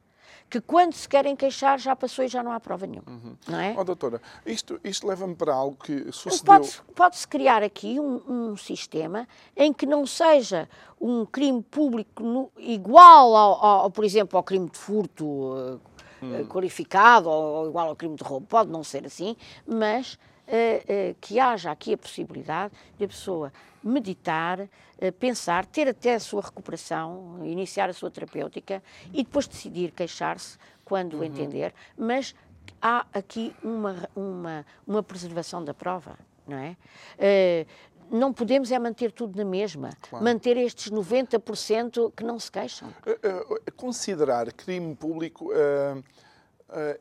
que 0.49 0.59
quando 0.59 0.93
se 0.93 1.07
querem 1.07 1.33
queixar 1.35 1.79
já 1.79 1.95
passou 1.95 2.25
e 2.25 2.27
já 2.27 2.43
não 2.43 2.51
há 2.51 2.59
prova 2.59 2.85
nenhuma. 2.85 3.37
Não 3.47 3.59
é? 3.59 3.73
Oh, 3.77 3.83
doutora, 3.83 4.21
isto, 4.45 4.79
isto 4.83 5.07
leva-me 5.07 5.33
para 5.35 5.53
algo 5.53 5.77
que 5.77 6.11
sucedeu. 6.11 6.43
Pode-se 6.45 6.81
pode-se 6.93 7.27
criar 7.27 7.63
aqui 7.63 7.99
um, 7.99 8.21
um 8.51 8.57
sistema 8.57 9.27
em 9.55 9.71
que 9.71 9.85
não 9.85 10.05
seja 10.05 10.67
um 10.99 11.25
crime 11.25 11.61
público 11.63 12.21
no- 12.21 12.51
igual, 12.57 13.35
ao, 13.35 13.65
ao- 13.65 13.91
por 13.91 14.03
exemplo, 14.03 14.35
ao 14.37 14.43
crime 14.43 14.69
de 14.69 14.77
furto 14.77 15.79
eh, 16.21 16.27
eh, 16.41 16.43
qualificado 16.43 17.29
ou, 17.29 17.43
ou 17.61 17.67
igual 17.69 17.87
ao 17.87 17.95
crime 17.95 18.15
de 18.17 18.23
roubo. 18.23 18.45
Pode 18.45 18.69
não 18.69 18.83
ser 18.83 19.05
assim, 19.05 19.37
mas 19.65 20.19
eh, 20.45 20.83
eh, 20.87 21.15
que 21.21 21.39
haja 21.39 21.71
aqui 21.71 21.93
a 21.93 21.97
possibilidade 21.97 22.73
de 22.97 23.05
a 23.05 23.07
pessoa 23.07 23.53
meditar, 23.83 24.67
eh, 24.99 25.11
pensar, 25.11 25.65
ter 25.65 25.87
até 25.87 26.15
a 26.15 26.19
sua 26.19 26.41
recuperação, 26.41 27.39
iniciar 27.43 27.89
a 27.89 27.93
sua 27.93 28.11
terapêutica 28.11 28.81
e 29.13 29.23
depois 29.23 29.47
decidir 29.47 29.91
queixar-se 29.91 30.57
quando 30.85 31.19
o 31.19 31.23
entender, 31.23 31.73
mas 31.97 32.35
há 32.81 33.05
aqui 33.13 33.55
uma, 33.63 34.09
uma, 34.15 34.65
uma 34.85 35.03
preservação 35.03 35.63
da 35.63 35.73
prova, 35.73 36.17
não 36.47 36.57
é? 36.57 36.75
Eh, 37.17 37.65
não 38.11 38.33
podemos 38.33 38.71
é 38.71 38.77
manter 38.77 39.11
tudo 39.11 39.37
na 39.37 39.45
mesma, 39.45 39.89
manter 40.21 40.57
estes 40.57 40.91
90% 40.91 42.11
que 42.15 42.23
não 42.23 42.37
se 42.37 42.51
queixam. 42.51 42.89
Eh, 43.05 43.17
eh, 43.23 43.71
Considerar 43.71 44.51
crime 44.51 44.93
público 44.95 45.51
eh, 45.53 46.03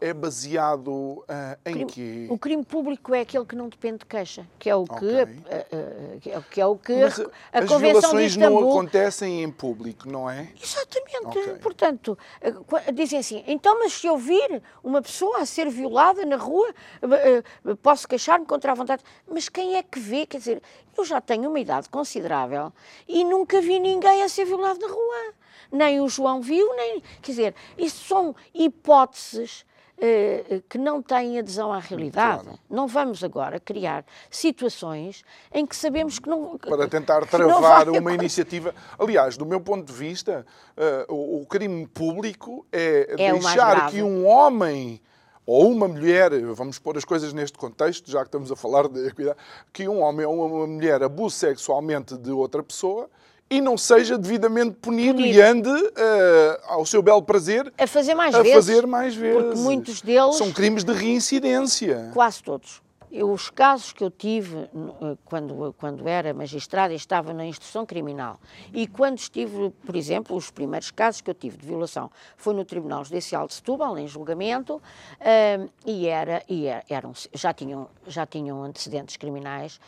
é 0.01 0.13
baseado 0.13 1.25
eh, 1.29 1.59
em 1.67 1.73
Crime- 1.73 1.91
quê? 1.93 2.27
O 2.31 2.39
crime 2.39 2.65
público 2.65 3.15
é 3.15 3.21
aquele 3.21 3.45
que 3.45 3.55
não 3.55 3.69
depende 3.69 3.99
de 3.99 4.07
queixa, 4.07 4.47
que 4.59 4.69
é 4.69 4.75
o 4.75 4.85
que, 4.85 4.93
Ok. 4.95 5.19
eh, 5.49 5.67
eh, 5.71 6.19
que 6.51 6.61
é- 6.61 6.67
o 6.67 6.77
que 6.77 6.95
Mas, 6.97 7.19
a, 7.21 7.23
eh, 7.23 7.27
a 7.53 7.59
as 7.61 7.69
Convenção 7.69 7.79
de 7.79 7.79
violações 7.87 8.37
não 8.37 8.49
Istambul 8.51 8.71
acontecem 8.71 9.43
em 9.43 9.51
público, 9.51 10.09
não 10.11 10.29
é? 10.29 10.49
Exatamente. 10.61 11.27
Ok. 11.27 11.55
Portanto, 11.63 12.19
eh, 12.41 12.93
dizem 12.93 13.19
assim, 13.19 13.45
então, 13.47 13.79
mas 13.79 13.93
se 13.93 14.07
eu 14.07 14.17
vir 14.17 14.63
uma 14.83 15.01
pessoa 15.03 15.39
a 15.39 15.47
ser 15.47 15.69
violada 15.71 16.25
na 16.27 16.37
rua, 16.37 16.69
eh, 17.03 17.43
eh, 17.67 17.75
posso 17.83 18.09
queixar-me 18.09 18.47
contra 18.47 18.73
a 18.73 18.75
vontade. 18.75 19.03
Mas 19.29 19.49
quem 19.49 19.77
é 19.77 19.83
que 19.83 20.01
vê? 20.01 20.27
Quer 20.27 20.39
dizer, 20.39 20.63
eu 20.97 21.05
já 21.05 21.21
tenho 21.21 21.49
uma 21.49 21.61
idade 21.61 21.89
considerável 21.89 22.73
e 23.07 23.23
nunca 23.25 23.61
vi 23.61 23.79
ninguém 23.79 24.23
a 24.23 24.29
ser 24.29 24.45
violado 24.45 24.81
na 24.81 24.89
rua. 24.89 25.35
Nem 25.71 26.01
o 26.01 26.09
João 26.09 26.41
viu, 26.41 26.75
nem. 26.77 27.03
Quer 27.23 27.31
dizer, 27.33 27.55
isso 27.79 28.05
são 28.05 28.35
hipóteses. 28.55 29.65
eh, 30.03 30.63
que 30.67 30.79
não 30.79 31.03
têm 31.03 31.39
adesão 31.39 31.71
à 31.71 31.79
realidade. 31.79 32.45
Claro. 32.45 32.59
Não 32.71 32.87
vamos 32.89 33.23
agora 33.23 33.61
criar 33.61 34.03
situações 34.31 35.23
em 35.53 35.67
que 35.67 35.77
sabemos 35.77 36.19
que 36.19 36.27
não. 36.27 36.57
para 36.57 36.89
tentar 36.89 37.27
travar 37.27 37.85
vai 37.85 37.99
uma 37.99 38.15
iniciativa. 38.15 38.75
Aliás, 38.99 39.37
do 39.37 39.45
meu 39.45 39.61
ponto 39.61 39.85
de 39.85 39.93
vista, 39.93 40.47
eh, 40.75 41.07
o, 41.07 41.43
o 41.43 41.47
crime 41.47 41.87
público 41.87 42.67
é, 42.73 43.15
É 43.19 43.33
deixar 43.33 43.91
que 43.91 44.03
um 44.03 44.27
homem 44.27 45.03
ou 45.45 45.71
uma 45.71 45.89
mulher, 45.89 46.31
vamos 46.55 46.79
pôr 46.79 46.97
as 46.97 47.05
coisas 47.05 47.33
neste 47.33 47.59
contexto, 47.59 48.11
já 48.11 48.21
que 48.21 48.29
estamos 48.29 48.53
a 48.53 48.57
falar 48.57 48.89
de 48.89 49.07
equidade, 49.09 49.37
que 49.73 49.89
um 49.89 50.01
homem 50.01 50.25
ou 50.25 50.47
uma 50.47 50.67
mulher 50.67 51.03
abuse 51.03 51.37
sexualmente 51.37 52.17
de 52.17 52.31
outra 52.31 52.63
pessoa 52.63 53.11
e 53.51 53.61
não 53.61 53.77
seja 53.77 54.17
devidamente 54.17 54.77
punido, 54.81 55.15
Punido. 55.17 55.37
e 55.37 55.43
ande 55.43 55.69
eh, 55.97 56.61
ao 56.69 56.87
seu 56.87 57.03
belo 57.03 57.21
prazer 57.23 57.73
A 57.77 57.87
fazer 57.87 58.15
mais 58.15 58.35
a 58.35 58.43
vezes. 58.43 58.55
fazer 58.55 58.87
mais 58.87 59.15
vezes. 59.15 59.43
Porque 59.43 59.59
muitos 59.59 60.01
deles. 60.01 60.37
São 60.37 60.53
crimes 60.53 60.85
de 60.85 60.93
reincidência. 60.93 62.11
Quase 62.15 62.43
todos. 62.43 62.81
Eu, 63.13 63.33
os 63.33 63.51
casos 63.51 63.93
que 63.93 64.05
eu 64.05 64.11
tive 64.11 64.57
eh, 64.57 65.17
quando, 65.25 65.75
quando 65.79 66.09
era 66.09 66.33
magistrada 66.33 66.95
estava 66.95 67.33
na 67.33 67.45
instrução 67.45 67.85
criminal 67.85 68.39
e 68.73 68.87
quando 68.87 69.19
estive, 69.19 69.71
por 69.85 69.97
exemplo, 69.97 70.37
os 70.37 70.51
primeiros 70.51 70.91
casos 70.91 71.21
que 71.21 71.29
eu 71.29 71.35
tive 71.35 71.57
de 71.57 71.67
violação 71.67 72.11
foi 72.37 72.55
no 72.55 72.65
Tribunal 72.65 73.05
Judicial 73.05 73.47
de 73.47 73.55
Setúbal, 73.55 73.99
em 73.99 74.07
julgamento, 74.07 74.81
eh, 75.19 75.67
e, 75.85 76.07
era, 76.07 76.43
e 76.49 76.67
era- 76.67 76.85
eram, 76.89 77.13
já, 77.35 77.53
tinham, 77.53 77.89
já 78.07 78.25
tinham 78.27 78.63
antecedentes 78.63 79.17
criminais, 79.17 79.81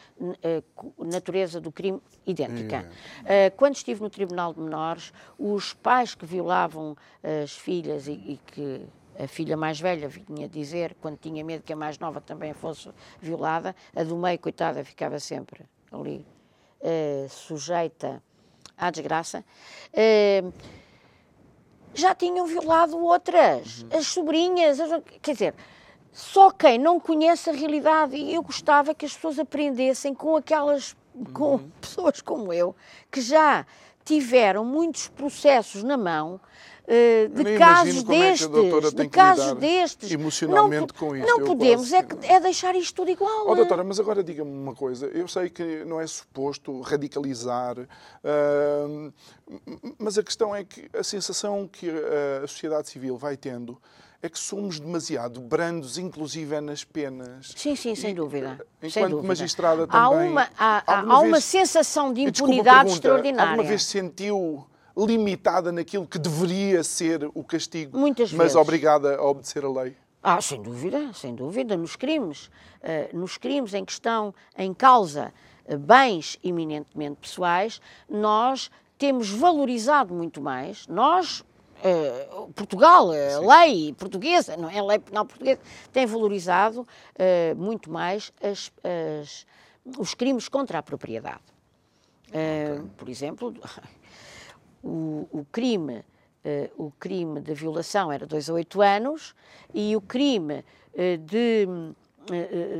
eh, 0.42 0.62
natureza 0.98 1.60
do 1.60 1.70
crime 1.70 2.00
idêntica. 2.26 2.90
Eh, 3.24 3.50
quando 3.50 3.76
estive 3.76 4.00
no 4.02 4.10
Tribunal 4.10 4.52
de 4.52 4.60
Menores, 4.60 5.12
os 5.38 5.72
pais 5.74 6.14
que 6.14 6.26
violavam 6.26 6.96
as 7.42 7.52
filhas 7.52 8.08
e, 8.08 8.12
e 8.12 8.40
que 8.46 8.82
a 9.18 9.26
filha 9.26 9.56
mais 9.56 9.78
velha 9.80 10.08
vinha 10.08 10.48
dizer, 10.48 10.96
quando 11.00 11.18
tinha 11.18 11.44
medo 11.44 11.62
que 11.62 11.72
a 11.72 11.76
mais 11.76 11.98
nova 11.98 12.20
também 12.20 12.52
fosse 12.54 12.88
violada, 13.20 13.74
a 13.94 14.02
do 14.02 14.16
meio, 14.16 14.38
coitada, 14.38 14.84
ficava 14.84 15.18
sempre 15.18 15.64
ali 15.90 16.26
eh, 16.80 17.26
sujeita 17.28 18.22
à 18.76 18.90
desgraça. 18.90 19.44
Eh, 19.92 20.42
já 21.94 22.14
tinham 22.14 22.46
violado 22.46 22.98
outras, 22.98 23.84
as 23.92 24.06
sobrinhas, 24.06 24.80
as- 24.80 25.02
quer 25.20 25.32
dizer, 25.32 25.54
só 26.10 26.50
quem 26.50 26.78
não 26.78 26.98
conhece 26.98 27.50
a 27.50 27.52
realidade, 27.52 28.16
e 28.16 28.34
eu 28.34 28.42
gostava 28.42 28.94
que 28.94 29.04
as 29.04 29.14
pessoas 29.14 29.38
aprendessem 29.38 30.14
com 30.14 30.36
aquelas, 30.36 30.96
com 31.34 31.58
pessoas 31.80 32.20
como 32.22 32.52
eu, 32.52 32.74
que 33.10 33.20
já 33.20 33.66
tiveram 34.04 34.64
muitos 34.64 35.08
processos 35.08 35.82
na 35.82 35.96
mão, 35.96 36.40
eh, 36.86 37.28
de 37.32 37.44
nem 37.44 37.56
casos 37.58 37.98
é 37.98 38.02
que 38.02 38.12
a 38.12 38.18
destes, 38.18 38.48
de 38.48 38.94
tem 38.96 39.08
que 39.08 39.16
casos 39.16 39.52
destes. 39.54 40.10
emocionalmente 40.10 40.92
não, 40.92 40.98
com 41.08 41.16
isto, 41.16 41.26
Não 41.28 41.44
podemos, 41.44 41.88
quase 41.90 41.96
é, 41.96 42.02
que- 42.02 42.26
é 42.26 42.40
deixar 42.40 42.74
isto 42.74 42.94
tudo 42.96 43.10
igual. 43.10 43.46
Oh, 43.46 43.52
eh. 43.52 43.56
doutora, 43.56 43.84
mas 43.84 44.00
agora 44.00 44.22
diga-me 44.22 44.50
uma 44.50 44.74
coisa. 44.74 45.06
Eu 45.06 45.28
sei 45.28 45.48
que 45.48 45.84
não 45.84 46.00
é 46.00 46.06
suposto 46.06 46.80
radicalizar, 46.80 47.76
ahm, 48.24 49.12
mas 49.98 50.18
a 50.18 50.22
questão 50.22 50.54
é 50.54 50.64
que 50.64 50.88
a 50.96 51.02
sensação 51.04 51.68
que 51.70 51.88
a 52.42 52.46
sociedade 52.46 52.88
civil 52.88 53.16
vai 53.16 53.36
tendo 53.36 53.80
é 54.22 54.28
que 54.28 54.38
somos 54.38 54.78
demasiado 54.78 55.40
brandos, 55.40 55.98
inclusive 55.98 56.54
é 56.54 56.60
nas 56.60 56.84
penas. 56.84 57.52
Sim, 57.56 57.74
sim, 57.74 57.94
sem 57.96 58.12
E, 58.12 58.14
dúvida. 58.14 58.64
eh, 58.80 58.88
sem 58.88 59.02
Enquanto 59.02 59.10
dúvida. 59.16 59.28
magistrada 59.28 59.82
há 59.82 59.86
também. 59.88 60.30
uma, 60.30 60.42
há, 60.56 60.82
há- 60.86 61.00
há 61.00 61.18
uma 61.18 61.32
vez- 61.32 61.44
sensação 61.44 62.12
de 62.12 62.20
a 62.20 62.28
impunidade 62.28 62.76
pergunta, 62.76 62.92
extraordinária. 62.94 63.50
Alguma 63.50 63.68
vez 63.68 63.82
sentiu 63.84 64.64
limitada 64.96 65.72
naquilo 65.72 66.06
que 66.06 66.18
deveria 66.18 66.84
ser 66.84 67.28
o 67.34 67.42
castigo, 67.42 67.98
Muitas 67.98 68.30
mas 68.32 68.38
vezes. 68.42 68.56
obrigada 68.56 69.16
a 69.16 69.24
obedecer 69.24 69.64
a 69.64 69.68
lei? 69.70 69.96
Ah, 70.22 70.40
sem 70.40 70.62
dúvida, 70.62 71.12
sem 71.14 71.34
dúvida. 71.34 71.76
Nos 71.76 71.96
crimes, 71.96 72.48
eh, 72.80 73.10
nos 73.12 73.36
crimes 73.36 73.74
em 73.74 73.84
que 73.84 73.90
estão 73.90 74.32
em 74.56 74.72
causa 74.72 75.32
eh, 75.66 75.76
bens 75.76 76.38
eminentemente 76.44 77.16
pessoais, 77.22 77.80
nós 78.08 78.70
temos 78.96 79.30
valorizado 79.30 80.14
muito 80.14 80.40
mais, 80.40 80.86
nós, 80.86 81.42
eh, 81.82 82.28
Portugal, 82.54 83.10
a 83.10 83.56
lei 83.64 83.92
portuguesa, 83.94 84.56
não 84.56 84.68
é? 84.70 84.78
A 84.78 84.84
lei 84.84 84.98
penal 84.98 85.24
portuguesa, 85.26 85.60
tem 85.92 86.06
valorizado 86.06 86.86
eh, 87.18 87.54
muito 87.54 87.90
mais 87.90 88.32
as- 88.42 88.72
as- 89.20 89.46
os 89.98 90.14
crimes 90.14 90.48
contra 90.48 90.78
a 90.78 90.82
propriedade. 90.82 91.42
Eh, 92.32 92.80
Por 92.96 93.08
exemplo, 93.08 93.52
o, 94.82 95.28
o 95.30 95.46
crime, 95.50 96.04
eh, 96.44 96.70
o 96.76 96.90
crime 96.98 97.40
de 97.40 97.54
violação 97.54 98.10
era 98.12 98.26
2 98.26 98.48
a 98.48 98.52
8 98.54 98.80
anos 98.82 99.34
e 99.74 99.94
o 99.96 100.00
crime 100.00 100.64
eh, 100.94 101.16
de 101.16 101.66
eh, 101.68 101.92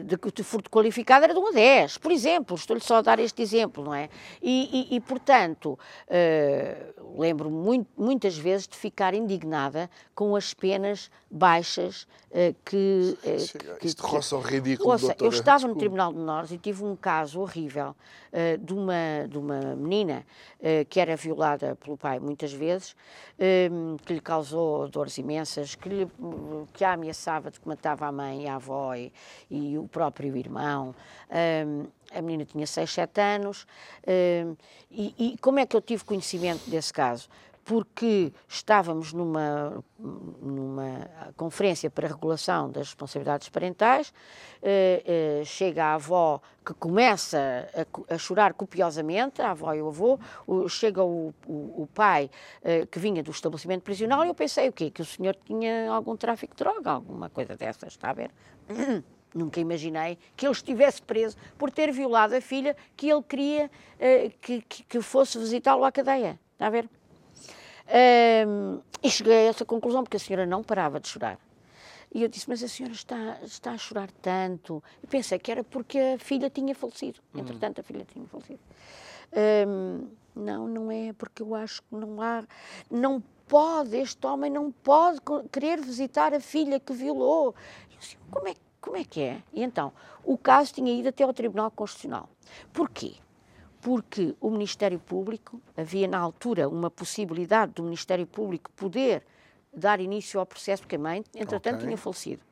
de, 0.05 0.17
de 0.33 0.43
furto 0.43 0.71
qualificado 0.71 1.25
era 1.25 1.35
de 1.35 1.41
1 1.41 1.49
a 1.49 1.51
10, 1.53 1.99
por 1.99 2.13
exemplo, 2.13 2.57
estou-lhe 2.57 2.83
só 2.83 2.97
a 2.97 3.03
dar 3.03 3.19
este 3.19 3.43
exemplo, 3.43 3.85
não 3.85 3.95
é? 3.95 4.09
E, 4.41 4.89
e, 4.91 4.97
e 4.97 5.01
portanto, 5.01 5.79
uh, 6.09 7.21
lembro 7.21 7.51
muito, 7.51 7.89
muitas 7.97 8.37
vezes 8.37 8.69
de 8.69 8.77
ficar 8.77 9.15
indignada 9.15 9.91
com 10.15 10.37
as 10.37 10.55
penas 10.55 11.11
baixas 11.31 12.07
uh, 12.31 12.55
que, 12.65 13.19
uh, 13.19 13.79
que... 13.79 13.87
Isto 13.87 14.07
roça 14.07 14.37
o 14.37 14.41
ridículo, 14.41 14.91
ouça, 14.91 15.07
doutora. 15.07 15.27
Eu 15.27 15.33
estava 15.33 15.59
Desculpa. 15.59 15.75
no 15.75 15.81
Tribunal 15.81 16.13
de 16.13 16.19
Menores 16.19 16.51
e 16.53 16.59
tive 16.59 16.85
um 16.85 16.95
caso 16.95 17.41
horrível 17.41 17.95
de, 18.61 18.73
uma, 18.73 19.29
de 19.29 19.37
uma 19.37 19.61
menina 19.77 20.25
que 20.89 20.99
era 20.99 21.15
violada 21.15 21.77
pelo 21.77 21.99
pai 21.99 22.19
muitas 22.19 22.51
vezes, 22.51 22.97
que 24.07 24.15
lhe 24.15 24.21
causou 24.23 24.89
dores 24.89 25.19
imensas, 25.19 25.75
que, 25.75 25.87
lhe, 25.87 26.09
que 26.73 26.83
a 26.83 26.95
ameaçava 26.95 27.51
de 27.51 27.61
que 27.61 27.69
matava 27.69 28.07
a 28.07 28.13
mãe 28.13 28.45
e 28.45 28.49
a 28.49 28.55
avó 28.55 28.95
e, 28.95 29.13
e 29.51 29.79
o 29.79 29.87
próprio 29.89 30.37
irmão. 30.37 30.95
Um, 31.31 31.87
a 32.17 32.21
menina 32.21 32.45
tinha 32.45 32.67
6, 32.67 32.91
7 32.91 33.21
anos. 33.21 33.67
Um, 34.07 34.57
e, 34.91 35.15
e 35.19 35.39
como 35.39 35.59
é 35.59 35.67
que 35.67 35.77
eu 35.77 35.81
tive 35.81 36.05
conhecimento 36.05 36.69
desse 36.69 36.93
caso? 36.93 37.29
porque 37.65 38.33
estávamos 38.49 39.13
numa, 39.13 39.85
numa 39.99 41.09
conferência 41.37 41.89
para 41.89 42.09
regulação 42.09 42.71
das 42.71 42.89
responsabilidades 42.89 43.49
parentais, 43.49 44.13
eh, 44.61 45.03
eh, 45.07 45.45
chega 45.45 45.85
a 45.85 45.95
avó 45.95 46.41
que 46.65 46.75
começa 46.75 47.69
a, 47.75 48.15
a, 48.15 48.19
chorar 48.19 48.55
copiosamente, 48.55 49.41
a 49.41 49.53
avó 49.53 49.73
e 49.75 49.83
o 49.83 49.89
avô, 49.89 50.19
o, 50.47 50.69
chega 50.69 51.05
o, 51.05 51.33
o, 51.47 51.83
o 51.83 51.89
pai 51.95 52.31
eh, 52.65 52.87
que 52.87 52.99
vinha 52.99 53.23
do 53.23 53.31
estabelecimento 53.31 53.83
prisional 53.83 54.25
e 54.25 54.29
eu 54.29 54.35
pensei 54.35 54.69
o 54.69 54.73
quê? 54.73 54.91
Que 54.91 55.03
o 55.03 55.05
senhor 55.05 55.37
tinha 55.45 55.91
algum 55.91 56.17
tráfico 56.17 56.55
de 56.57 56.65
droga, 56.65 56.91
alguma 56.91 57.31
coisa 57.31 57.57
dessas, 57.57 57.93
está 57.93 58.11
a 58.11 58.13
ver? 58.13 58.31
Nunca 59.35 59.61
imaginei 59.61 60.19
que 60.37 60.47
ele 60.47 60.53
estivesse 60.53 61.01
preso 61.01 61.37
por 61.57 61.71
ter 61.71 61.91
violado 61.91 62.35
a 62.35 62.41
filha 62.41 62.77
que 62.97 63.09
ele 63.09 63.23
queria 63.23 63.71
uh, 63.97 64.33
que, 64.41 64.61
que, 64.63 65.01
fosse 65.01 65.39
visitá-lo 65.39 65.85
à 65.85 65.93
cadeia. 65.93 66.39
Está 66.53 66.67
a 66.67 66.71
ver? 66.71 66.85
Uh, 67.87 68.83
e 69.03 69.11
cheguei 69.11 69.47
a 69.47 69.51
essa 69.51 69.65
conclusão, 69.65 70.03
porque 70.03 70.17
a 70.17 70.21
senhora 70.21 70.47
não 70.47 70.63
parava 70.63 71.01
de 71.01 71.09
chorar. 71.09 71.39
E 72.15 72.23
eu 72.23 72.29
disse, 72.29 72.49
mas 72.49 72.63
a 72.63 72.69
senhora 72.69 72.95
está, 72.95 73.39
está 73.43 73.73
a 73.73 73.79
chorar 73.79 74.11
tanto. 74.21 74.83
E 75.03 75.07
pensei 75.07 75.39
que 75.39 75.51
era 75.51 75.65
porque 75.65 75.99
a 75.99 76.19
filha 76.19 76.51
tinha 76.51 76.75
falecido. 76.75 77.19
Hum. 77.35 77.41
Entretanto, 77.41 77.81
a 77.81 77.85
filha 77.85 78.05
tinha 78.05 78.27
falecido. 78.27 78.61
Uh, 79.33 80.09
não, 80.35 80.69
não 80.69 80.93
é, 80.93 81.13
porque 81.15 81.43
eu 81.43 81.55
acho 81.55 81.83
que 81.83 81.95
não 81.95 82.21
há. 82.21 82.45
Não 82.91 83.23
pode, 83.49 83.97
este 83.97 84.27
homem 84.27 84.51
não 84.51 84.71
pode 84.71 85.21
querer 85.51 85.81
visitar 85.81 86.33
a 86.35 86.41
filha 86.41 86.79
que 86.79 86.93
violou. 86.93 87.55
Eu 87.91 87.99
disse, 87.99 88.19
como 88.31 88.49
é 88.49 88.55
que 88.55 88.61
como 88.83 88.97
é 88.97 89.05
que 89.05 89.23
é? 89.23 89.43
E 89.53 89.63
então, 89.63 89.93
o 90.25 90.37
caso 90.37 90.75
tinha 90.75 90.93
ido 90.93 91.09
até 91.09 91.23
ao 91.25 91.33
Tribunal 91.33 91.71
Constitucional. 91.71 92.29
Porquê? 92.73 93.15
Porque 93.81 94.35
o 94.41 94.51
Ministério 94.51 94.99
Público, 94.99 95.63
havia 95.77 96.07
na 96.09 96.19
altura 96.19 96.69
uma 96.69 96.91
possibilidade 96.91 97.73
do 97.73 97.83
Ministério 97.85 98.27
Público 98.27 98.71
poder 98.73 99.25
dar 99.73 100.01
início 100.01 100.39
ao 100.39 100.45
processo, 100.45 100.83
porque 100.83 100.97
a 100.97 100.99
mãe, 100.99 101.25
entretanto, 101.35 101.77
okay. 101.77 101.87
tinha 101.87 101.97
falecido. 101.97 102.43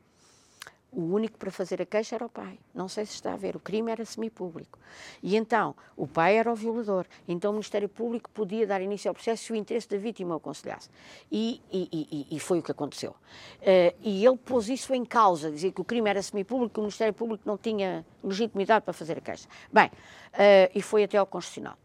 O 0.92 1.02
único 1.02 1.38
para 1.38 1.52
fazer 1.52 1.80
a 1.80 1.86
queixa 1.86 2.16
era 2.16 2.26
o 2.26 2.28
pai. 2.28 2.58
Não 2.74 2.88
sei 2.88 3.06
se 3.06 3.14
está 3.14 3.32
a 3.32 3.36
ver, 3.36 3.54
o 3.54 3.60
crime 3.60 3.92
era 3.92 4.04
semipúblico. 4.04 4.76
E 5.22 5.36
então, 5.36 5.76
o 5.96 6.06
pai 6.06 6.36
era 6.36 6.50
o 6.50 6.54
violador. 6.54 7.06
Então, 7.28 7.52
o 7.52 7.54
Ministério 7.54 7.88
Público 7.88 8.28
podia 8.30 8.66
dar 8.66 8.82
início 8.82 9.08
ao 9.08 9.14
processo 9.14 9.44
se 9.44 9.52
o 9.52 9.54
interesse 9.54 9.88
da 9.88 9.96
vítima 9.98 10.34
o 10.34 10.38
aconselhasse. 10.38 10.90
E, 11.30 11.62
e, 11.70 11.88
e, 12.30 12.36
e 12.36 12.40
foi 12.40 12.58
o 12.58 12.62
que 12.62 12.72
aconteceu. 12.72 13.12
Uh, 13.12 13.94
e 14.02 14.26
ele 14.26 14.36
pôs 14.36 14.68
isso 14.68 14.92
em 14.92 15.04
causa, 15.04 15.50
dizia 15.50 15.70
que 15.70 15.80
o 15.80 15.84
crime 15.84 16.10
era 16.10 16.20
semipúblico, 16.22 16.74
que 16.74 16.80
o 16.80 16.82
Ministério 16.82 17.14
Público 17.14 17.44
não 17.46 17.56
tinha 17.56 18.04
legitimidade 18.24 18.84
para 18.84 18.92
fazer 18.92 19.18
a 19.18 19.20
queixa. 19.20 19.48
Bem, 19.72 19.86
uh, 19.86 20.70
e 20.74 20.82
foi 20.82 21.04
até 21.04 21.18
ao 21.18 21.26
Constitucional. 21.26 21.78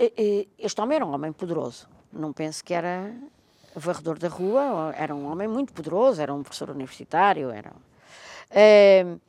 Uh, 0.00 0.48
este 0.58 0.80
homem 0.80 0.96
era 0.96 1.04
um 1.04 1.12
homem 1.12 1.30
poderoso. 1.30 1.86
Não 2.10 2.32
penso 2.32 2.64
que 2.64 2.72
era 2.72 3.14
varredor 3.76 4.18
da 4.18 4.28
rua, 4.28 4.94
era 4.96 5.14
um 5.14 5.30
homem 5.30 5.46
muito 5.46 5.74
poderoso, 5.74 6.22
era 6.22 6.32
um 6.32 6.42
professor 6.42 6.70
universitário, 6.70 7.50
era 7.50 7.72
Uh, 8.54 9.20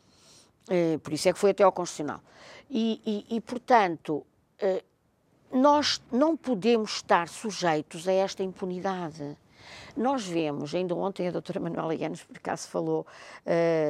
uh, 0.70 1.00
por 1.00 1.12
isso 1.12 1.28
é 1.28 1.34
que 1.34 1.40
foi 1.40 1.50
até 1.50 1.64
ao 1.64 1.72
Constitucional. 1.72 2.22
E, 2.70 3.26
e, 3.30 3.36
e 3.38 3.42
portanto, 3.42 4.26
uh, 4.62 4.84
nós 5.52 6.02
não 6.12 6.38
podemos 6.38 6.98
estar 6.98 7.28
sujeitos 7.28 8.08
a 8.08 8.14
esta 8.14 8.44
impunidade. 8.44 9.36
Nós 9.98 10.28
vemos, 10.28 10.76
ainda 10.76 10.94
ontem 10.94 11.28
a 11.28 11.32
doutora 11.32 11.60
Manuela 11.60 11.96
Yanes, 11.96 12.24
por 12.24 12.38
acaso, 12.38 12.68
falou, 12.68 13.08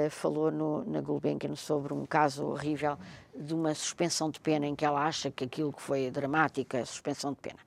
falou 0.09 0.49
no, 0.49 0.85
na 0.85 1.01
Gulbenkian 1.01 1.55
sobre 1.55 1.93
um 1.93 2.05
caso 2.05 2.45
horrível 2.45 2.97
de 3.35 3.53
uma 3.53 3.73
suspensão 3.73 4.29
de 4.29 4.39
pena 4.39 4.65
em 4.65 4.75
que 4.75 4.85
ela 4.85 5.03
acha 5.03 5.31
que 5.31 5.43
aquilo 5.43 5.73
que 5.73 5.81
foi 5.81 6.09
dramática, 6.09 6.79
a 6.79 6.85
suspensão 6.85 7.33
de 7.33 7.39
pena. 7.39 7.59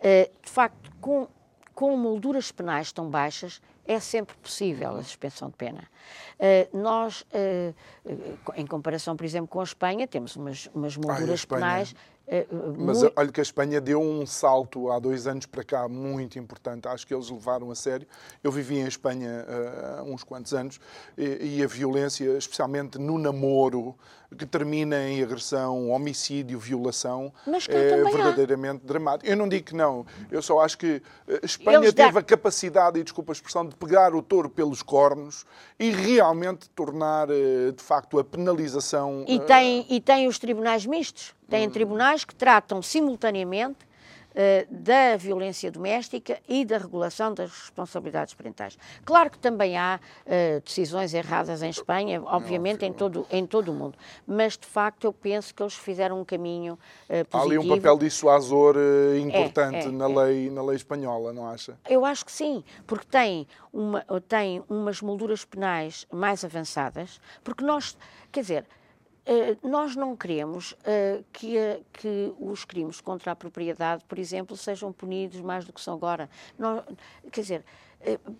De 0.00 0.50
facto, 0.50 0.90
com, 0.98 1.28
com 1.74 1.94
molduras 1.94 2.50
penais 2.50 2.90
tão 2.90 3.10
baixas, 3.10 3.60
é 3.86 3.98
sempre 3.98 4.34
possível 4.36 4.96
a 4.96 5.02
suspensão 5.02 5.48
de 5.48 5.56
pena. 5.56 5.82
Uh, 6.38 6.76
nós, 6.76 7.22
uh, 7.32 7.74
em 8.54 8.66
comparação, 8.66 9.16
por 9.16 9.24
exemplo, 9.24 9.48
com 9.48 9.60
a 9.60 9.64
Espanha, 9.64 10.06
temos 10.06 10.36
umas, 10.36 10.68
umas 10.74 10.96
molduras 10.96 11.46
Ai, 11.48 11.56
penais. 11.56 11.94
Uh, 12.26 12.74
Mas 12.78 13.02
muito... 13.02 13.12
olha 13.16 13.32
que 13.32 13.40
a 13.40 13.42
Espanha 13.42 13.80
deu 13.80 14.00
um 14.00 14.24
salto 14.24 14.90
há 14.90 14.98
dois 14.98 15.26
anos 15.26 15.46
para 15.46 15.64
cá 15.64 15.88
muito 15.88 16.38
importante. 16.38 16.88
Acho 16.88 17.06
que 17.06 17.14
eles 17.14 17.28
levaram 17.28 17.70
a 17.70 17.74
sério. 17.74 18.06
Eu 18.42 18.50
vivi 18.50 18.78
em 18.78 18.86
Espanha 18.86 19.46
há 19.98 20.02
uns 20.02 20.24
quantos 20.24 20.54
anos 20.54 20.80
e, 21.16 21.58
e 21.58 21.62
a 21.62 21.66
violência, 21.66 22.36
especialmente 22.38 22.98
no 22.98 23.18
namoro, 23.18 23.96
que 24.36 24.46
termina 24.46 25.08
em 25.08 25.22
agressão, 25.22 25.90
homicídio, 25.90 26.58
violação, 26.58 27.32
é 27.68 28.02
verdadeiramente 28.02 28.82
há. 28.84 28.86
dramático. 28.86 29.30
Eu 29.30 29.36
não 29.36 29.48
digo 29.48 29.66
que 29.66 29.74
não, 29.74 30.06
eu 30.30 30.42
só 30.42 30.60
acho 30.60 30.78
que 30.78 31.02
a 31.28 31.44
Espanha 31.44 31.78
Eles 31.78 31.92
teve 31.92 32.18
a 32.18 32.22
capacidade, 32.22 32.98
e 32.98 33.02
desculpa 33.02 33.32
a 33.32 33.34
expressão, 33.34 33.66
de 33.66 33.76
pegar 33.76 34.14
o 34.14 34.22
touro 34.22 34.48
pelos 34.48 34.82
cornos 34.82 35.44
e 35.78 35.90
realmente 35.90 36.68
tornar, 36.70 37.28
eh, 37.30 37.72
de 37.72 37.82
facto, 37.82 38.18
a 38.18 38.24
penalização... 38.24 39.24
E 39.28 39.38
tem, 39.40 39.86
e 39.88 40.00
tem 40.00 40.26
os 40.26 40.38
tribunais 40.38 40.86
mistos, 40.86 41.34
tem 41.52 41.68
hum. 41.68 41.70
tribunais 41.70 42.24
que 42.24 42.34
tratam 42.34 42.80
simultaneamente 42.80 43.86
eh, 44.34 44.66
da 44.70 45.14
violência 45.18 45.70
doméstica 45.70 46.40
e 46.48 46.64
da 46.64 46.78
regulação 46.78 47.34
das 47.34 47.50
responsabilidades 47.50 48.32
parentais. 48.32 48.78
Claro 49.04 49.28
que 49.30 49.38
também 49.38 49.76
há 49.76 50.00
uh, 50.24 50.60
decisões 50.64 51.12
erradas 51.12 51.62
em 51.62 51.68
Espanha, 51.68 52.22
obviamente 52.24 52.82
em 52.86 52.94
todo, 52.94 53.26
em 53.30 53.44
todo 53.44 53.70
o 53.70 53.74
mundo, 53.74 53.98
mas 54.26 54.56
de 54.56 54.66
facto 54.66 55.04
eu 55.04 55.12
penso 55.12 55.54
que 55.54 55.62
eles 55.62 55.74
fizeram 55.74 56.18
um 56.18 56.24
caminho 56.24 56.74
uh, 56.74 57.26
positivo. 57.26 57.36
Há 57.36 57.42
ali 57.42 57.58
um 57.58 57.68
papel 57.76 57.98
dissuasor 57.98 58.76
uh, 58.76 59.18
importante 59.18 59.84
é, 59.84 59.88
é, 59.88 59.90
na, 59.90 60.06
é. 60.06 60.08
Lei, 60.08 60.50
na 60.50 60.62
lei 60.62 60.76
espanhola, 60.76 61.30
não 61.34 61.46
acha? 61.46 61.78
Eu 61.86 62.02
acho 62.02 62.24
que 62.24 62.32
sim, 62.32 62.64
porque 62.86 63.06
tem, 63.10 63.46
uma, 63.70 64.02
tem 64.26 64.64
umas 64.66 65.02
molduras 65.02 65.44
penais 65.44 66.06
mais 66.10 66.42
avançadas, 66.42 67.20
porque 67.44 67.62
nós, 67.62 67.98
quer 68.30 68.40
dizer, 68.40 68.66
nós 69.62 69.94
não 69.94 70.16
queremos 70.16 70.72
uh, 70.72 71.24
que, 71.32 71.56
uh, 71.56 71.84
que, 71.92 72.34
os 72.40 72.64
crimes 72.64 73.00
contra 73.00 73.32
a 73.32 73.36
propriedade, 73.36 74.04
por 74.04 74.18
exemplo, 74.18 74.56
sejam 74.56 74.92
punidos 74.92 75.40
mais 75.40 75.64
do 75.64 75.72
que 75.72 75.80
são 75.80 75.94
agora. 75.94 76.28
Nós, 76.58 76.84
quer 77.30 77.40
dizer, 77.40 77.64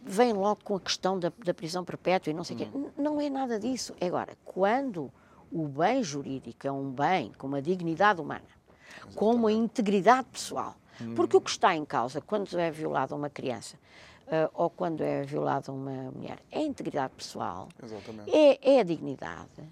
vem 0.03 0.33
logo 0.33 0.64
com 0.64 0.74
a 0.74 0.80
questão 0.80 1.18
da, 1.18 1.33
da 1.45 1.55
prisão 1.55 1.85
perpétua 1.85 2.33
e 2.33 2.35
não 2.35 2.43
sei 2.43 2.57
o 2.57 2.59
quê. 2.59 2.68
Hum. 2.74 2.91
Não 2.97 3.20
é 3.20 3.30
nada 3.30 3.61
disso. 3.61 3.95
Agora, 4.01 4.37
quando 4.45 5.12
o 5.53 5.68
bem 5.68 6.03
jurídico 6.03 6.66
é 6.66 6.72
um 6.72 6.91
bem 6.91 7.30
com 7.39 7.47
uma 7.47 7.62
dignidade 7.62 8.20
humana, 8.20 8.43
Exatamente. 8.89 9.16
com 9.16 9.35
uma 9.35 9.53
integridade 9.53 10.26
pessoal, 10.33 10.74
hum. 11.01 11.14
porque 11.14 11.37
o 11.37 11.41
que 11.41 11.51
está 11.51 11.76
em 11.76 11.85
causa 11.85 12.20
quando 12.20 12.59
é 12.59 12.70
violada 12.70 13.14
uma 13.14 13.30
criança 13.30 13.78
ou 14.55 14.70
quando 14.70 15.03
é 15.03 15.22
violada 15.24 15.70
uma 15.70 16.11
mulher 16.11 16.39
é 16.51 16.61
a 16.61 16.62
integridade 16.62 17.12
pessoal, 17.14 17.68
é, 18.26 18.76
é 18.76 18.80
a 18.80 18.83
dignidade 18.83 19.62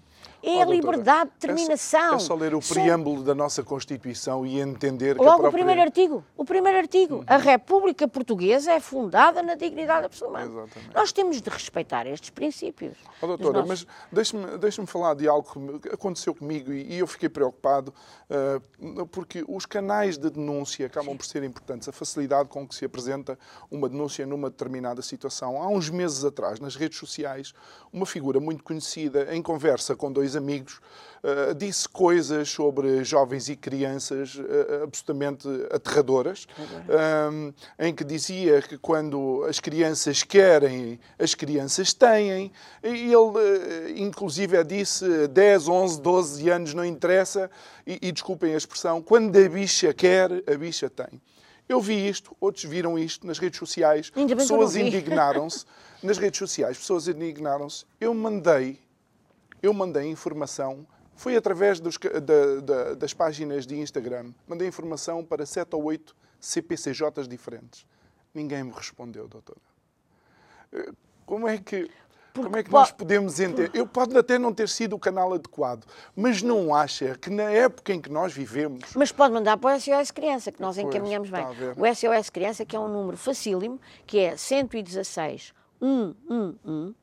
é 0.43 0.57
oh, 0.57 0.61
a 0.61 0.65
liberdade 0.65 1.29
de 1.29 1.47
determinação. 1.47 1.99
É 1.99 2.09
só, 2.09 2.15
é 2.15 2.19
só 2.19 2.35
ler 2.35 2.55
o 2.55 2.59
preâmbulo 2.59 3.23
da 3.23 3.35
nossa 3.35 3.63
Constituição 3.63 4.45
e 4.45 4.59
entender 4.59 5.15
que 5.15 5.21
Logo 5.21 5.41
própria... 5.41 5.49
o 5.49 5.51
primeiro 5.51 5.81
artigo. 5.81 6.23
O 6.35 6.45
primeiro 6.45 6.77
artigo. 6.77 7.15
Uhum. 7.17 7.23
A 7.27 7.37
República 7.37 8.07
Portuguesa 8.07 8.71
é 8.71 8.79
fundada 8.79 9.41
na 9.43 9.55
dignidade 9.55 10.05
absoluta. 10.05 10.41
Exatamente. 10.41 10.95
Nós 10.95 11.11
temos 11.11 11.41
de 11.41 11.49
respeitar 11.49 12.07
estes 12.07 12.29
princípios. 12.29 12.97
Oh, 13.21 13.27
doutora, 13.27 13.59
nossos... 13.63 13.85
mas 13.85 13.87
deixe-me 14.11 14.57
deixe 14.57 14.85
falar 14.85 15.13
de 15.13 15.27
algo 15.27 15.79
que 15.79 15.89
aconteceu 15.89 16.33
comigo 16.33 16.73
e, 16.73 16.95
e 16.95 16.99
eu 16.99 17.07
fiquei 17.07 17.29
preocupado 17.29 17.93
uh, 18.29 19.05
porque 19.07 19.43
os 19.47 19.65
canais 19.65 20.17
de 20.17 20.29
denúncia 20.29 20.85
acabam 20.87 21.11
Sim. 21.11 21.17
por 21.17 21.25
ser 21.25 21.43
importantes. 21.43 21.87
A 21.87 21.91
facilidade 21.91 22.49
com 22.49 22.67
que 22.67 22.73
se 22.73 22.85
apresenta 22.85 23.37
uma 23.69 23.87
denúncia 23.87 24.25
numa 24.25 24.49
determinada 24.49 25.01
situação. 25.01 25.61
Há 25.61 25.67
uns 25.67 25.89
meses 25.89 26.23
atrás, 26.25 26.59
nas 26.59 26.75
redes 26.75 26.97
sociais, 26.97 27.53
uma 27.91 28.05
figura 28.05 28.39
muito 28.39 28.63
conhecida, 28.63 29.33
em 29.35 29.41
conversa 29.41 29.95
com 29.95 30.11
dois 30.11 30.30
amigos, 30.35 30.79
uh, 31.23 31.53
disse 31.53 31.87
coisas 31.87 32.49
sobre 32.49 33.03
jovens 33.03 33.49
e 33.49 33.55
crianças 33.55 34.35
uh, 34.35 34.83
absolutamente 34.83 35.47
aterradoras, 35.71 36.47
um, 37.31 37.53
em 37.79 37.93
que 37.93 38.03
dizia 38.03 38.61
que 38.61 38.77
quando 38.77 39.43
as 39.47 39.59
crianças 39.59 40.23
querem, 40.23 40.99
as 41.17 41.33
crianças 41.35 41.93
têm. 41.93 42.51
E 42.83 43.11
ele, 43.13 44.01
inclusive, 44.01 44.63
disse 44.63 45.27
10, 45.27 45.67
11, 45.67 46.01
12 46.01 46.49
anos, 46.49 46.73
não 46.73 46.85
interessa, 46.85 47.49
e, 47.85 47.99
e 48.01 48.11
desculpem 48.11 48.53
a 48.53 48.57
expressão, 48.57 49.01
quando 49.01 49.37
a 49.37 49.49
bicha 49.49 49.93
quer, 49.93 50.31
a 50.31 50.57
bicha 50.57 50.89
tem. 50.89 51.21
Eu 51.71 51.79
vi 51.79 52.07
isto, 52.07 52.35
outros 52.39 52.65
viram 52.65 52.99
isto 52.99 53.25
nas 53.25 53.39
redes 53.39 53.57
sociais, 53.57 54.09
pessoas 54.09 54.75
indignaram-se. 54.75 55.65
nas 56.03 56.17
redes 56.17 56.37
sociais, 56.37 56.77
pessoas 56.77 57.07
indignaram-se. 57.07 57.85
Eu 57.99 58.13
mandei, 58.13 58.77
eu 59.61 59.73
mandei 59.73 60.07
informação, 60.07 60.85
foi 61.15 61.35
através 61.35 61.79
dos, 61.79 61.97
da, 61.97 62.61
da, 62.61 62.93
das 62.95 63.13
páginas 63.13 63.65
de 63.65 63.79
Instagram, 63.79 64.33
mandei 64.47 64.67
informação 64.67 65.23
para 65.23 65.45
sete 65.45 65.75
ou 65.75 65.83
oito 65.83 66.15
CPCJs 66.39 67.27
diferentes. 67.27 67.85
Ninguém 68.33 68.63
me 68.63 68.71
respondeu, 68.71 69.27
doutora. 69.27 69.59
Eh, 70.73 70.91
como 71.25 71.47
é 71.47 71.57
que 71.57 71.89
porque 72.33 72.45
Como 72.45 72.57
é 72.57 72.63
que 72.63 72.71
nós 72.71 72.91
podemos 72.91 73.39
entender? 73.39 73.71
Eu 73.73 73.85
pode 73.85 74.17
até 74.17 74.39
não 74.39 74.53
ter 74.53 74.69
sido 74.69 74.95
o 74.95 74.99
canal 74.99 75.33
adequado, 75.33 75.85
mas 76.15 76.41
não 76.41 76.73
acha 76.73 77.17
que 77.17 77.29
na 77.29 77.51
época 77.51 77.93
em 77.93 77.99
que 77.99 78.09
nós 78.09 78.31
vivemos. 78.31 78.93
Mas 78.95 79.11
pode 79.11 79.33
mandar 79.33 79.57
para 79.57 79.75
o 79.75 79.79
SOS 79.79 80.11
Criança, 80.11 80.49
que 80.49 80.61
nós 80.61 80.77
pois, 80.77 80.87
encaminhamos 80.87 81.29
bem. 81.29 81.43
O 81.75 81.93
SOS 81.93 82.29
Criança, 82.29 82.65
que 82.65 82.73
é 82.73 82.79
um 82.79 82.87
número 82.87 83.17
facílimo, 83.17 83.79
que 84.07 84.19
é 84.19 84.37
116 84.37 85.53
111. 85.81 86.95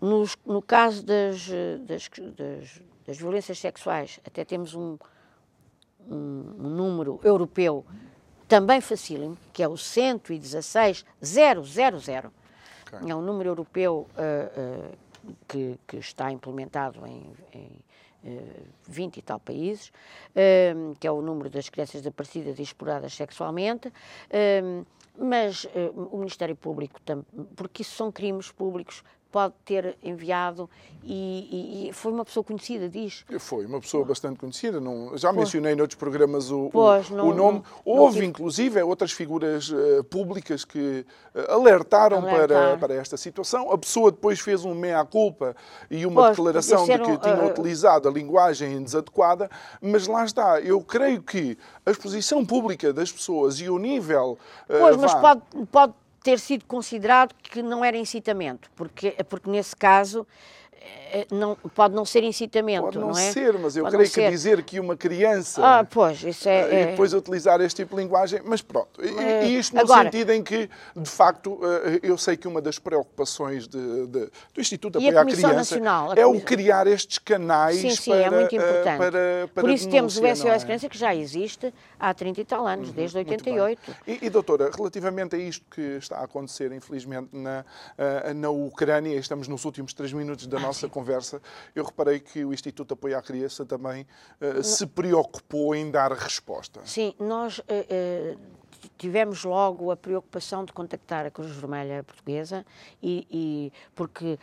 No, 0.00 0.24
no 0.44 0.60
caso 0.60 1.04
das, 1.04 1.48
das, 1.86 2.10
das, 2.36 2.82
das 3.06 3.16
violências 3.16 3.58
sexuais, 3.58 4.20
até 4.26 4.44
temos 4.44 4.74
um, 4.74 4.98
um, 6.08 6.54
um 6.58 6.68
número 6.68 7.20
europeu 7.24 7.84
também 8.48 8.80
facílimo, 8.80 9.36
que 9.52 9.62
é 9.62 9.68
o 9.68 9.76
116 9.76 11.04
000 11.20 11.62
Okay. 12.86 13.10
É 13.10 13.14
um 13.14 13.20
número 13.20 13.50
europeu 13.50 14.06
uh, 14.16 14.90
uh, 14.90 15.36
que, 15.48 15.78
que, 15.86 15.96
está 15.96 16.30
implementado 16.30 17.04
em, 17.04 17.32
em 17.52 18.38
uh, 18.38 18.66
20 18.86 19.16
e 19.16 19.22
tal 19.22 19.40
países, 19.40 19.88
uh, 19.88 20.94
que 21.00 21.06
é 21.06 21.10
o 21.10 21.20
número 21.20 21.50
das 21.50 21.68
crianças 21.68 22.00
desaparecidas 22.02 22.58
e 22.58 22.62
exploradas 22.62 23.12
sexualmente. 23.14 23.92
mas 25.18 25.66
o 26.12 26.18
Ministério 26.18 26.54
Público, 26.54 27.00
porque 27.56 27.82
isso 27.82 27.96
são 27.96 28.12
crimes 28.12 28.52
públicos, 28.52 29.02
pode 29.30 29.54
ter 29.64 29.96
enviado 30.02 30.68
e, 31.08 31.88
e, 31.88 31.92
foi 31.92 32.10
uma 32.10 32.24
pessoa 32.24 32.42
conhecida, 32.42 32.88
diz. 32.88 33.24
Foi 33.38 33.64
uma 33.64 33.80
pessoa 33.80 34.04
bastante 34.04 34.40
conhecida, 34.40 34.80
não, 34.80 35.16
já 35.16 35.28
pois. 35.28 35.44
mencionei 35.44 35.76
noutros 35.76 35.96
programas 35.96 36.50
o, 36.50 36.68
pois, 36.72 37.08
o, 37.08 37.14
não, 37.14 37.28
o 37.28 37.34
nome. 37.34 37.58
Não, 37.58 37.64
Houve, 37.84 38.18
não 38.20 38.26
inclusive, 38.26 38.82
outras 38.82 39.12
figuras 39.12 39.70
uh, 39.70 40.02
públicas 40.10 40.64
que 40.64 41.06
uh, 41.32 41.52
alertaram 41.52 42.22
para, 42.22 42.76
para 42.76 42.94
esta 42.94 43.16
situação. 43.16 43.70
A 43.70 43.78
pessoa 43.78 44.10
depois 44.10 44.40
fez 44.40 44.64
um 44.64 44.74
meia-culpa 44.74 45.54
e 45.88 46.04
uma 46.04 46.22
pois, 46.22 46.36
declaração 46.36 46.84
de 46.84 46.98
que 46.98 47.18
tinha 47.18 47.44
uh, 47.44 47.50
utilizado 47.50 48.08
a 48.08 48.10
linguagem 48.10 48.82
desadequada, 48.82 49.48
mas 49.80 50.08
lá 50.08 50.24
está. 50.24 50.60
Eu 50.60 50.80
creio 50.80 51.22
que 51.22 51.56
a 51.84 51.92
exposição 51.92 52.44
pública 52.44 52.92
das 52.92 53.12
pessoas 53.12 53.60
e 53.60 53.68
o 53.68 53.78
nível... 53.78 54.36
Pois, 54.66 54.96
mas 54.96 55.14
pode, 55.14 55.42
pode 55.70 55.94
ter 56.26 56.40
sido 56.40 56.64
considerado 56.64 57.32
que 57.40 57.62
não 57.62 57.84
era 57.84 57.96
incitamento, 57.96 58.68
porque, 58.74 59.12
porque 59.28 59.48
nesse 59.48 59.76
caso 59.76 60.26
eh, 60.72 61.05
não, 61.30 61.56
pode 61.74 61.94
não 61.94 62.04
ser 62.04 62.22
incitamento, 62.22 62.82
pode 62.82 62.98
não, 62.98 63.08
não 63.08 63.18
é? 63.18 63.32
ser, 63.32 63.58
mas 63.58 63.76
eu 63.76 63.84
pode 63.84 63.96
creio 63.96 64.08
que 64.10 64.14
ser. 64.14 64.30
dizer 64.30 64.62
que 64.62 64.80
uma 64.80 64.96
criança 64.96 65.62
ah, 65.64 65.84
pois, 65.84 66.22
isso 66.22 66.48
é, 66.48 66.60
eh, 66.60 66.82
e 66.82 66.86
depois 66.86 67.12
é... 67.12 67.16
utilizar 67.16 67.60
este 67.60 67.82
tipo 67.82 67.96
de 67.96 68.02
linguagem, 68.02 68.40
mas 68.44 68.62
pronto. 68.62 69.02
E, 69.02 69.46
e 69.46 69.58
isto 69.58 69.74
no 69.74 69.82
Agora, 69.82 70.04
sentido 70.04 70.32
em 70.32 70.42
que, 70.42 70.68
de 70.96 71.10
facto, 71.10 71.60
eh, 71.62 72.00
eu 72.02 72.16
sei 72.18 72.36
que 72.36 72.46
uma 72.46 72.60
das 72.60 72.78
preocupações 72.78 73.66
de, 73.66 74.06
de, 74.06 74.30
do 74.54 74.60
Instituto 74.60 74.98
de 74.98 75.08
Apoio 75.08 75.20
à 75.20 75.24
Criança 75.24 75.52
Nacional, 75.52 76.14
é 76.14 76.26
o 76.26 76.40
criar 76.40 76.86
estes 76.86 77.18
canais 77.18 77.76
sim, 77.76 77.90
sim, 77.90 78.10
para, 78.10 78.20
é 78.20 78.30
muito 78.30 78.54
importante. 78.54 78.98
Para, 78.98 79.48
para 79.52 79.60
Por 79.62 79.70
isso 79.70 79.88
temos 79.88 80.16
o 80.16 80.20
SOS 80.20 80.44
é? 80.44 80.58
Criança 80.58 80.88
que 80.88 80.98
já 80.98 81.14
existe 81.14 81.72
há 81.98 82.12
30 82.12 82.40
e 82.40 82.44
tal 82.44 82.66
anos, 82.66 82.88
uhum, 82.88 82.94
desde 82.94 83.18
88. 83.18 83.96
E, 84.06 84.18
e, 84.22 84.30
doutora, 84.30 84.70
relativamente 84.74 85.36
a 85.36 85.38
isto 85.38 85.64
que 85.70 85.80
está 85.80 86.18
a 86.18 86.24
acontecer, 86.24 86.72
infelizmente, 86.72 87.28
na, 87.32 87.64
na 88.34 88.50
Ucrânia, 88.50 89.16
estamos 89.16 89.48
nos 89.48 89.64
últimos 89.64 89.92
três 89.92 90.12
minutos 90.12 90.46
da 90.46 90.58
ah, 90.58 90.60
nossa 90.60 90.86
sim. 90.86 90.88
conversa, 90.88 91.05
eu 91.74 91.84
reparei 91.84 92.20
que 92.20 92.44
o 92.44 92.52
Instituto 92.52 92.88
de 92.88 92.94
Apoio 92.94 93.18
à 93.18 93.22
Criança 93.22 93.64
também 93.64 94.06
uh, 94.40 94.62
se 94.62 94.86
preocupou 94.86 95.74
em 95.74 95.90
dar 95.90 96.12
resposta. 96.12 96.80
Sim, 96.84 97.14
nós 97.18 97.58
uh, 97.58 97.62
uh, 97.62 98.38
tivemos 98.98 99.44
logo 99.44 99.90
a 99.90 99.96
preocupação 99.96 100.64
de 100.64 100.72
contactar 100.72 101.26
a 101.26 101.30
Cruz 101.30 101.50
Vermelha 101.52 102.02
Portuguesa 102.04 102.64
e, 103.02 103.26
e 103.30 103.72
porque 103.94 104.38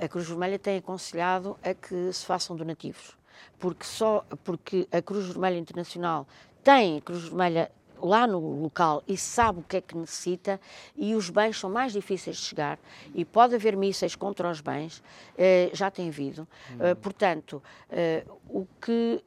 a 0.00 0.08
Cruz 0.08 0.28
Vermelha 0.28 0.58
tem 0.58 0.78
aconselhado 0.78 1.56
a 1.62 1.72
que 1.72 2.12
se 2.12 2.24
façam 2.26 2.56
donativos, 2.56 3.16
porque 3.58 3.84
só 3.84 4.24
porque 4.44 4.88
a 4.92 5.00
Cruz 5.00 5.26
Vermelha 5.28 5.56
Internacional 5.56 6.26
tem 6.62 6.98
a 6.98 7.00
Cruz 7.00 7.24
Vermelha 7.24 7.70
lá 8.00 8.26
no 8.26 8.38
local 8.38 9.02
e 9.06 9.16
sabe 9.16 9.60
o 9.60 9.62
que 9.62 9.76
é 9.76 9.80
que 9.80 9.96
necessita 9.96 10.60
e 10.96 11.14
os 11.14 11.30
bens 11.30 11.58
são 11.58 11.70
mais 11.70 11.92
difíceis 11.92 12.36
de 12.36 12.42
chegar 12.42 12.78
e 13.14 13.24
pode 13.24 13.54
haver 13.54 13.76
mísseis 13.76 14.14
contra 14.14 14.50
os 14.50 14.60
bens, 14.60 15.02
eh, 15.36 15.70
já 15.72 15.90
tem 15.90 16.08
havido. 16.08 16.46
Uhum. 16.70 16.96
portanto, 16.96 17.62
eh, 17.90 18.24
o 18.48 18.66
que 18.80 19.22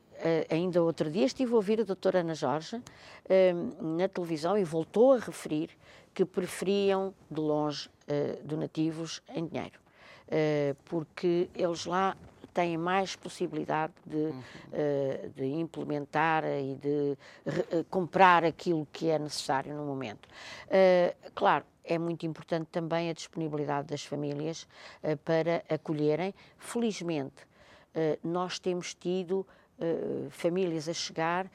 ainda 0.52 0.84
outro 0.84 1.10
dia 1.10 1.26
estive 1.26 1.52
a 1.52 1.56
ouvir 1.56 1.82
a 1.82 1.84
doutora 1.84 2.20
Ana 2.20 2.36
Jorge 2.36 2.80
na 3.82 4.08
televisão 4.08 4.56
e 4.56 4.64
voltou 4.64 5.14
a 5.14 5.18
referir 5.18 5.72
que 6.14 6.24
preferiam 6.24 7.12
de 7.30 7.42
longe 7.42 7.90
donativos 8.44 9.20
em 9.34 9.48
dinheiro. 9.48 9.80
porque 10.86 11.50
eles 11.56 11.88
lá 11.88 12.16
têm 12.54 12.78
mais 12.78 13.16
possibilidade 13.16 13.94
de, 14.06 14.16
uhum. 14.16 14.40
uh, 14.40 15.30
de 15.30 15.46
implementar 15.46 16.44
e 16.46 16.76
de 16.76 17.18
uh, 17.46 17.84
comprar 17.90 18.44
aquilo 18.44 18.88
que 18.92 19.10
é 19.10 19.18
necessário 19.18 19.76
no 19.76 19.86
momento. 19.86 20.28
Uh, 20.68 21.32
claro, 21.34 21.66
é 21.84 21.98
muito 21.98 22.26
importante 22.26 22.68
também 22.72 23.10
a 23.10 23.14
disponibilidade 23.14 23.88
das 23.88 24.06
famílias 24.06 24.68
para 25.26 25.64
acolherem. 25.68 26.32
Felizmente, 26.60 27.48
nós 28.24 28.60
temos 28.60 28.94
tido 28.94 29.46
famílias 30.30 30.88
a 30.88 30.94
chegar 30.94 31.50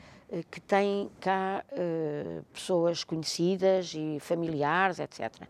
que 0.51 0.61
têm 0.61 1.09
cá 1.21 1.65
pessoas 2.53 3.05
conhecidas 3.05 3.93
e 3.95 4.19
familiares, 4.21 4.99
etc. 4.99 5.47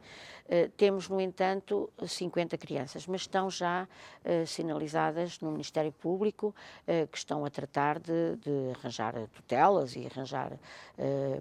Eh, 0.49 0.71
temos, 0.77 1.09
no 1.09 1.21
entanto, 1.21 1.91
50 2.07 2.57
crianças, 2.57 3.07
mas 3.07 3.23
estão 3.23 3.51
já 3.51 3.85
uh, 4.25 4.47
sinalizadas 4.47 5.41
no 5.41 5.51
Ministério 5.51 5.91
Público, 5.91 6.55
uh, 6.83 7.07
que 7.09 7.19
estão 7.19 7.45
a 7.45 7.51
tratar 7.51 7.99
de, 7.99 8.37
de 8.37 8.73
arranjar 8.77 9.15
tutelas 9.35 9.97
e 9.97 10.07
arranjar. 10.07 10.53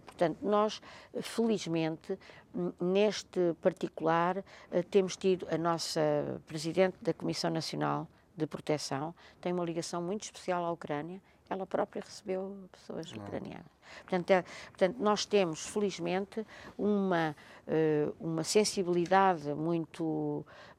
portanto, 0.05 0.37
nós, 0.41 0.81
felizmente, 1.21 2.17
neste 2.79 3.53
particular, 3.61 4.43
temos 4.89 5.15
tido 5.15 5.47
a 5.51 5.57
nossa 5.57 6.01
Presidente 6.47 6.97
da 7.01 7.13
Comissão 7.13 7.49
Nacional 7.49 8.07
de 8.35 8.45
Proteção, 8.47 9.13
tem 9.39 9.53
uma 9.53 9.63
ligação 9.63 10.01
muito 10.01 10.23
especial 10.23 10.63
à 10.63 10.71
Ucrânia 10.71 11.21
ela 11.49 11.65
própria 11.65 12.01
recebeu 12.01 12.57
pessoas 12.71 13.11
Não. 13.11 13.23
ucranianas. 13.23 13.65
Portanto, 14.01 14.31
é, 14.31 14.41
portanto, 14.41 14.97
nós 14.99 15.25
temos, 15.25 15.67
felizmente, 15.67 16.45
uma, 16.77 17.35
uh, 17.67 18.15
uma 18.19 18.43
sensibilidade 18.43 19.53
muito, 19.53 20.03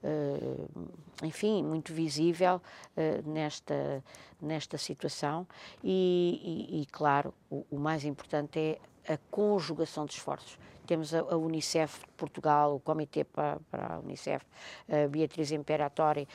uh, 0.02 0.90
enfim, 1.22 1.62
muito 1.62 1.92
visível 1.92 2.56
uh, 2.56 3.30
nesta, 3.30 4.02
nesta 4.42 4.76
situação 4.76 5.46
e, 5.84 6.68
e, 6.72 6.82
e 6.82 6.86
claro, 6.86 7.32
o, 7.48 7.64
o, 7.70 7.78
mais 7.78 8.04
importante 8.04 8.58
é 9.04 9.12
a 9.12 9.18
conjugação 9.30 10.04
de 10.04 10.14
esforços. 10.14 10.58
Temos 10.86 11.14
a, 11.14 11.20
a 11.20 11.36
Unicef 11.36 12.00
de 12.00 12.12
Portugal, 12.16 12.76
o 12.76 12.80
Comitê 12.80 13.24
para, 13.24 13.58
para 13.70 13.94
a 13.94 13.98
Unicef, 13.98 14.44
a 14.88 15.08
Beatriz 15.08 15.50
Imperatori, 15.52 16.26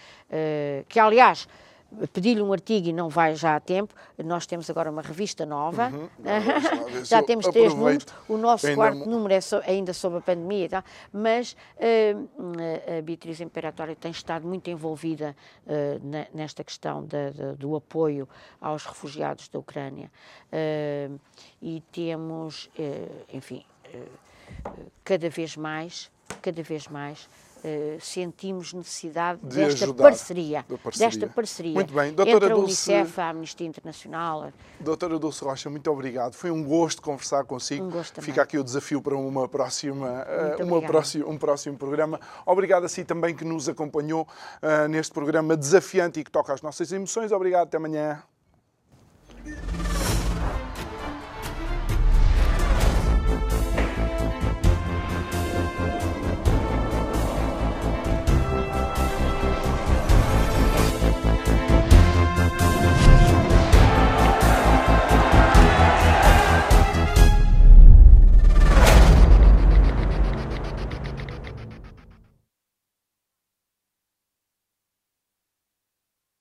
que 0.88 1.00
aliás 1.00 1.48
pedi-lhe 2.14 2.42
um 2.42 2.54
artigo 2.54 2.88
e 2.88 2.94
não 2.94 3.10
vai 3.10 3.36
já 3.36 3.56
a 3.56 3.60
tempo. 3.60 3.94
Nós 4.24 4.46
temos 4.46 4.70
agora 4.70 4.90
uma 4.90 5.02
revista 5.02 5.46
nova, 5.46 5.90
uhum. 5.90 6.10
já 7.04 7.22
temos 7.22 7.48
três 7.48 7.74
números. 7.74 8.06
O 8.28 8.38
nosso 8.38 8.68
ainda 8.68 8.76
quarto 8.76 9.10
número 9.10 9.34
é 9.34 9.42
so, 9.42 9.62
ainda 9.66 9.94
sobre 9.94 10.20
a 10.20 10.22
pandemia 10.22 10.66
e 10.66 10.70
tal, 10.70 10.84
mas 11.12 11.54
uh, 11.78 12.98
a 12.98 13.02
Beatriz 13.02 13.42
Imperatória 13.42 13.96
tem 13.96 14.12
estado 14.12 14.48
muito 14.48 14.70
envolvida 14.70 15.36
uh, 15.66 16.28
nesta 16.34 16.64
questão 16.64 17.04
de, 17.04 17.32
de, 17.32 17.54
do 17.58 17.76
apoio 17.76 18.28
aos 18.60 18.86
refugiados 18.86 19.48
da 19.50 19.60
Ucrânia. 19.60 20.12
Uh, 20.52 21.20
e 21.62 21.82
temos, 21.92 22.70
enfim, 23.32 23.64
cada 25.04 25.30
vez 25.30 25.56
mais 25.58 26.10
cada 26.42 26.62
vez 26.64 26.88
mais 26.88 27.28
Uh, 27.64 28.02
sentimos 28.02 28.74
necessidade 28.74 29.40
De 29.44 29.58
desta 29.58 29.94
parceria, 29.94 30.66
parceria. 30.82 31.08
desta 31.10 31.28
parceria 31.28 31.74
Muito 31.76 31.94
bem. 31.94 32.12
Doutora 32.12 32.38
entre 32.38 32.46
a 32.54 32.56
Dulce- 32.56 32.90
Unicef, 32.92 33.22
a 33.22 33.30
Amnistia 33.30 33.68
Internacional. 33.68 34.52
Doutora 34.80 35.20
Dulce 35.20 35.44
Rocha, 35.44 35.70
muito 35.70 35.88
obrigado. 35.92 36.34
Foi 36.34 36.50
um 36.50 36.64
gosto 36.64 37.04
conversar 37.04 37.44
consigo. 37.44 37.86
Um 37.86 37.92
gosto. 37.92 38.20
Fica 38.20 38.42
aqui 38.42 38.58
o 38.58 38.64
desafio 38.64 39.00
para 39.00 39.16
uma 39.16 39.48
próxima, 39.48 40.26
eh, 40.28 40.64
uma 40.64 40.82
próxima, 40.82 41.30
um 41.30 41.38
próximo 41.38 41.78
programa. 41.78 42.20
Obrigado 42.48 42.86
a 42.86 42.90
si 42.90 43.06
também 43.06 43.36
que 43.36 43.46
nos 43.46 43.70
acompanhou 43.70 44.28
eh, 44.60 44.88
neste 44.88 45.14
programa 45.14 45.56
desafiante 45.56 46.20
e 46.20 46.24
que 46.24 46.32
toca 46.32 46.52
às 46.52 46.64
nossas 46.64 46.92
emoções. 46.92 47.32
Obrigado, 47.32 47.68
até 47.68 47.78
amanhã. 47.78 48.24